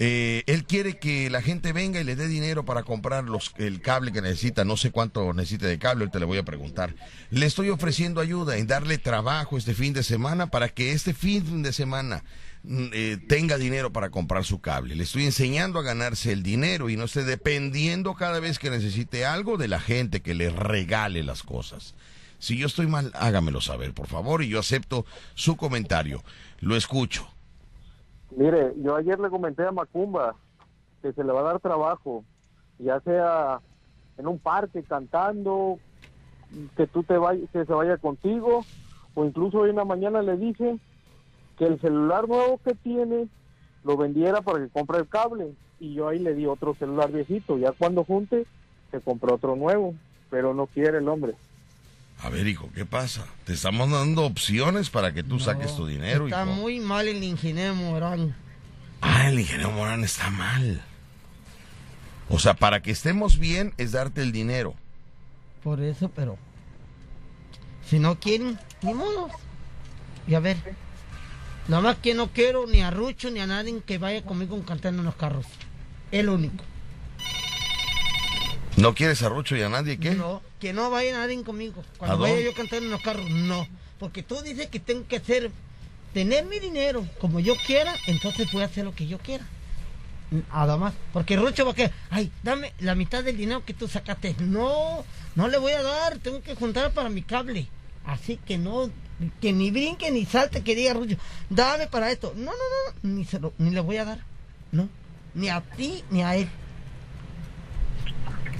[0.00, 3.80] Eh, él quiere que la gente venga y le dé dinero para comprar los, el
[3.80, 4.64] cable que necesita.
[4.64, 6.94] No sé cuánto necesite de cable, ahorita le voy a preguntar.
[7.30, 11.62] Le estoy ofreciendo ayuda en darle trabajo este fin de semana para que este fin
[11.64, 12.22] de semana
[12.62, 14.94] mm, eh, tenga dinero para comprar su cable.
[14.94, 19.26] Le estoy enseñando a ganarse el dinero y no esté dependiendo cada vez que necesite
[19.26, 21.94] algo de la gente que le regale las cosas.
[22.38, 26.22] Si yo estoy mal, hágamelo saber, por favor, y yo acepto su comentario.
[26.60, 27.28] Lo escucho.
[28.38, 30.36] Mire, yo ayer le comenté a Macumba
[31.02, 32.22] que se le va a dar trabajo,
[32.78, 33.60] ya sea
[34.16, 35.80] en un parque cantando,
[36.76, 38.64] que tú te vayas, que se vaya contigo,
[39.16, 40.78] o incluso hoy en la mañana le dije
[41.58, 43.28] que el celular nuevo que tiene
[43.82, 47.58] lo vendiera para que compre el cable y yo ahí le di otro celular viejito,
[47.58, 48.46] ya cuando junte
[48.92, 49.94] se compró otro nuevo,
[50.30, 51.34] pero no quiere el hombre.
[52.20, 53.26] A ver, hijo, ¿qué pasa?
[53.44, 56.26] Te estamos dando opciones para que tú saques tu dinero.
[56.26, 56.52] Está hijo.
[56.52, 58.34] muy mal el ingeniero Morán.
[59.00, 60.82] Ah, el ingeniero Morán está mal.
[62.28, 64.74] O sea, para que estemos bien es darte el dinero.
[65.62, 66.36] Por eso, pero.
[67.86, 69.28] Si no quieren, ni modo.
[70.26, 70.56] Y a ver.
[71.68, 75.02] Nada más que no quiero ni a Rucho ni a nadie que vaya conmigo cantando
[75.02, 75.46] en los carros.
[76.10, 76.64] El único.
[78.78, 80.12] ¿No quieres a Rucho y a nadie qué?
[80.14, 81.82] No, que no vaya nadie conmigo.
[81.94, 83.66] ¿A Cuando vaya yo cantando en los carros, no.
[83.98, 85.50] Porque tú dices que tengo que hacer,
[86.14, 89.44] tener mi dinero como yo quiera, entonces voy a hacer lo que yo quiera.
[90.52, 90.94] Nada más.
[91.12, 94.36] Porque Rucho va a que, ay, dame la mitad del dinero que tú sacaste.
[94.38, 95.04] No,
[95.34, 97.66] no le voy a dar, tengo que juntar para mi cable.
[98.04, 98.90] Así que no,
[99.40, 101.16] que ni brinque ni salte que diga Rucho,
[101.50, 102.32] dame para esto.
[102.36, 104.20] No, no, no, ni, se lo- ni le voy a dar.
[104.70, 104.88] No,
[105.34, 106.48] ni a ti ni a él.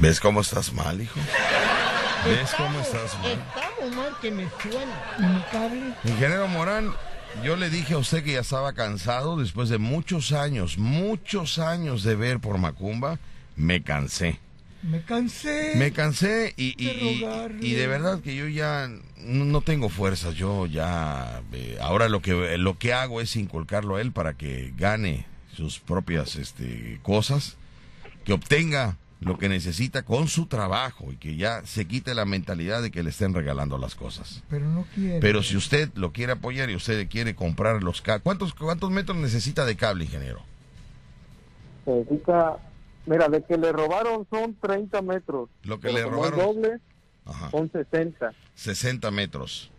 [0.00, 1.18] ¿Ves cómo estás mal, hijo?
[2.26, 3.32] ¿Ves cómo estás mal?
[3.32, 5.02] Estamos mal que me suena.
[5.18, 5.94] ¿Y mi cable?
[6.04, 6.92] Ingeniero Morán,
[7.42, 12.02] yo le dije a usted que ya estaba cansado después de muchos años, muchos años
[12.04, 13.18] de ver por Macumba.
[13.56, 14.38] Me cansé.
[14.82, 15.72] Me cansé.
[15.74, 20.36] Me cansé y, y, De y- de verdad que yo ya no, no tengo fuerzas.
[20.36, 24.72] Yo ya eh, ahora lo que lo que hago es inculcarlo a él para que
[24.76, 25.26] gane
[25.56, 27.56] sus propias este, cosas,
[28.24, 32.80] que obtenga lo que necesita con su trabajo y que ya se quite la mentalidad
[32.82, 34.42] de que le estén regalando las cosas.
[34.48, 35.18] Pero no quiere.
[35.20, 39.16] Pero si usted lo quiere apoyar y usted quiere comprar los cables, ¿cuántos, ¿cuántos metros
[39.18, 40.40] necesita de cable, ingeniero?
[41.86, 42.58] Necesita,
[43.06, 45.48] mira, de que le robaron son 30 metros.
[45.64, 46.78] Lo que Pero le robaron- doble,
[47.24, 47.50] Ajá.
[47.50, 48.32] son 60.
[48.54, 49.70] 60 metros.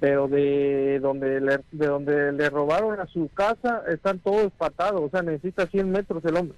[0.00, 5.00] Pero de donde le, de donde le robaron a su casa están todos espatados.
[5.02, 6.56] O sea, necesita 100 metros el hombre.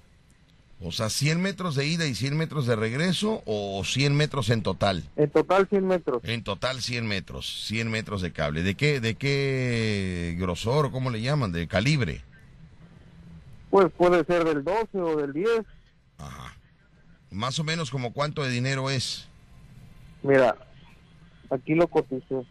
[0.83, 4.63] O sea, 100 metros de ida y 100 metros de regreso o 100 metros en
[4.63, 5.03] total.
[5.15, 6.23] En total 100 metros.
[6.23, 8.63] En total 100 metros, 100 metros de cable.
[8.63, 11.51] ¿De qué, de qué grosor o cómo le llaman?
[11.51, 12.21] ¿De calibre?
[13.69, 15.49] Pues puede ser del 12 o del 10.
[17.29, 19.27] Más o menos como cuánto de dinero es.
[20.23, 20.55] Mira,
[21.51, 22.43] aquí lo cotizé.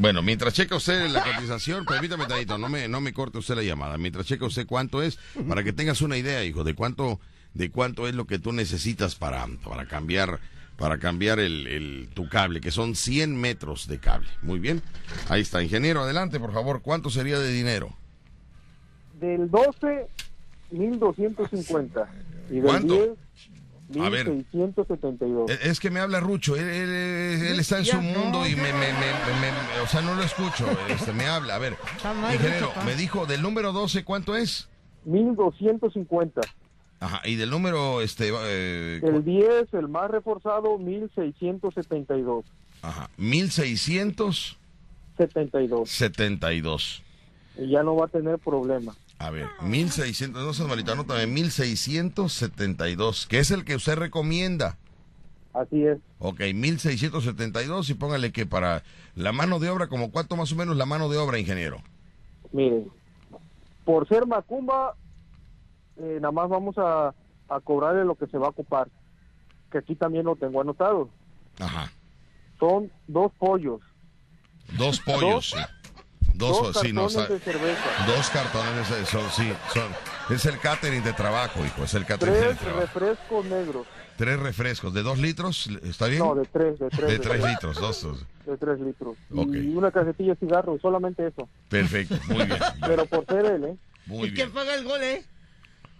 [0.00, 3.62] Bueno, mientras checa usted la cotización, permítame tantito, no me, no me corte usted la
[3.62, 3.98] llamada.
[3.98, 7.20] Mientras checa usted cuánto es, para que tengas una idea, hijo, de cuánto,
[7.52, 10.40] de cuánto es lo que tú necesitas para, para cambiar,
[10.78, 14.28] para cambiar el, el- tu cable, que son 100 metros de cable.
[14.40, 14.80] Muy bien.
[15.28, 16.80] Ahí está, ingeniero, adelante, por favor.
[16.80, 17.94] ¿Cuánto sería de dinero?
[19.20, 20.06] Del 12,
[20.70, 22.08] 1250.
[22.48, 22.94] Y del ¿Cuánto?
[22.94, 23.16] 10, A ver.
[23.94, 25.50] 1672.
[25.50, 28.72] Eh, Es que me habla Rucho, él, él- él- está en su mundo y me,
[28.72, 31.56] me- me- me- me- o sea, no lo escucho, este, me habla.
[31.56, 31.76] A ver,
[32.32, 34.68] ingeniero, me dijo del número 12, ¿cuánto es?
[35.04, 36.40] 1250.
[37.00, 42.44] Ajá, y del número, este, eh, El 10, el más reforzado, 1672.
[42.82, 45.90] ajá, 1672.
[45.90, 47.02] 72.
[47.58, 48.94] Y ya no va a tener problema.
[49.20, 54.78] A ver, 1600, no seas malito, anótame, 1672, que es el que usted recomienda.
[55.52, 55.98] Así es.
[56.20, 58.82] Ok, 1672 y póngale que para
[59.14, 61.82] la mano de obra, como cuánto más o menos la mano de obra, ingeniero.
[62.50, 62.90] Miren,
[63.84, 64.94] por ser Macumba,
[65.98, 67.14] eh, nada más vamos a,
[67.50, 68.88] a cobrarle lo que se va a ocupar.
[69.70, 71.10] Que aquí también lo tengo anotado.
[71.58, 71.92] Ajá.
[72.58, 73.82] Son dos pollos.
[74.78, 75.58] Dos pollos, sí.
[76.40, 78.06] Dos, dos sí, cartones de cerveza.
[78.06, 79.92] dos cartones, de- son, sí, son,
[80.34, 82.80] es el catering de trabajo, hijo, es el catering de Tres trabajo.
[82.80, 83.86] refrescos negros.
[84.16, 85.68] Tres refrescos, ¿de dos litros?
[85.84, 86.18] ¿Está bien?
[86.20, 87.08] No, de tres, de tres.
[87.08, 88.26] De tres litros, dos, dos.
[88.44, 89.16] De tres litros.
[89.30, 91.48] Y una cajetilla de cigarros, solamente eso.
[91.68, 92.58] Perfecto, muy bien.
[92.86, 93.76] Pero por ser él, ¿eh?
[94.06, 94.34] Muy ¿Y bien.
[94.34, 95.24] quién paga el gol, eh?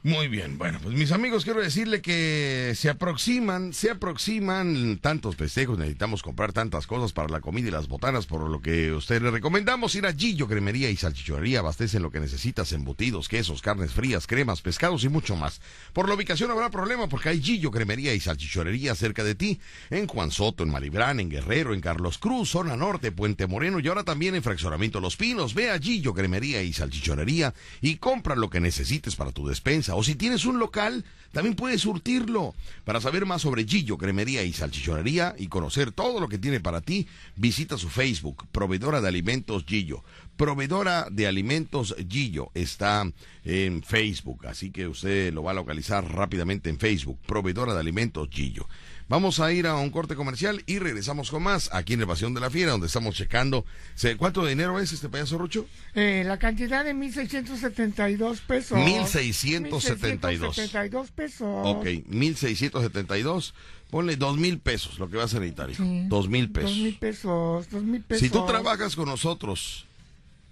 [0.02, 5.76] Muy bien, bueno, pues mis amigos, quiero decirle que se aproximan, se aproximan tantos festejos,
[5.76, 9.30] necesitamos comprar tantas cosas para la comida y las botanas, por lo que usted le
[9.30, 14.26] recomendamos ir a Gillo Cremería y Salchichonería, abastecen lo que necesitas, embutidos, quesos, carnes frías,
[14.26, 15.60] cremas, pescados y mucho más.
[15.92, 20.06] Por la ubicación habrá problema porque hay Gillo Cremería y Salchichonería cerca de ti, en
[20.06, 24.04] Juan Soto, en Malibrán, en Guerrero, en Carlos Cruz, zona norte, Puente Moreno y ahora
[24.04, 25.52] también en Fraccionamiento Los Pinos.
[25.52, 29.89] Ve a Gillo Cremería y Salchichonería y compra lo que necesites para tu despensa.
[29.94, 32.54] O si tienes un local, también puedes surtirlo.
[32.84, 36.80] Para saber más sobre Gillo Cremería y Salchichonería y conocer todo lo que tiene para
[36.80, 40.02] ti, visita su Facebook, Proveedora de Alimentos Gillo.
[40.36, 43.10] Proveedora de Alimentos Gillo está
[43.44, 48.28] en Facebook, así que usted lo va a localizar rápidamente en Facebook, Proveedora de Alimentos
[48.30, 48.66] Gillo.
[49.10, 52.40] Vamos a ir a un corte comercial y regresamos con más aquí en Evasión de
[52.40, 53.64] la Fiera, donde estamos checando.
[53.96, 55.66] ¿se- ¿Cuánto dinero es este payaso Rucho?
[55.96, 58.78] Eh, la cantidad de 1.672 pesos.
[58.78, 60.56] 1,672.
[60.56, 61.48] 1.672 pesos.
[61.66, 63.52] Ok, 1672.
[63.90, 65.82] Ponle dos mil pesos, lo que vas a necesitar, hijo.
[66.06, 66.98] Dos mil Dos mil pesos.
[67.00, 68.20] pesos, dos mil pesos.
[68.22, 69.86] Si tú trabajas con nosotros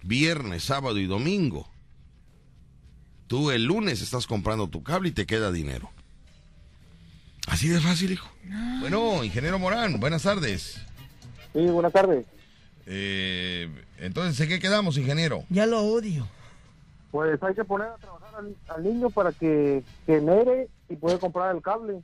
[0.03, 1.69] viernes, sábado y domingo,
[3.29, 5.93] tú el lunes estás comprando tu cable y te queda dinero.
[7.49, 8.29] Así de fácil, hijo.
[8.81, 10.81] Bueno, ingeniero Morán, buenas tardes.
[11.53, 12.25] Sí, buenas tardes.
[12.87, 13.69] Eh,
[13.99, 15.45] entonces, ¿en qué quedamos, ingeniero?
[15.51, 16.27] Ya lo odio.
[17.11, 21.55] Pues hay que poner a trabajar al, al niño para que genere y puede comprar
[21.55, 22.03] el cable.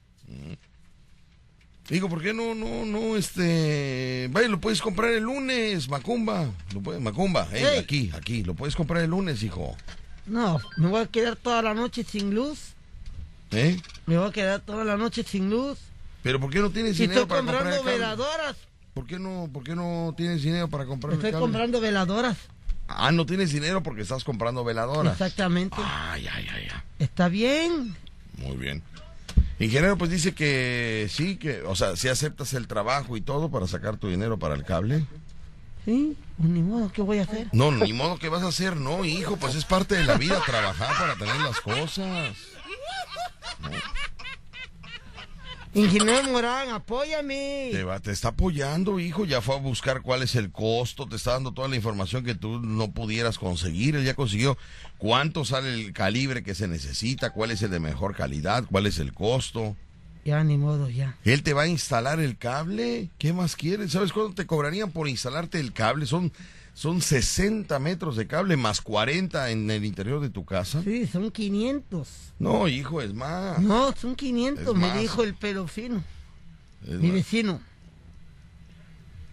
[1.89, 4.29] Digo, ¿por qué no, no, no, este...
[4.33, 6.47] Vaya, lo puedes comprar el lunes, Macumba.
[6.73, 7.79] Lo puedes, Macumba, ey, Ey.
[7.79, 8.43] aquí, aquí.
[8.43, 9.77] Lo puedes comprar el lunes, hijo.
[10.27, 12.74] No, me voy a quedar toda la noche sin luz.
[13.55, 13.81] ¿Eh?
[14.07, 15.79] Me voy a quedar toda la noche sin luz.
[16.23, 17.99] Pero ¿por qué no tienes Si dinero estoy para comprar el comprando cable?
[17.99, 18.57] veladoras.
[18.95, 21.43] ¿Por qué no, por qué no tienes dinero para comprar el Estoy cable?
[21.45, 22.37] comprando veladoras.
[22.89, 25.13] Ah, no tienes dinero porque estás comprando veladoras.
[25.15, 25.77] Exactamente.
[25.83, 26.81] Ay, ay, ay, ay.
[26.99, 27.97] Está bien.
[28.39, 28.83] Muy bien.
[29.59, 33.67] Ingeniero, pues dice que sí, que, o sea, si aceptas el trabajo y todo para
[33.67, 35.07] sacar tu dinero para el cable.
[35.85, 37.49] Sí, pues ni modo, ¿qué voy a hacer?
[37.53, 40.41] No, ni modo que vas a hacer, no, hijo, pues es parte de la vida
[40.47, 42.35] trabajar para tener las cosas.
[45.77, 47.71] Ingeniero Morán, apóyame.
[47.73, 49.25] Te, va- te está apoyando, hijo.
[49.25, 51.09] Ya fue a buscar cuál es el costo.
[51.09, 53.97] Te está dando toda la información que tú no pudieras conseguir.
[53.97, 54.57] Él ya consiguió
[54.99, 59.01] cuánto sale el calibre que se necesita, cuál es el de mejor calidad, cuál es
[59.01, 59.77] el costo.
[60.25, 61.17] Ya, ni modo, ya.
[61.25, 63.11] Él te va a instalar el cable.
[63.19, 63.91] ¿Qué más quieres?
[63.91, 66.07] ¿Sabes cuánto te cobrarían por instalarte el cable?
[66.07, 66.33] Son,
[66.75, 70.83] son 60 metros de cable más 40 en el interior de tu casa.
[70.83, 72.35] Sí, son 500.
[72.39, 73.59] No, hijo, es más.
[73.61, 75.01] No, son 500, Es me más.
[75.01, 76.03] dijo el pelo fino,
[76.83, 77.15] Es mi más.
[77.15, 77.61] vecino.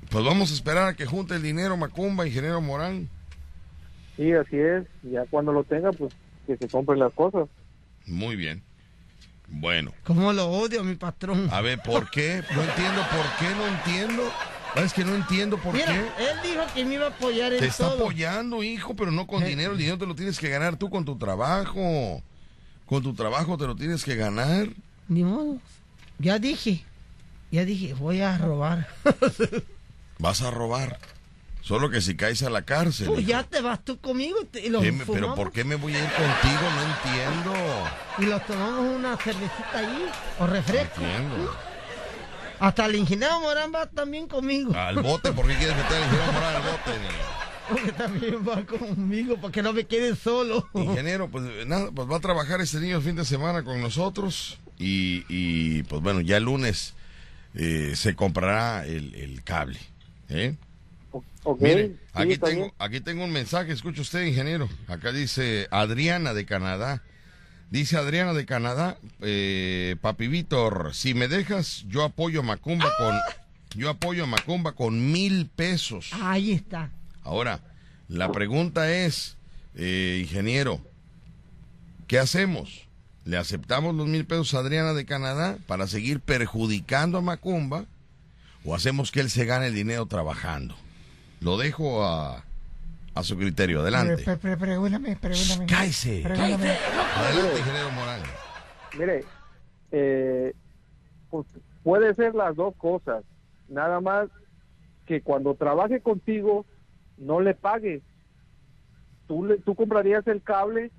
[0.10, 3.10] Pues vamos a esperar a que junte el dinero, Macumba, ingeniero Morán.
[4.18, 4.86] Sí, así es.
[5.04, 6.14] Ya cuando lo tenga, pues
[6.46, 7.48] que se compren las cosas.
[8.06, 8.62] Muy bien.
[9.48, 11.50] Bueno, Cómo lo odio, mi patrón.
[11.52, 12.42] a ver, ¿por qué?
[12.56, 14.24] No entiendo por qué, no entiendo.
[14.76, 16.00] Es que no entiendo por Mira, qué.
[16.00, 17.96] él dijo que me iba a apoyar en Te está todo.
[18.04, 19.48] apoyando, hijo, pero no con Eh.
[19.50, 19.74] dinero.
[19.74, 22.22] El dinero te lo tienes que ganar tú con tu trabajo.
[22.86, 24.70] Con tu trabajo te lo tienes que ganar.
[25.10, 25.58] Ni modo.
[26.20, 26.84] Ya dije,
[27.52, 28.88] ya dije, voy a robar.
[30.20, 31.00] Vas a robar.
[31.62, 33.08] Solo que si caes a la cárcel.
[33.08, 33.30] Pues hijo.
[33.30, 35.36] ya te vas tú conmigo y, los ¿Qué me- pero.
[35.36, 36.62] ¿por qué me voy a ir contigo?
[36.76, 37.54] No entiendo.
[38.20, 40.06] Y los tomamos una cervecita allí,
[40.40, 41.02] o No refresco.
[41.02, 41.56] entiendo.
[42.62, 44.74] Hasta el ingeniero Morán va también conmigo.
[44.76, 46.92] Al bote, ¿por qué quieres meter al ingeniero Morán al bote?
[47.70, 50.68] Porque también va conmigo, para que no me quede solo.
[50.74, 54.60] Ingeniero, pues nada, pues va a trabajar este niño el fin de semana con nosotros
[54.78, 56.94] y, y, pues bueno, ya el lunes
[57.56, 59.80] eh, se comprará el, el cable.
[60.30, 60.56] ¿eh?
[61.12, 62.74] O- Ok, Mire, sí, aquí tengo, bien.
[62.78, 64.70] aquí tengo un mensaje, escucha usted, ingeniero.
[64.88, 67.02] Acá dice Adriana de Canadá.
[67.72, 73.16] Dice Adriana de Canadá, eh, papi Víctor, si me dejas, yo apoyo a Macumba con,
[73.78, 76.10] yo apoyo a Macumba con mil pesos.
[76.22, 76.92] Ahí está.
[77.24, 77.62] Ahora,
[78.10, 79.38] la pregunta es,
[79.76, 80.82] eh, ingeniero,
[82.08, 82.88] ¿qué hacemos?
[83.24, 87.86] ¿Le aceptamos los mil pesos a Adriana de Canadá para seguir perjudicando a Macumba?
[88.66, 90.76] ¿O hacemos que él se gane el dinero trabajando?
[91.40, 92.44] Lo dejo a,
[93.14, 93.82] a su criterio.
[93.82, 94.24] Adelante.
[94.24, 95.66] Pre- pre- pregúntame, pregúntame.
[95.66, 96.22] Cállese.
[96.24, 96.78] Pregúntame.
[97.16, 98.22] Adelante, ingeniero Morán.
[98.98, 99.26] Mire,
[99.92, 100.54] eh,
[101.30, 101.46] pues,
[101.84, 103.24] puede ser las dos cosas.
[103.68, 104.28] Nada más
[105.06, 106.66] que cuando trabaje contigo,
[107.18, 108.02] no le pagues.
[109.28, 110.92] Tú, le, tú comprarías el cable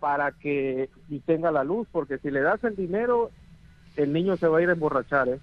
[0.00, 3.30] para que y tenga la luz, porque si le das el dinero,
[3.96, 5.28] el niño se va a ir a emborrachar.
[5.28, 5.40] ¿eh?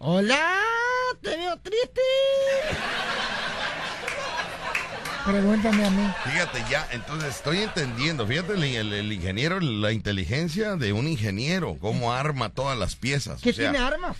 [0.00, 0.58] Hola,
[1.22, 2.00] te veo triste.
[5.30, 6.08] Pregúntame a mí.
[6.24, 8.26] Fíjate ya, entonces estoy entendiendo.
[8.26, 13.40] Fíjate el, el- el ingeniero, la inteligencia de un ingeniero, cómo arma todas las piezas.
[13.42, 14.16] ¿Qué O sea, tiene armas?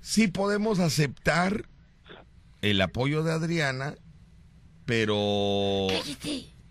[0.00, 1.64] sí podemos aceptar
[2.62, 3.94] el apoyo de Adriana,
[4.84, 5.88] pero...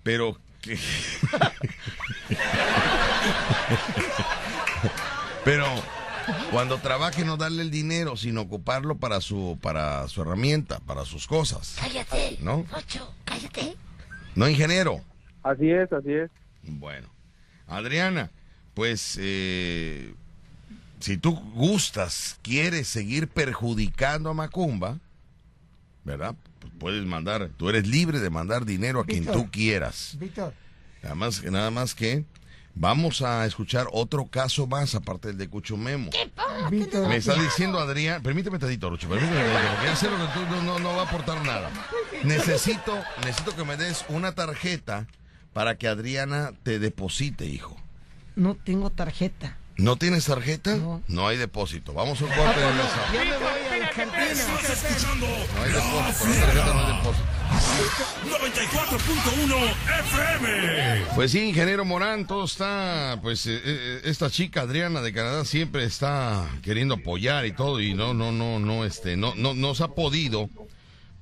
[0.04, 0.40] Pero...
[0.62, 0.80] que-
[5.44, 5.68] pero
[6.52, 11.28] cuando trabaje no darle el dinero, sino ocuparlo para su, para su herramienta, para sus
[11.28, 11.78] cosas.
[11.80, 12.38] Cállate.
[12.42, 12.66] ¿No?
[12.76, 13.76] Ocho, cállate.
[14.36, 15.02] ¿No, ingeniero?
[15.44, 16.32] Así es, así es.
[16.64, 17.08] Bueno,
[17.68, 18.32] Adriana,
[18.74, 20.14] pues eh,
[21.00, 25.00] si tú gustas, quieres seguir perjudicando a Macumba,
[26.04, 26.36] ¿verdad?
[26.60, 30.18] Pues puedes mandar, tú eres libre de mandar dinero a quien tú quieras.
[30.20, 30.54] Víctor,
[31.04, 32.26] Nada más, nada más que
[32.76, 36.10] vamos a escuchar otro caso más aparte del de Cuchumemo.
[36.70, 37.08] Víctor.
[37.08, 40.40] Me está diciendo Adrián, permíteme tantito, Rucho, permíteme tantito, porque ya sé lo que tú
[40.56, 41.70] no, no- no va a aportar nada.
[42.24, 45.08] Necesito, necesito que me des una tarjeta
[45.54, 47.76] para que Adriana te deposite, hijo.
[48.36, 49.58] No tengo tarjeta.
[49.78, 50.78] ¿No tienes tarjeta?
[51.08, 51.28] No.
[51.28, 51.94] hay depósito.
[51.94, 53.14] Vamos a un corte de mesa.
[53.14, 54.32] Ya me voy a la cantina.
[54.32, 57.26] Estás escuchando No hay depósito, la tarjeta no hay depósito.
[58.26, 59.56] 94.1
[60.00, 61.06] FM.
[61.16, 65.84] Pues sí, ingeniero Morán, todo está, pues eh, eh, esta chica Adriana de Canadá siempre
[65.84, 69.84] está queriendo apoyar y todo y no, no, no, no, este, no, no, no se
[69.84, 70.50] ha podido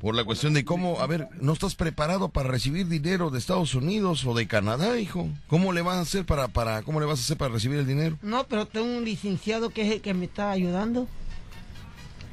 [0.04, 3.74] por la cuestión de cómo, a ver, ¿no estás preparado para recibir dinero de Estados
[3.74, 5.30] Unidos o de Canadá, hijo?
[5.48, 7.88] ¿Cómo le vas a hacer para, para, cómo le vas a hacer para recibir el
[7.88, 8.18] dinero?
[8.22, 11.08] No, pero tengo un licenciado que es el que me está ayudando.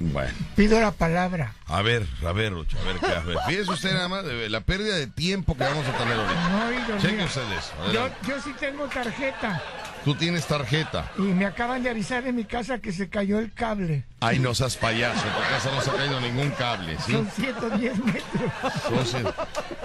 [0.03, 1.53] Bueno, pido la palabra.
[1.67, 3.37] a ver, a ver, Lucho, a ver qué, a ver.
[3.47, 6.49] Fíjese usted nada más de la pérdida de tiempo que vamos a tener ahorita.
[6.49, 7.93] No, Víctor, Cheque mira, usted eso.
[7.93, 9.63] yo, yo sí tengo tarjeta
[10.03, 11.13] Tú tienes tarjeta.
[11.19, 14.05] y me acaban de avisar en mi casa que se cayó el cable.
[14.21, 17.13] Ay, no seas payaso, en tu casa no se ha caído ningún cable, ¿sí?
[17.13, 19.17] Son 110 metros.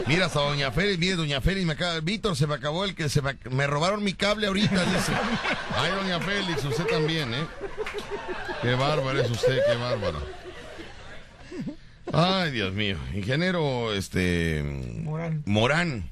[0.07, 3.09] Mira, hasta Doña Félix, mire, Doña Félix, me acaba, Víctor, se me acabó el que
[3.09, 5.11] se me, me robaron mi cable ahorita, dice.
[5.77, 7.45] Ay, Doña Félix, usted también, ¿eh?
[8.65, 10.17] Qué bárbaro es usted, qué bárbaro.
[12.11, 12.97] Ay, Dios mío.
[13.13, 14.63] Ingeniero, este...
[15.03, 15.43] Morán.
[15.45, 16.09] Morán.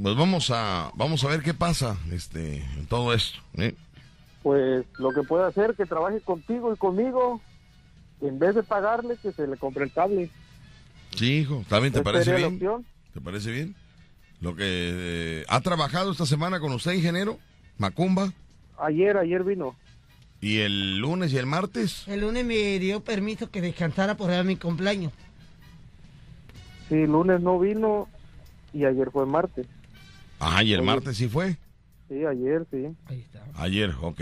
[0.00, 3.74] Pues vamos a, vamos a ver qué pasa, este, en todo esto, ¿eh?
[4.44, 7.40] Pues lo que puede hacer que trabaje contigo y conmigo,
[8.20, 10.30] en vez de pagarle, que se le compre el cable.
[11.16, 11.64] Sí, hijo.
[11.68, 12.60] ¿También te parece bien?
[13.12, 13.74] ¿Te parece bien?
[14.40, 17.40] Lo que eh, ha trabajado esta semana con usted, ingeniero,
[17.78, 18.32] Macumba,
[18.78, 19.74] Ayer, ayer vino.
[20.40, 22.04] Y el lunes y el martes.
[22.06, 25.12] El lunes me dio permiso que descansara por era mi cumpleaños.
[26.88, 28.08] Sí, lunes no vino
[28.72, 29.66] y ayer fue martes.
[30.38, 31.56] Ajá, y el martes sí fue.
[32.08, 32.86] Sí, ayer, sí.
[33.06, 33.42] Ahí está.
[33.56, 34.20] Ayer, ok.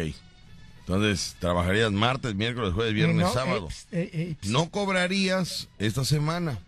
[0.81, 3.69] Entonces, trabajarías martes, miércoles, jueves, viernes, no, sábado.
[3.91, 6.59] eh, eh, No cobrarías esta semana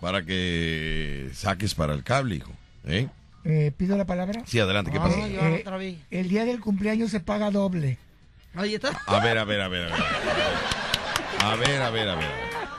[0.00, 2.52] para que saques para el cable, hijo.
[2.86, 3.08] ¿Eh?
[3.44, 4.42] eh, ¿Pido la palabra?
[4.46, 5.28] Sí, adelante, ¿qué Ah, pasa?
[5.28, 5.98] yo Eh, otra vez.
[6.10, 7.98] El día del cumpleaños se paga doble.
[8.54, 8.90] Ahí está.
[9.06, 10.04] A ver, a ver, a ver, a ver.
[11.40, 12.28] A ver, a ver, a ver.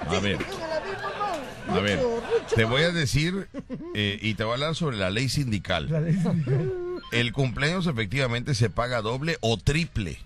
[0.07, 0.37] A ver,
[1.69, 1.99] a ver.
[2.55, 3.47] Te voy a decir
[3.95, 5.87] eh, y te voy a hablar sobre la ley sindical.
[5.89, 6.17] La ley-
[7.11, 10.19] El cumpleaños efectivamente se paga doble o triple,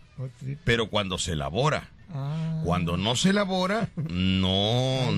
[0.63, 1.89] pero cuando se elabora.
[2.15, 5.11] Ah, Cuando no se elabora, no,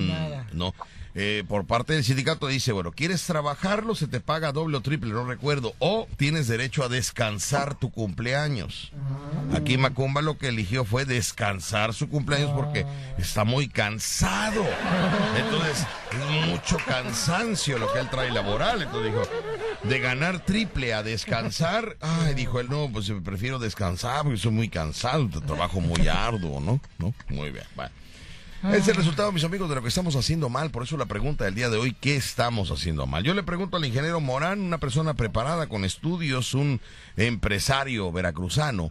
[0.52, 0.74] no.
[1.18, 3.94] Eh, por parte del sindicato dice, bueno, ¿quieres trabajarlo?
[3.94, 5.72] Se te paga doble o triple, no recuerdo.
[5.78, 8.92] O tienes derecho a descansar tu cumpleaños.
[8.94, 9.56] Ah.
[9.56, 13.14] Aquí Macumba lo que eligió fue descansar su cumpleaños porque Ah.
[13.16, 14.62] está muy cansado.
[15.38, 18.82] Entonces, es mucho cansancio lo que él trae laboral.
[18.82, 19.22] Entonces dijo,
[19.84, 24.68] de ganar triple a descansar, ay, dijo él, no, pues prefiero descansar porque soy muy
[24.68, 26.78] cansado, trabajo muy arduo, ¿no?
[26.98, 27.14] ¿No?
[27.30, 27.90] Muy bien, bueno.
[28.72, 30.70] Es el resultado, mis amigos, de lo que estamos haciendo mal.
[30.70, 33.22] Por eso la pregunta del día de hoy, ¿qué estamos haciendo mal?
[33.22, 36.80] Yo le pregunto al ingeniero Morán, una persona preparada con estudios, un
[37.16, 38.90] empresario veracruzano,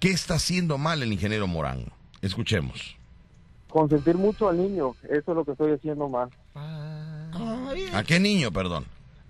[0.00, 1.86] ¿qué está haciendo mal el ingeniero Morán?
[2.22, 2.96] Escuchemos.
[3.68, 6.30] Consentir mucho al niño, eso es lo que estoy haciendo mal.
[6.54, 8.84] ¿A qué niño, perdón?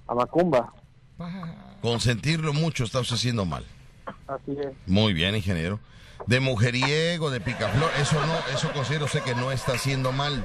[0.08, 0.72] A Macumba,
[1.80, 3.64] Consentirlo mucho está usted haciendo mal.
[4.26, 4.68] así es.
[4.86, 5.78] Muy bien, ingeniero.
[6.26, 10.44] De mujeriego, de picaflor, eso no, eso considero usted que no está haciendo mal.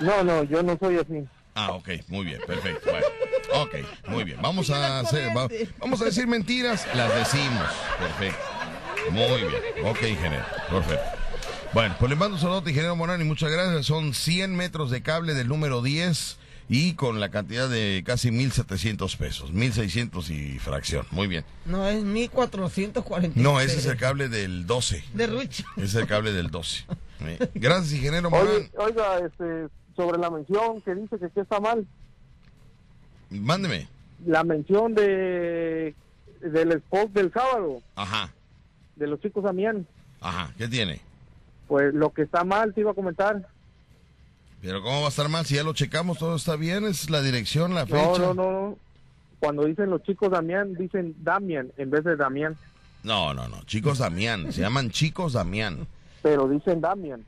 [0.00, 1.26] No, no, yo no soy así.
[1.54, 2.90] Ah, ok, muy bien, perfecto.
[2.90, 3.06] Bueno,
[3.54, 3.74] ok,
[4.08, 4.38] muy bien.
[4.42, 5.48] Vamos a hacer, va-
[5.78, 7.66] vamos a decir mentiras, las decimos.
[7.98, 8.38] Perfecto.
[9.10, 9.86] Muy bien.
[9.86, 10.44] Ok, ingeniero.
[10.70, 11.04] Perfecto.
[11.72, 13.86] Bueno, pues le mando un saludo, ingeniero Morán, y muchas gracias.
[13.86, 19.16] Son 100 metros de cable del número 10 y con la cantidad de casi 1.700
[19.16, 21.06] pesos, 1.600 y fracción.
[21.12, 21.44] Muy bien.
[21.64, 23.40] No, es 1440.
[23.40, 25.04] No, ese es el cable del 12.
[25.14, 25.64] De Rucho.
[25.76, 26.84] Es el cable del 12.
[27.18, 28.46] Eh, Gracias, ingeniero Morán.
[28.46, 31.86] Oye, oiga, este, sobre la mención que dice que, que está mal,
[33.30, 33.88] Mándeme.
[34.26, 35.94] la mención de
[36.42, 38.30] del spot del sábado, Ajá,
[38.96, 39.86] de los chicos Damián,
[40.20, 40.52] ajá.
[40.58, 41.00] ¿Qué tiene?
[41.68, 43.48] pues lo que está mal te iba a comentar.
[44.66, 46.18] Pero ¿cómo va a estar mal si ya lo checamos?
[46.18, 48.18] Todo está bien, es la dirección, la fecha.
[48.18, 48.78] No, no, no.
[49.38, 52.56] Cuando dicen los chicos Damián, dicen Damian en vez de Damián,
[53.04, 53.62] No, no, no.
[53.66, 54.52] Chicos Damián.
[54.52, 55.86] Se llaman Chicos Damián.
[56.20, 57.24] pero dicen Damian.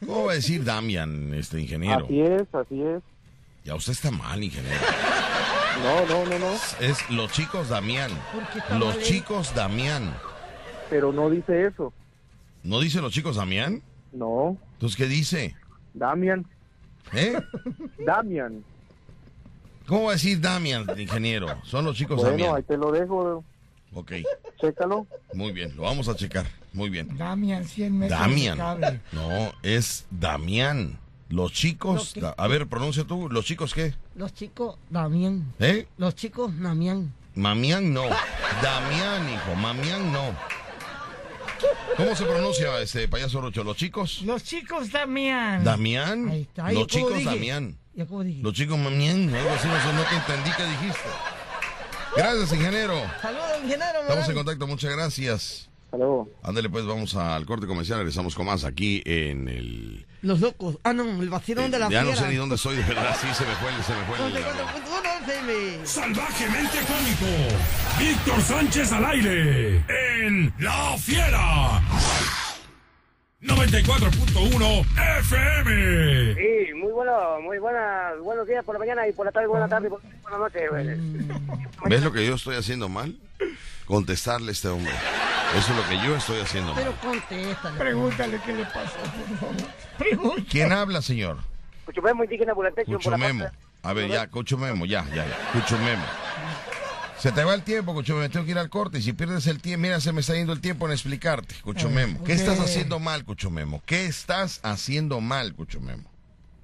[0.00, 2.06] ¿Cómo va a decir Damián, este ingeniero?
[2.06, 3.02] Así es, así es.
[3.66, 4.80] Ya usted está mal, ingeniero.
[5.82, 8.10] No, no, no, no, Es los chicos Damián.
[8.32, 10.14] ¿Por qué está Los mal, chicos Damián.
[10.88, 11.92] pero no dice eso.
[12.62, 13.82] ¿No dice los chicos Damián?
[14.12, 15.56] No, Entonces, ¿qué dice?
[15.94, 16.46] Damian,
[17.12, 17.38] ¿Eh?
[18.06, 18.64] Damian.
[19.86, 21.48] ¿Cómo va a decir Damián, ingeniero?
[21.64, 22.62] Son los chicos Bueno, ahí Damián.
[22.64, 23.44] te lo dejo,
[23.94, 24.12] Ok,
[24.60, 25.06] chécalo.
[25.34, 25.76] muy bien.
[25.76, 26.46] Lo vamos a checar.
[26.72, 27.14] Muy bien.
[27.18, 28.18] Damian, 100 metros
[28.56, 29.00] cable.
[29.12, 30.98] No, es Damián.
[31.28, 32.14] Los chicos...
[32.16, 33.28] Lo que- da- A ver, pronuncia tú.
[33.28, 33.92] ¿Los chicos qué?
[34.14, 35.52] Los chicos Damián.
[35.58, 35.86] ¿Eh?
[35.98, 37.12] Los chicos Damián.
[37.34, 38.02] Mamián no.
[38.62, 39.54] Damián, hijo.
[39.56, 40.34] Mamián no.
[41.96, 43.64] ¿Cómo se pronuncia este payaso rocho?
[43.64, 44.22] ¿Los chicos?
[44.22, 45.64] Los chicos Damián.
[45.64, 46.28] ¿Damián?
[46.28, 46.64] Ahí está.
[46.64, 47.30] Los ¿Ya cómo chicos dije?
[47.30, 47.78] Damián.
[47.94, 48.42] ¿Ya cómo dije?
[48.42, 49.34] Los chicos Mamián.
[49.34, 51.08] Algo así, no sé, no te entendí qué dijiste.
[52.16, 52.94] Gracias, ingeniero.
[53.20, 54.00] Saludos, ingeniero.
[54.02, 55.68] Estamos en contacto, muchas gracias.
[55.92, 56.26] Hasta luego.
[56.42, 57.98] Ándale, pues vamos al corte comercial.
[57.98, 60.06] Regresamos con más aquí en el.
[60.22, 60.78] Los locos.
[60.84, 63.14] Ah, no, el vacilón de la ya no sé ni dónde estoy, de verdad.
[63.20, 64.16] Sí, se me fue, se me fue.
[64.26, 65.86] el- 94.1 FM.
[65.86, 67.58] Salvajemente cómico.
[67.98, 69.84] Víctor Sánchez al aire.
[70.24, 71.82] En La Fiera.
[73.42, 74.86] 94.1
[75.18, 76.34] FM.
[76.34, 79.68] Sí, muy bueno, muy buena, buenos días por la mañana y por la tarde, buena
[79.68, 80.60] tarde y por la noche.
[81.86, 83.14] ¿Ves lo que yo estoy haciendo mal?
[83.96, 84.90] Contestarle a este hombre.
[85.54, 86.72] Eso es lo que yo estoy haciendo.
[86.74, 87.78] Pero contéstale.
[87.78, 88.96] Pregúntale qué le pasó,
[89.28, 89.56] por favor.
[89.98, 90.44] Pregúntale.
[90.46, 91.36] ¿Quién habla, señor?
[91.84, 93.44] Cuchumemo indígena Bulantecho por Cucho la Memo.
[93.44, 95.36] parte- A ver, ya, Cucho Memo, ya, ya, ya.
[95.52, 96.02] Cucho Memo.
[97.18, 98.30] Se te va el tiempo, Cucho Memo.
[98.30, 98.96] Tengo que ir al corte.
[98.98, 101.90] Y si pierdes el tiempo, mira, se me está yendo el tiempo en explicarte, Cucho
[101.90, 102.24] Memo.
[102.24, 103.82] ¿Qué estás haciendo mal, Cucho Memo?
[103.84, 106.10] ¿Qué estás haciendo mal, Cucho Memo?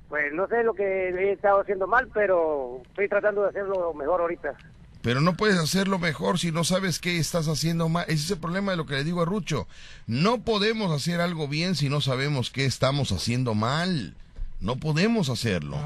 [0.09, 4.23] Pues no sé lo que he estado haciendo mal, pero estoy tratando de hacerlo mejor
[4.23, 4.57] ahorita.
[5.03, 8.05] Pero no puedes hacerlo mejor si no sabes qué estás haciendo mal.
[8.09, 9.69] Ese es el problema de lo que le digo a Rucho.
[10.07, 14.15] No podemos hacer algo bien si no sabemos qué estamos haciendo mal.
[14.61, 15.77] No podemos hacerlo.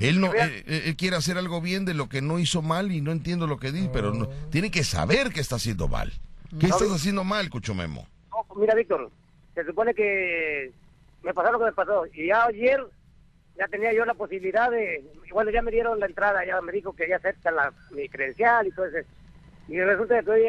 [0.00, 3.00] Él no, él, él quiere hacer algo bien de lo que no hizo mal y
[3.02, 6.12] no entiendo lo que dice, pero no, tiene que saber que está haciendo mal.
[6.58, 8.06] ¿Qué estás haciendo mal, Cucho Memo?
[8.30, 9.10] No, mira, Víctor,
[9.54, 10.72] se supone que
[11.22, 12.06] me pasó lo que me pasó.
[12.14, 12.80] Y ya ayer
[13.58, 15.04] ya tenía yo la posibilidad de...
[15.32, 18.66] Bueno, ya me dieron la entrada, ya me dijo que ya aceptan la, mi credencial
[18.66, 19.08] y todo eso.
[19.68, 20.46] Y resulta que hoy,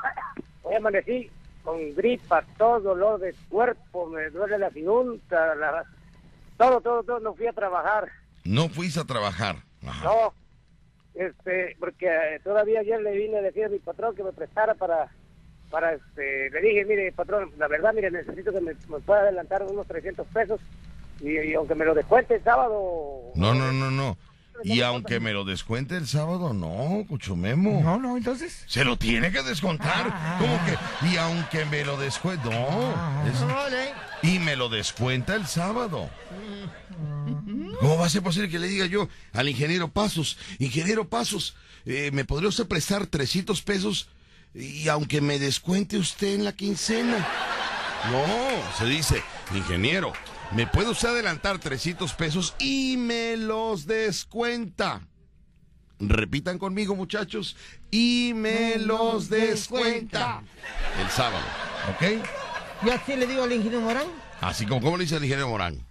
[0.62, 1.30] hoy amanecí
[1.62, 5.84] con gripa, todo dolor de cuerpo, me duele la junta, la,
[6.58, 8.10] todo, todo, todo, no fui a trabajar.
[8.44, 9.56] No fuiste a trabajar.
[9.86, 10.04] Ajá.
[10.04, 10.34] No,
[11.14, 14.74] este, porque eh, todavía ayer le vine a decir a mi patrón que me prestara
[14.74, 15.08] para,
[15.70, 19.62] para este, le dije, mire, patrón, la verdad, mire, necesito que me, me pueda adelantar
[19.62, 20.60] unos 300 pesos
[21.24, 24.16] y, y aunque me lo descuente el sábado, No, no, no, no.
[24.62, 27.80] Y aunque me lo descuente el sábado, no, Cucho Memo.
[27.82, 28.62] No, no, entonces.
[28.68, 30.38] Se lo tiene que descontar.
[30.38, 31.08] ¿Cómo que?
[31.12, 32.48] Y aunque me lo descuente.
[32.48, 32.94] No.
[33.26, 33.44] es-
[34.22, 36.08] y me lo descuenta el sábado.
[37.80, 42.10] ¿Cómo va a ser posible que le diga yo al ingeniero Pasos, ingeniero Pasos, eh,
[42.12, 44.08] ¿me podría usted prestar 300 pesos
[44.54, 47.18] y aunque me descuente usted en la quincena?
[48.10, 48.24] No,
[48.78, 49.22] se dice,
[49.54, 50.12] ingeniero,
[50.52, 55.06] ¿me puede usted adelantar 300 pesos y me los descuenta?
[56.00, 57.56] Repitan conmigo, muchachos,
[57.90, 60.42] y me los descuenta.
[61.00, 61.44] El sábado,
[61.90, 62.24] ¿ok?
[62.84, 64.06] Yo así le digo al ingeniero Morán.
[64.40, 65.86] Así como, ¿cómo le dice el ingeniero Morán?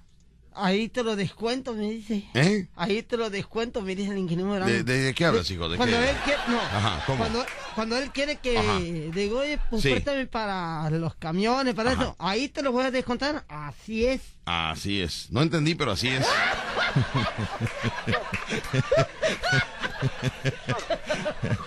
[0.56, 2.26] Ahí te lo descuento, me dice.
[2.36, 2.68] ¿Eh?
[2.76, 4.68] Ahí te lo descuento, me dice el ingeniero Morán.
[4.68, 5.68] ¿De, de- de qué hablas, hijo?
[5.68, 6.10] ¿De cuando qué?
[6.12, 7.18] él quiere, no, Ajá, ¿cómo?
[7.18, 8.80] Cuando, cuando él quiere que Ajá.
[8.80, 9.90] digo, oye, pues Sí.
[9.90, 14.22] préstame para los camiones, para eso, ahí te lo voy a descontar, así es.
[14.46, 15.32] Así es.
[15.32, 16.26] No entendí, pero así es.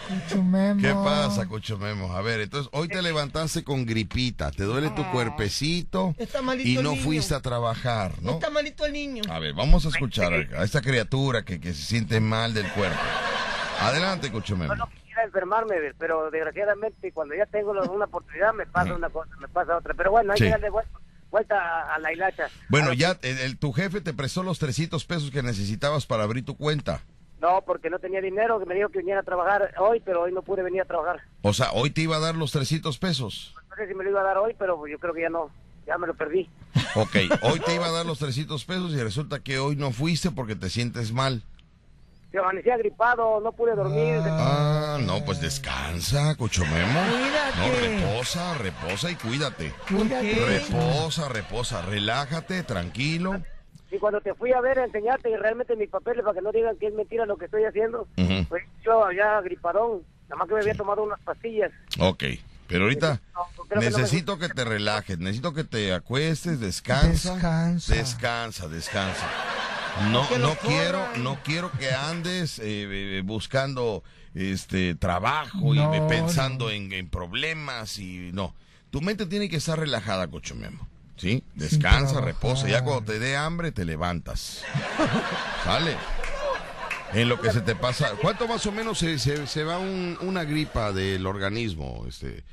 [0.09, 0.81] Cucho Memo.
[0.83, 2.13] ¿Qué pasa, Cucho Memo?
[2.15, 6.77] A ver, entonces hoy te levantaste con gripita, te duele tu cuerpecito Está malito y
[6.77, 7.03] el no niño.
[7.03, 8.33] fuiste a trabajar, ¿no?
[8.33, 9.23] Está malito el niño.
[9.31, 12.99] A ver, vamos a escuchar a esta criatura que, que se siente mal del cuerpo.
[13.81, 14.73] Adelante, Cucho Memo.
[14.75, 19.31] yo no quisiera enfermarme, pero desgraciadamente cuando ya tengo una oportunidad me pasa una cosa,
[19.41, 19.95] me pasa otra.
[19.95, 20.45] Pero bueno, hay Sí.
[20.45, 20.99] que darle vuelta,
[21.31, 22.49] vuelta a, a la hilacha.
[22.69, 26.45] Bueno, ya el, el- tu jefe te prestó los 300 pesos que necesitabas para abrir
[26.45, 27.03] tu cuenta.
[27.41, 30.33] No, porque no tenía dinero, que me dijo que viniera a trabajar hoy, pero hoy
[30.33, 31.21] no pude venir a trabajar.
[31.43, 33.55] O sea, hoy te iba a dar los 300 pesos.
[33.69, 35.51] No sé si me lo iba a dar hoy, pero yo creo que ya no,
[35.87, 36.49] ya me lo perdí.
[36.95, 40.31] Ok, hoy te iba a dar los 300 pesos y resulta que hoy no fuiste
[40.31, 41.43] porque te sientes mal.
[42.37, 44.21] Se amanecía agripado, no pude dormir.
[44.27, 47.01] Ah, no, pues descansa, Cucho Memo.
[47.09, 47.57] Cuídate.
[47.57, 49.73] No, reposa, reposa y cuídate.
[49.89, 50.35] Cuídate.
[50.45, 53.41] Reposa, reposa, relájate, tranquilo.
[53.91, 56.77] Y cuando te fui a ver, a enseñarte realmente mis papeles para que no digan
[56.77, 58.07] que es mentira lo que estoy haciendo,
[58.51, 61.73] pues yo ya gripadón, nada más que me había tomado unas pastillas.
[62.01, 62.23] Ok,
[62.69, 67.33] pero ahorita creo que no me- necesito que te relajes, necesito que te acuestes, descansa.
[67.33, 67.95] Descansa.
[67.95, 69.27] Descansa, descansa.
[70.11, 71.23] No, no quiero, corran.
[71.25, 74.03] no quiero que andes eh, eh, buscando
[74.35, 78.55] este trabajo y No, pensando en, en problemas y no.
[78.91, 80.87] Tu mente tiene que estar relajada, Cocho Memo.
[81.17, 81.43] ¿Sí?
[81.55, 82.69] Descansa, reposa.
[82.69, 84.63] Ya cuando te dé hambre, te levantas.
[85.65, 85.97] ¿Sale?
[87.15, 88.11] En lo que se te pasa.
[88.21, 92.05] ¿Cuánto más o menos se, se- se va un- una gripa del organismo?
[92.07, 92.45] Este,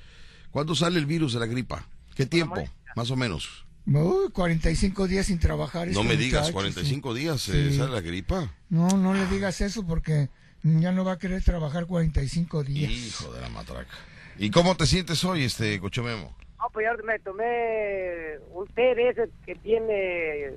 [0.51, 1.83] ¿Cuánto sale el virus de la gripa?
[2.15, 2.63] ¿Qué tiempo?
[2.95, 3.62] Más o menos.
[3.85, 5.87] Uy, 45 días sin trabajar.
[5.87, 7.19] No este me digas, muchacho, 45 sí.
[7.19, 7.77] días eh, Sí.
[7.77, 8.49] sale la gripa.
[8.69, 10.29] No, no le digas eso porque
[10.63, 12.91] ya no va a querer trabajar 45 días.
[12.91, 13.91] Hijo de la matraca.
[14.37, 16.35] ¿Y cómo te sientes hoy, este Cocho Memo?
[16.59, 20.53] No, pues ya me tomé un té de ese que tiene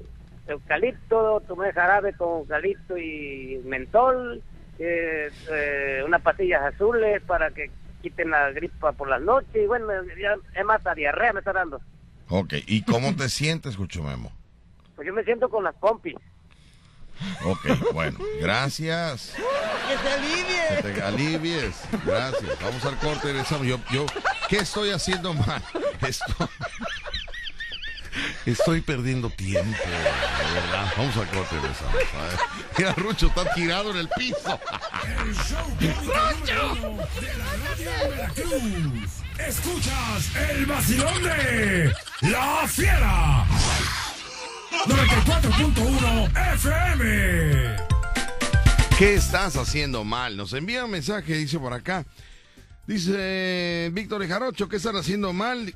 [0.46, 4.40] eucalipto, tomé jarabe con eucalipto y mentol,
[4.78, 7.70] eh, eh, unas pastillas azules para que
[8.02, 9.88] quiten la gripa por las noches y bueno,
[10.20, 11.80] ya es más la diarrea me está dando.
[12.28, 14.32] Ok, ¿y cómo te sientes, Cocho Memo?
[14.96, 16.16] Pues yo me siento con las pompis.
[17.44, 19.34] Ok, bueno, gracias.
[19.88, 20.82] Que se alivie.
[20.82, 21.76] Que te alivies.
[22.04, 22.60] Gracias.
[22.60, 23.66] Vamos al corte, regresamos.
[23.66, 24.06] Yo, yo,
[24.48, 25.62] ¿qué estoy haciendo mal?
[26.06, 26.48] Estoy,
[28.44, 30.92] estoy perdiendo tiempo, de verdad.
[30.96, 31.94] Vamos al corte, regresamos.
[31.94, 32.38] A ver.
[32.78, 34.60] Mira, Rucho está tirado en el piso.
[38.06, 39.22] Veracruz.
[39.38, 41.92] Escuchas el vacilón de
[42.22, 43.46] La Fiera.
[44.86, 47.76] 94.1 FM.
[48.98, 50.36] ¿Qué estás haciendo mal?
[50.36, 52.06] Nos envía un mensaje, dice por acá.
[52.86, 55.74] Dice Víctor de Jarocho, ¿qué están haciendo mal?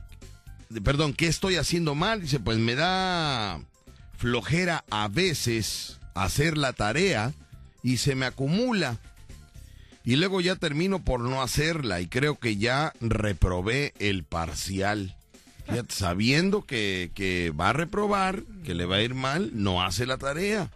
[0.82, 2.22] Perdón, ¿qué estoy haciendo mal?
[2.22, 3.60] Dice, pues me da
[4.16, 7.34] flojera a veces hacer la tarea
[7.82, 8.98] y se me acumula.
[10.04, 15.14] Y luego ya termino por no hacerla y creo que ya reprobé el parcial.
[15.68, 20.06] Fíjate, sabiendo que, que va a reprobar, que le va a ir mal, no hace
[20.06, 20.70] la tarea.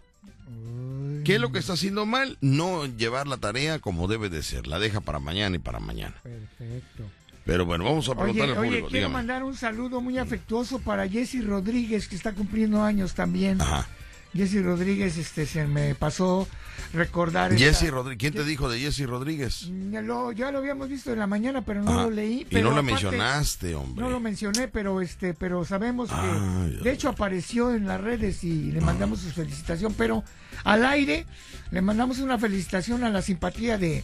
[1.25, 2.37] ¿Qué es lo que está haciendo mal?
[2.39, 4.67] No llevar la tarea como debe de ser.
[4.67, 6.15] La deja para mañana y para mañana.
[6.21, 7.03] Perfecto.
[7.45, 8.87] Pero bueno, vamos a Oye, preguntarle al oye, público.
[8.89, 9.13] quiero dígame.
[9.13, 13.59] mandar un saludo muy afectuoso para Jesse Rodríguez, que está cumpliendo años también.
[13.61, 13.87] Ajá.
[14.35, 16.47] Jesse Rodríguez, este, se me pasó
[16.93, 17.55] recordar.
[17.57, 18.17] Jesse Rodríguez.
[18.19, 19.69] ¿Quién te dijo de Jesse Rodríguez?
[19.91, 22.03] Ya lo, ya lo habíamos visto en la mañana, pero no Ajá.
[22.03, 22.45] lo leí.
[22.49, 24.03] Y no lo aparte- mencionaste, hombre.
[24.03, 28.43] No lo mencioné, pero este, pero sabemos que, Ay, de hecho, apareció en las redes
[28.43, 29.93] y le mandamos su felicitación.
[29.93, 30.23] Pero
[30.63, 31.25] al aire
[31.71, 34.03] le mandamos una felicitación a la simpatía de,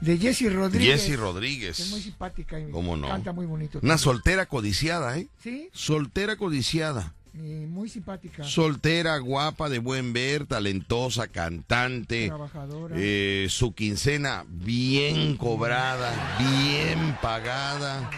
[0.00, 1.02] de Jessy Rodríguez.
[1.02, 1.76] Jessy Rodríguez.
[1.76, 3.08] que es muy simpática y ¿Cómo no?
[3.08, 3.78] canta muy bonito.
[3.82, 5.28] Una soltera codiciada, ¿eh?
[5.42, 7.14] Sí, Soltera codiciada.
[7.34, 8.44] Y muy simpática.
[8.44, 12.28] Soltera, guapa, de buen ver, talentosa, cantante.
[12.28, 12.94] Trabajadora.
[12.98, 18.10] Eh, su quincena bien cobrada, bien pagada,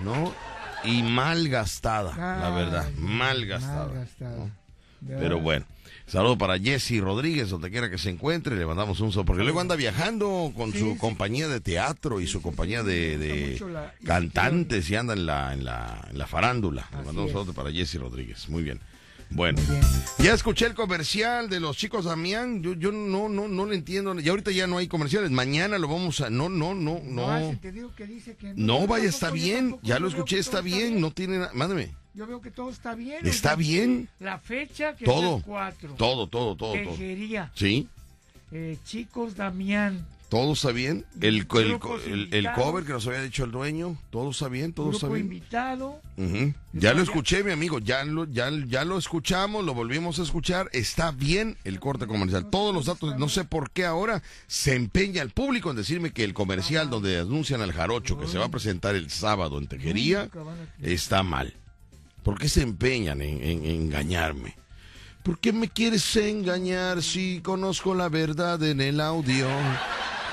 [0.00, 0.34] ¿no?
[0.84, 3.86] Y mal gastada, la verdad, mal gastada.
[3.86, 4.36] mal gastada.
[4.36, 4.50] ¿no?
[5.00, 5.64] De Pero bueno,
[6.06, 9.60] saludo para Jesse Rodríguez, donde quiera que se encuentre, le mandamos un saludo, porque luego
[9.60, 10.98] anda viajando con Sí, su sí.
[10.98, 15.64] compañía de teatro y su compañía de, de la cantantes y anda en la, en
[15.64, 16.86] la, en la farándula.
[16.90, 18.80] Le mandamos un saludo para Jesse Rodríguez, muy bien.
[19.28, 19.60] Bueno,
[20.20, 24.14] ya escuché el comercial de los chicos Damián, yo, yo no, no, no le entiendo,
[24.20, 27.52] y ahorita ya no hay comerciales, mañana lo vamos a, no, no, no, No,
[28.54, 32.40] no, vaya, está bien, ya lo escuché, está bien, no tiene nada, mándame, Yo veo
[32.40, 33.26] que todo está bien.
[33.26, 35.32] está bien, La fecha que Todo.
[35.32, 35.94] es el 4.
[35.98, 36.72] todo, todo, todo, todo.
[36.72, 37.50] Tejería.
[37.54, 37.88] Sí,
[38.52, 40.06] Eh, chicos Damián.
[40.30, 44.48] todo está bien, el, el, el, cover que nos había dicho el dueño, todo está
[44.48, 45.20] bien, todo está bien.
[45.26, 46.00] invitado.
[46.72, 50.70] Ya lo escuché, mi amigo, ya lo, ya, ya lo escuchamos, lo volvimos a escuchar,
[50.72, 52.48] está bien el corte comercial.
[52.50, 56.24] Todos los datos, no sé por qué ahora se empeña el público en decirme que
[56.24, 60.30] el comercial donde anuncian al jarocho que se va a presentar el sábado en Tejería
[60.80, 61.52] está mal.
[62.26, 64.56] ¿Por qué se empeñan en, en- en engañarme?
[65.22, 69.46] ¿Por qué me quieres engañar si conozco la verdad en el audio?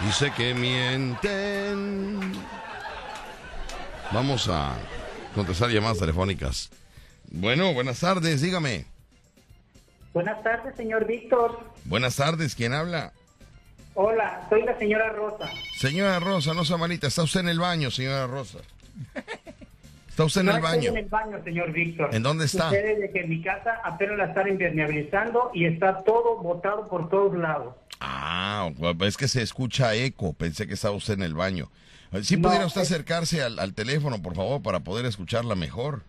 [0.09, 2.19] Y sé que mienten.
[4.11, 4.75] Vamos a
[5.35, 6.71] contestar llamadas telefónicas.
[7.29, 8.87] Bueno, buenas tardes, dígame.
[10.15, 11.59] Buenas tardes, señor Víctor.
[11.85, 13.13] Buenas tardes, ¿quién habla?
[13.93, 15.47] Hola, soy la señora Rosa.
[15.77, 18.57] Señora Rosa, no sea malita, está usted en el baño, señora Rosa.
[20.13, 20.89] Está usted en no el estoy baño.
[20.91, 22.13] en el baño, señor Víctor.
[22.13, 22.65] ¿En dónde está?
[22.69, 27.09] Sucede de que en mi casa apenas la están impermeabilizando y está todo botado por
[27.09, 27.73] todos lados.
[27.99, 28.69] Ah,
[29.01, 31.71] es que se escucha eco, pensé que estaba usted en el baño.
[32.21, 36.03] Si No, pudiera usted acercarse al, al teléfono, por favor, para poder escucharla mejor.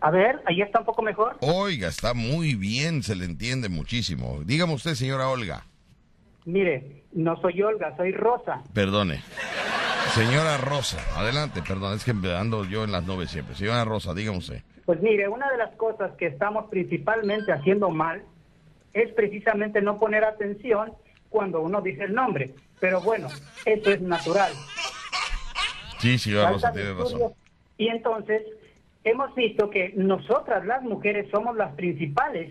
[0.00, 1.38] A ver, ahí está un poco mejor.
[1.40, 4.42] Oiga, está muy bien, se le entiende muchísimo.
[4.44, 5.66] Dígame usted, señora Olga.
[6.44, 8.62] Mire, no soy Olga, soy Rosa.
[8.72, 9.22] Perdone.
[10.10, 13.54] Señora Rosa, adelante, perdón, es que ando yo en las nubes siempre.
[13.54, 14.62] Señora Rosa, dígame usted.
[14.84, 18.22] Pues mire, una de las cosas que estamos principalmente haciendo mal
[18.92, 20.92] es precisamente no poner atención
[21.30, 22.54] cuando uno dice el nombre.
[22.78, 23.28] Pero bueno,
[23.64, 24.52] eso es natural.
[25.98, 27.32] Sí, señora Rosa, tiene razón.
[27.78, 28.42] Y entonces
[29.04, 32.50] hemos visto que nosotras las mujeres somos las principales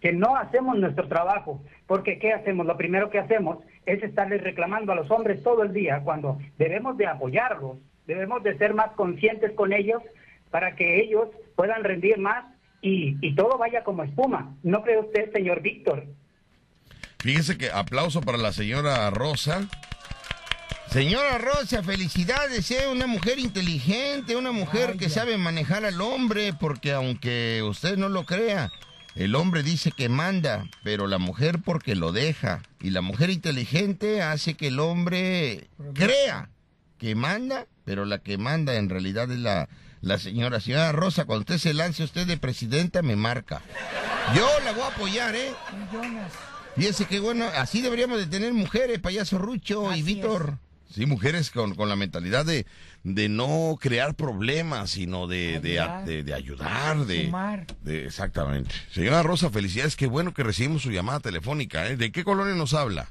[0.00, 1.62] que no hacemos nuestro trabajo.
[1.86, 2.66] Porque ¿qué hacemos?
[2.66, 3.58] Lo primero que hacemos
[3.92, 8.56] es estarles reclamando a los hombres todo el día cuando debemos de apoyarlos, debemos de
[8.58, 10.02] ser más conscientes con ellos
[10.50, 12.44] para que ellos puedan rendir más
[12.80, 14.54] y, y todo vaya como espuma.
[14.62, 16.04] ¿No cree usted, señor Víctor?
[17.18, 19.68] Fíjese que aplauso para la señora Rosa.
[20.88, 22.88] Señora Rosa, felicidades, ¿eh?
[22.90, 28.24] Una mujer inteligente, una mujer que sabe manejar al hombre, porque aunque usted no lo
[28.24, 28.70] crea,
[29.18, 32.62] el hombre dice que manda, pero la mujer porque lo deja.
[32.80, 36.50] Y la mujer inteligente hace que el hombre crea
[36.98, 39.68] que manda, pero la que manda en realidad es la,
[40.02, 40.60] la señora.
[40.60, 43.60] Señora Rosa, cuando usted se lance usted de presidenta, me marca.
[44.36, 45.50] Yo la voy a apoyar, ¿eh?
[45.92, 46.32] Millones.
[46.76, 50.58] Fíjese que bueno, así deberíamos de tener mujeres, payaso Rucho y Víctor.
[50.90, 52.64] Sí, mujeres con, con la mentalidad de,
[53.04, 56.04] de no crear problemas, sino de, de, Ayudar.
[56.04, 57.66] de- de ayudar, de, Sumar.
[57.82, 58.74] de- Exactamente.
[58.90, 61.86] Señora Rosa, felicidades, qué bueno que recibimos su llamada telefónica.
[61.88, 61.96] ¿eh?
[61.96, 63.08] ¿De qué colonia nos habla?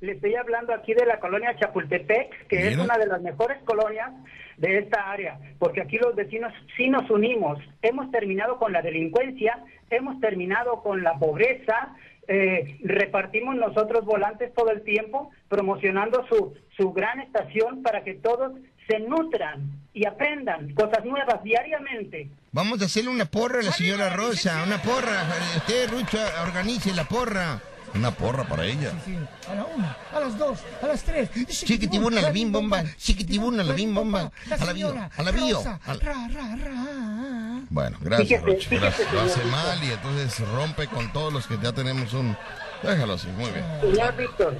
[0.00, 4.10] Le estoy hablando aquí de la colonia Chapultepec, que es una de las mejores colonias
[4.56, 7.58] de esta área, porque aquí los vecinos sí nos unimos.
[7.82, 9.58] Hemos terminado con la delincuencia,
[9.90, 11.96] hemos terminado con la pobreza,
[12.28, 18.52] eh, repartimos nosotros volantes todo el tiempo, promocionando su, su gran estación para que todos
[18.86, 22.28] se nutran y aprendan cosas nuevas diariamente.
[22.52, 25.24] Vamos a hacerle una porra a la señora Rosa, una porra.
[25.56, 27.60] Usted, Rucho, organice la porra.
[27.94, 28.92] Una porra para ella.
[29.04, 29.16] Sí,
[29.50, 31.30] a la una, a las dos, a las tres.
[31.48, 32.84] Chiquitibuna, la bim bomba.
[32.96, 34.30] Chiquitibuna, la bim bomba.
[34.50, 35.56] A la bio, a la bio.
[35.56, 37.60] Rosa, a la- ra, ra, ra.
[37.70, 38.68] Bueno, gracias, Rocho.
[38.70, 39.12] Gracias.
[39.12, 42.36] Lo hace mal y entonces rompe con todos los que ya tenemos un.
[42.82, 43.64] Déjalo así, muy bien.
[43.80, 44.56] Señor Víctor,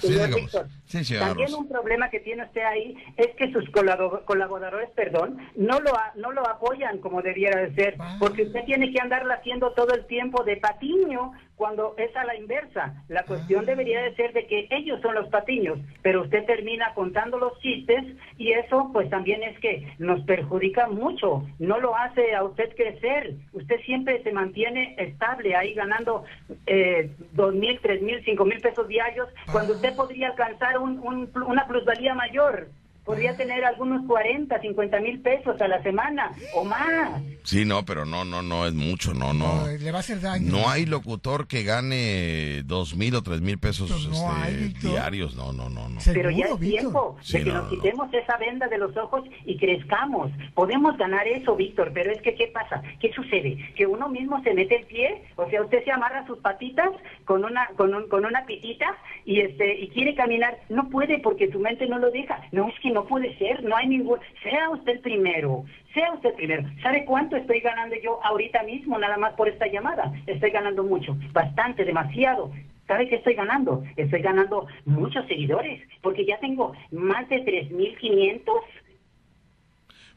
[0.00, 0.40] Sí, señor digamos.
[0.52, 5.38] Víctor, Sí, también un problema que tiene usted ahí es que sus colabo- colaboradores, perdón,
[5.54, 9.34] no lo a- no lo apoyan como debiera de ser, porque usted tiene que andarla
[9.34, 11.30] haciendo todo el tiempo de patiño
[11.60, 12.94] cuando es a la inversa.
[13.08, 17.36] La cuestión debería de ser de que ellos son los patiños, pero usted termina contando
[17.36, 18.02] los chistes
[18.38, 23.34] y eso pues también es que nos perjudica mucho, no lo hace a usted crecer.
[23.52, 26.24] Usted siempre se mantiene estable ahí ganando
[26.66, 31.30] eh, dos mil, tres mil, cinco mil pesos diarios, cuando usted podría alcanzar un- un
[31.46, 32.68] una plusvalía mayor.
[33.04, 37.20] Podría tener algunos 40, 50 mil pesos a la semana o más.
[37.44, 39.64] Sí, no, pero no, no, no es mucho, no, no.
[39.66, 40.50] Ay, Le va a hacer daño.
[40.52, 44.68] No hay locutor que gane dos mil o tres mil pesos Pues no este, hay,
[44.92, 45.98] diarios, no, no, no, no.
[46.04, 47.70] Pero ya es tiempo Sí, de que no, nos no.
[47.70, 50.30] quitemos esa venda de los ojos y crezcamos.
[50.54, 52.82] Podemos ganar eso, Víctor, pero es que ¿qué pasa?
[53.00, 53.56] ¿Qué sucede?
[53.76, 56.90] Que uno mismo se mete el pie, o sea, usted se amarra sus patitas
[57.24, 61.50] con una con, un- con una pitita y este y quiere caminar, no puede porque
[61.50, 62.40] su mente no lo deja.
[62.52, 65.64] No es que no puede ser, no hay ningún, sea usted primero.
[65.94, 66.68] Sea usted primero.
[66.82, 70.12] ¿Sabe cuánto estoy ganando yo ahorita mismo nada más por esta llamada?
[70.26, 72.52] Estoy ganando mucho, bastante, demasiado.
[72.86, 73.84] ¿Sabe qué estoy ganando?
[73.96, 78.42] Estoy ganando muchos seguidores, porque ya tengo más de 3.500.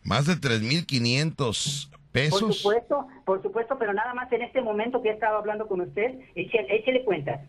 [0.03, 2.57] Más de 3.500 Por pesos.
[2.57, 6.19] supuesto, por supuesto, pero nada más en este momento que he estado hablando con usted,
[6.35, 7.41] échele, échele cuentas.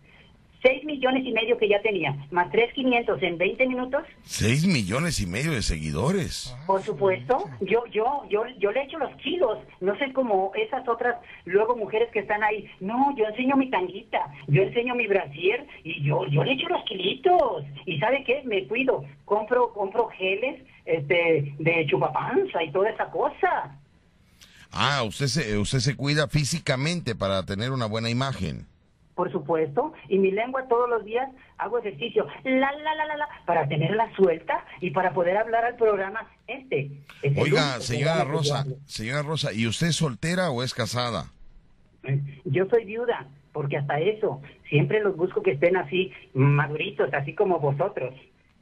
[0.64, 5.26] 6 millones y medio que ya tenía, más 3.500 en 20 minutos, 6 millones y
[5.26, 6.56] medio de seguidores.
[6.66, 11.16] por supuesto, yo, yo, yo, yo le echo los kilos, no sé como esas otras
[11.44, 16.02] luego mujeres que están ahí, no, yo enseño mi tanguita, yo enseño mi brasier y
[16.02, 18.42] yo, yo le echo los kilitos, y ¿sabe qué?
[18.44, 23.78] Me cuido, compro, compro geles, este, de chupapanza y toda esa cosa.
[24.70, 28.66] Ah, usted se, usted se cuida físicamente para tener una buena imagen.
[29.14, 33.28] Por supuesto, y mi lengua todos los días hago ejercicio, la, la, la, la, la,
[33.46, 36.90] para tenerla suelta y para poder hablar al programa este.
[37.22, 40.74] Es el Oiga, señora que yo Rosa, señora Rosa, ¿y usted es soltera o es
[40.74, 41.26] casada?
[42.44, 47.60] Yo soy viuda, porque hasta eso, siempre los busco que estén así, maduritos, así como
[47.60, 48.14] vosotros,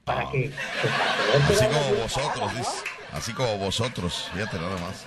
[0.04, 0.50] para que...
[0.82, 2.84] pues, para poder Así como vosotros.
[3.12, 5.06] Así como vosotros, fíjate nada más.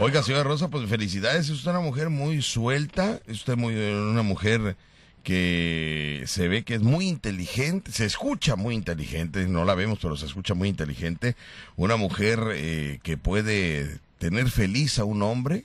[0.00, 1.46] Oiga, señora Rosa, pues felicidades.
[1.46, 4.76] Es usted una mujer muy suelta, es usted muy, una mujer
[5.22, 10.16] que se ve que es muy inteligente, se escucha muy inteligente, no la vemos, pero
[10.16, 11.36] se escucha muy inteligente.
[11.76, 15.64] Una mujer eh, que puede tener feliz a un hombre.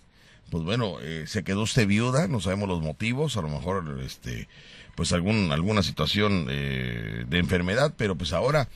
[0.52, 4.48] Pues bueno, eh, se quedó usted viuda, no sabemos los motivos, a lo mejor este
[4.95, 8.68] pues algún alguna situación eh, de enfermedad, pero pues ahora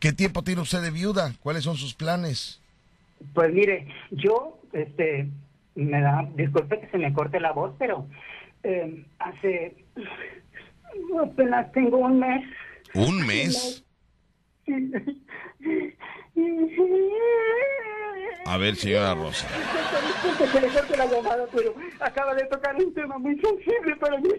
[0.00, 1.34] ¿Qué tiempo tiene usted de viuda?
[1.42, 2.60] ¿Cuáles son sus planes?
[3.34, 5.28] Pues mire, yo, este,
[5.74, 8.06] me da, disculpe que se me corte la voz, pero
[8.62, 9.76] eh, hace,
[11.22, 12.44] apenas tengo un mes.
[12.94, 13.84] ¿Un mes?
[18.46, 19.46] A ver, señora Rosa.
[20.24, 24.18] Disculpe que le corte la llamada, pero acaba de tocar un tema muy sensible para
[24.18, 24.30] mí.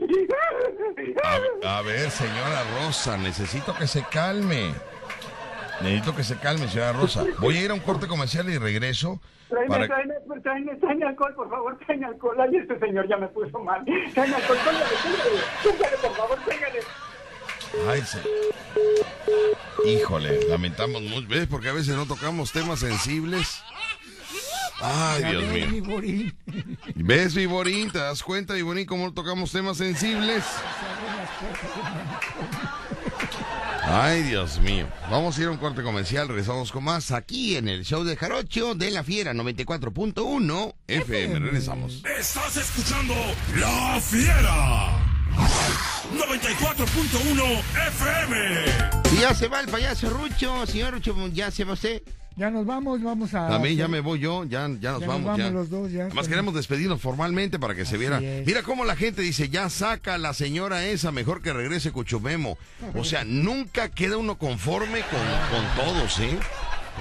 [1.24, 4.74] A, a ver, señora Rosa, necesito que se calme.
[5.82, 7.24] Necesito que se calme, señora Rosa.
[7.40, 9.20] Voy a ir a un corte comercial y regreso.
[9.50, 9.88] Tráeme, Para...
[9.88, 12.36] tráeme, tráeme, tráeme alcohol, por favor, tráeme alcohol.
[12.40, 13.84] Ay, este señor ya me puso mal.
[14.14, 14.82] Tráeme alcohol, tráeme,
[15.64, 16.80] tráeme, tráeme, por favor, tráeme.
[17.88, 18.20] Ay, se...
[19.86, 21.28] Híjole, lamentamos mucho.
[21.28, 21.48] ¿Ves?
[21.48, 23.64] Porque a veces no tocamos temas sensibles.
[24.82, 26.34] Ay, Dios mío.
[26.96, 27.92] ¿Ves, Viborín?
[27.92, 30.44] ¿Te das cuenta, Viborín, cómo no tocamos temas sensibles?
[33.92, 34.88] Ay, Dios mío.
[35.10, 38.16] Vamos a ir a un corte comercial, regresamos con más aquí en el show de
[38.16, 41.40] Jarocho de la Fiera 94.1 FM.
[41.40, 42.04] Regresamos.
[42.06, 43.16] Estás escuchando
[43.58, 44.96] La Fiera.
[46.14, 48.66] 94.1 FM.
[49.14, 52.04] Y ya se va el payaso Rucho, señor Rucho, ya se va usted.
[52.40, 53.50] Ya nos vamos, vamos a...
[53.50, 55.24] También ya me voy yo, ya, ya nos Ya nos vamos.
[55.26, 55.50] vamos ya.
[55.52, 56.06] los dos, ya.
[56.06, 58.20] Además queremos despedirnos formalmente para que se viera.
[58.20, 58.48] es.
[58.48, 62.58] Mira cómo la gente dice, ya saca a la señora esa, mejor que regrese Cuchumemo.
[62.96, 65.20] O sea, nunca queda uno conforme con,
[65.52, 66.40] con todos, ¿eh?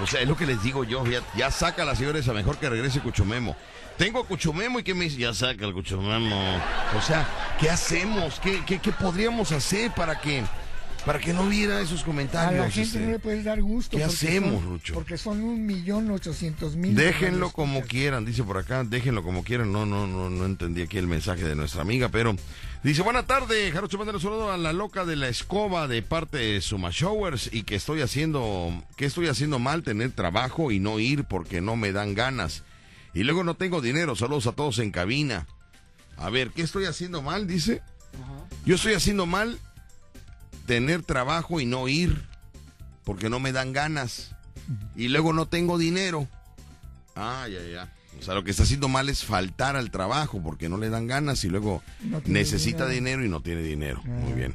[0.03, 2.33] O sea, es lo que les digo yo, ya, ya saca a la señora esa,
[2.33, 3.55] mejor que regrese Cuchumemo.
[3.97, 6.57] Tengo a Cuchumemo y que me dice, ya saca el Cuchumemo.
[6.97, 7.29] O sea,
[7.61, 8.41] ¿qué hacemos?
[8.41, 10.43] ¿Qué, qué, qué podríamos hacer para que
[11.09, 12.67] para que no viera esos A comentarios.
[12.67, 13.01] la gente este.
[13.01, 13.97] no le puedes dar gusto.
[13.97, 14.93] ¿Qué hacemos, son- Rucho?
[14.93, 16.95] Porque son un millón ochocientos mil.
[16.95, 19.73] Déjenlo como quieran, dice por acá, déjenlo como quieran.
[19.73, 22.37] No, no, no, no entendí aquí el mensaje de nuestra amiga, pero
[22.83, 26.37] dice, buena tarde, Jarocho, mándale un saludo a la loca de la escoba de parte
[26.37, 30.99] de Suma Showers y que estoy haciendo, que estoy haciendo mal tener trabajo y no
[31.01, 32.65] ir porque no me dan ganas.
[33.15, 35.47] Y luego no tengo dinero, saludos a todos en cabina.
[36.19, 37.47] A ver, ¿qué estoy haciendo mal?
[37.47, 37.81] Dice.
[38.67, 39.59] Yo estoy haciendo mal
[40.69, 42.23] tener trabajo y no ir
[43.05, 44.35] porque no me dan ganas.
[44.95, 46.29] Y luego no tengo dinero.
[47.17, 47.93] Ah, ya, ya.
[48.21, 51.07] O sea, lo que está haciendo mal es faltar al trabajo porque no le dan
[51.07, 53.23] ganas y luego No necesita dinero.
[53.23, 53.25] dinero.
[53.25, 54.03] y no tiene dinero.
[54.05, 54.37] Muy Ah.
[54.37, 54.55] bien.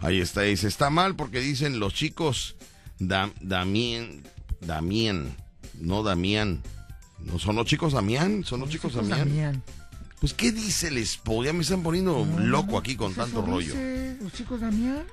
[0.00, 0.40] Ahí está.
[0.42, 2.56] Dice, está mal porque dicen los chicos
[2.98, 4.24] da, Damien,
[4.60, 5.34] Damien,
[5.78, 6.60] no Damián.
[7.20, 9.28] No son los chicos Damián, son los chicos, chicos Damián.
[9.28, 9.62] Damián.
[10.18, 11.44] Pues, ¿qué dice el esposo?
[11.44, 13.74] Ya me están poniendo loco aquí con tanto rollo.
[13.74, 15.04] dice Los chicos Damián.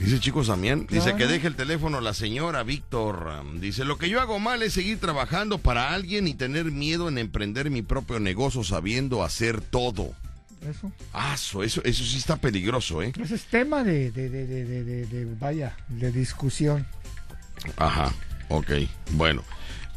[0.00, 3.44] Dice chicos Damián, dice que deje el teléfono la señora Víctor.
[3.60, 7.18] Dice, lo que yo hago mal es seguir trabajando para alguien y tener miedo en
[7.18, 10.14] emprender mi propio negocio sabiendo hacer todo.
[10.66, 10.90] Eso.
[11.12, 13.12] Ah, eso, eso, eso sí está peligroso, ¿eh?
[13.22, 16.86] Ese es tema de, de, de, de, de, de- de- vaya, de discusión.
[17.76, 18.12] Ajá,
[18.48, 18.70] ok,
[19.12, 19.42] bueno.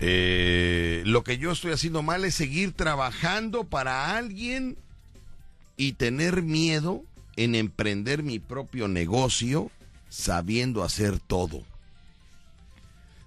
[0.01, 4.77] Eh, lo que yo estoy haciendo mal es seguir trabajando para alguien
[5.77, 7.03] y tener miedo
[7.37, 9.71] en emprender mi propio negocio
[10.13, 11.63] sabiendo hacer todo.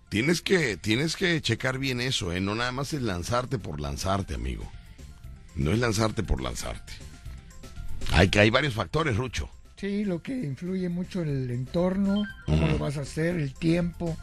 [0.08, 2.40] Tienes que, tienes que checar bien eso, ¿eh?
[2.40, 4.70] No nada más es lanzarte por lanzarte, amigo.
[5.56, 6.92] No es lanzarte por lanzarte.
[8.12, 9.50] Hay que hay varios factores, Rucho.
[9.76, 14.16] Sí, lo que influye mucho en el entorno, cómo lo vas a hacer, el tiempo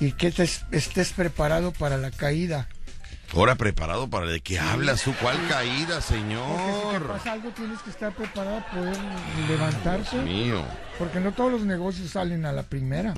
[0.00, 2.68] y que te es- estés preparado para la caída.
[3.32, 7.06] Ahora preparado para de qué hablas tú, ¿cuál caída, Porque si te señor?
[7.08, 8.96] pasa algo tienes que estar preparado para poder.
[10.12, 10.64] Dios mío.
[10.98, 13.14] Porque no todos los negocios salen a la primera.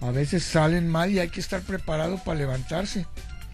[0.00, 3.06] A veces salen mal y hay que estar preparado para levantarse.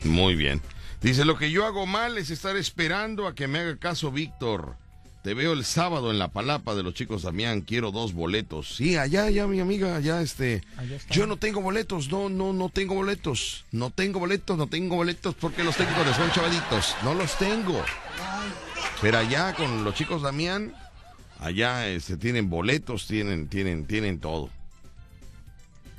[0.04, 0.60] Muy bien.
[1.00, 4.76] Dice, lo que yo hago mal es estar esperando a que me haga caso Víctor.
[5.24, 8.76] Te veo el sábado en la palapa de los chicos Damián, quiero dos boletos.
[8.76, 10.62] Sí, allá, allá, mi amiga, allá este...
[10.76, 10.98] Allá.
[11.08, 13.64] Yo no tengo boletos, no, no, no tengo boletos.
[13.72, 16.94] No tengo boletos, no tengo boletos porque los cuando son chavaditos.
[17.02, 17.82] No los tengo.
[19.00, 20.74] Pero allá con los chicos Damián,
[21.40, 24.50] allá este, tienen boletos, tienen, tienen, tienen todo.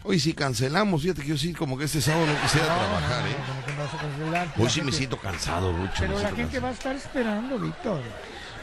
[0.03, 3.35] Hoy si cancelamos, fíjate que yo sí como que este sábado no quisiera trabajar, ¿eh?
[3.65, 4.53] Que vas a cancelar.
[4.55, 5.93] Hoy sí me siento cansado, Lucho.
[5.97, 6.61] Pero la gente cansado.
[6.61, 8.03] va a estar esperando, Víctor.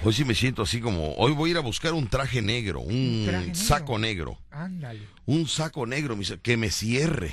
[0.05, 2.81] Hoy sí me siento así como, hoy voy a ir a buscar un traje negro,
[2.81, 5.01] un traje saco negro, Ándale.
[5.27, 7.33] un saco negro, que me cierre,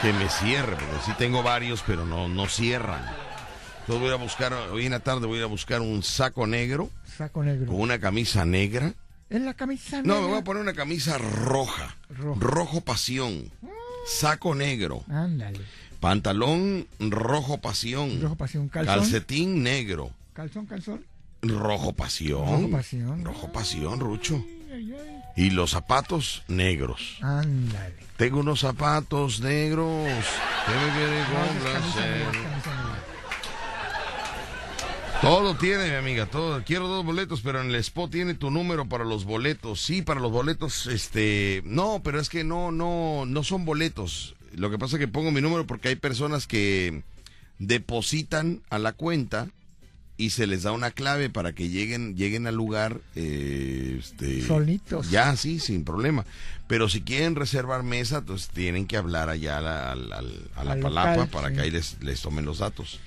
[0.00, 3.04] que me cierre, porque sí tengo varios, pero no, no cierran.
[3.80, 6.46] Entonces voy a buscar, hoy en la tarde voy a ir a buscar un saco
[6.46, 7.66] negro, Saco negro.
[7.66, 8.94] con una camisa negra.
[9.28, 10.26] En la camisa No, me negra.
[10.28, 12.40] voy a poner una camisa roja, Rojo.
[12.40, 13.50] rojo pasión,
[14.06, 15.60] saco negro, Ándale.
[16.00, 18.68] pantalón rojo pasión, Rojo pasión.
[18.70, 18.94] Calzón.
[18.94, 21.04] calcetín negro, Calzón, calzón.
[21.48, 23.24] Rojo pasión, Rojo pasión.
[23.24, 24.44] rojo pasión, Rucho.
[25.36, 27.18] Y los zapatos negros.
[27.20, 27.94] Ándale.
[28.16, 30.08] Tengo unos zapatos negros.
[35.22, 36.62] Todo tiene, mi amiga, todo.
[36.64, 39.80] Quiero dos boletos, pero en el spot tiene tu número para los boletos.
[39.80, 44.36] Sí, para los boletos, este, no, pero es que no, no, no son boletos.
[44.54, 47.02] Lo que pasa es que pongo mi número porque hay personas que
[47.58, 49.48] depositan a la cuenta
[50.18, 55.10] y se les da una clave para que lleguen, lleguen al lugar, eh, este, Solitos.
[55.10, 56.24] Ya, sí, sin problema.
[56.66, 60.80] Pero si quieren reservar mesa, pues tienen que hablar allá a la, a la Al
[60.80, 61.54] palapa local, para sí.
[61.54, 63.00] que ahí les, les tomen los datos.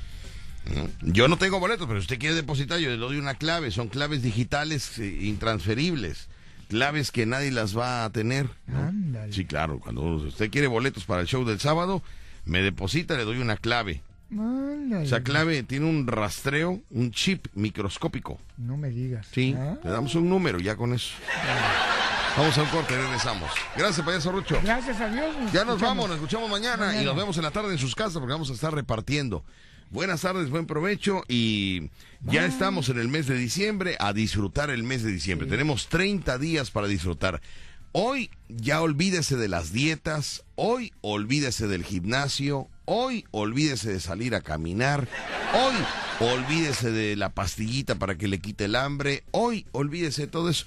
[1.01, 3.71] Yo no tengo boletos, pero si usted quiere depositar, yo le doy una clave.
[3.71, 6.27] Son claves digitales eh, intransferibles.
[6.67, 8.47] Claves que nadie las va a tener.
[9.31, 9.79] Sí, claro.
[9.79, 12.03] Cuando usted quiere boletos para el show del sábado,
[12.45, 14.03] me deposita, le doy una clave.
[14.31, 15.05] Ándale.
[15.05, 18.39] Esa clave tiene un rastreo, un chip microscópico.
[18.57, 19.27] No me digas.
[19.31, 19.77] Sí, Ah.
[19.83, 21.13] le damos un número ya con eso.
[22.37, 23.49] Vamos a un corte, regresamos.
[23.75, 24.59] Gracias, payaso Rucho.
[24.63, 25.25] Gracias a Dios.
[25.35, 25.81] Ya nos escuchamos.
[25.81, 27.01] vamos, nos escuchamos mañana, Mañana.
[27.01, 29.43] y nos vemos en la tarde en sus casas porque vamos a estar repartiendo.
[29.89, 31.89] Buenas tardes, buen provecho y
[32.21, 35.47] ya estamos en el mes de diciembre a disfrutar el mes de diciembre.
[35.47, 37.41] Tenemos 30 días para disfrutar.
[37.91, 44.41] Hoy ya olvídese de las dietas, hoy olvídese del gimnasio, hoy olvídese de salir a
[44.41, 45.07] caminar,
[45.53, 50.49] hoy olvídese de la pastillita para que le quite el hambre, hoy olvídese de todo
[50.49, 50.65] eso.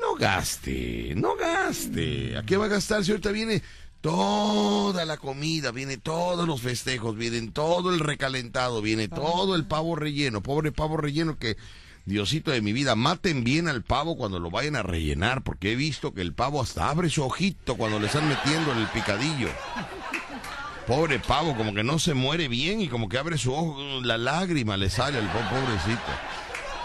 [0.00, 2.36] No gaste, no gaste.
[2.36, 3.62] ¿A qué va a gastar si ahorita viene
[4.00, 9.96] toda la comida, viene todos los festejos, viene todo el recalentado, viene todo el pavo
[9.96, 11.56] relleno, pobre pavo relleno que
[12.06, 15.76] Diosito de mi vida, maten bien al pavo cuando lo vayan a rellenar, porque he
[15.76, 19.48] visto que el pavo hasta abre su ojito cuando le están metiendo en el picadillo.
[20.86, 24.18] Pobre pavo, como que no se muere bien y como que abre su ojo, la
[24.18, 26.02] lágrima le sale al po- pobrecito.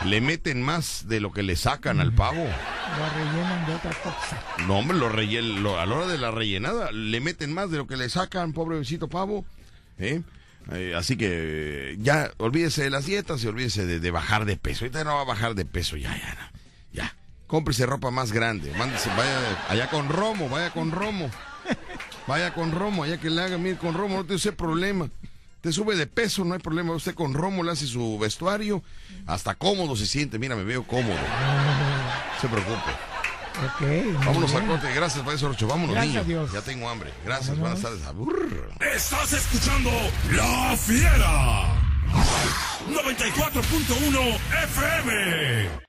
[0.05, 2.41] Le meten más de lo que le sacan al pavo.
[2.45, 4.41] Lo rellenan de otra cosa.
[4.65, 7.77] No, hombre, lo rellen- lo- a la hora de la rellenada le meten más de
[7.77, 9.43] lo que le sacan, pobrecito pavo.
[9.97, 10.21] ¿eh?
[10.71, 14.85] Eh, así que ya, olvídese de las dietas y olvídese de, de bajar de peso.
[14.85, 16.51] Ahorita no va a bajar de peso, ya, ya,
[16.93, 17.15] ya.
[17.47, 21.29] Cómprese ropa más grande, mándese, vaya allá con Romo, vaya con Romo.
[22.29, 25.09] Vaya con Romo, allá que le hagan bien con Romo, no tiene ese problema.
[25.61, 26.93] Te sube de peso, no hay problema.
[26.93, 28.83] Usted con Romo le hace su vestuario,
[29.25, 30.37] hasta cómodo se siente.
[30.37, 31.15] Mira, me veo cómodo.
[31.15, 32.91] No se preocupe.
[33.65, 33.81] Ok.
[33.81, 34.69] muy Vámonos a bien.
[34.69, 34.93] corte.
[34.93, 35.65] Gracias, País Ocho.
[35.65, 36.41] Vámonos, Gracias niño.
[36.41, 36.53] a Dios.
[36.53, 37.11] Ya tengo hambre.
[37.25, 37.99] Gracias, buenas tardes.
[38.95, 39.89] Estás escuchando
[40.31, 41.65] La Fiera.
[42.87, 44.35] 94.1
[44.65, 45.88] FM.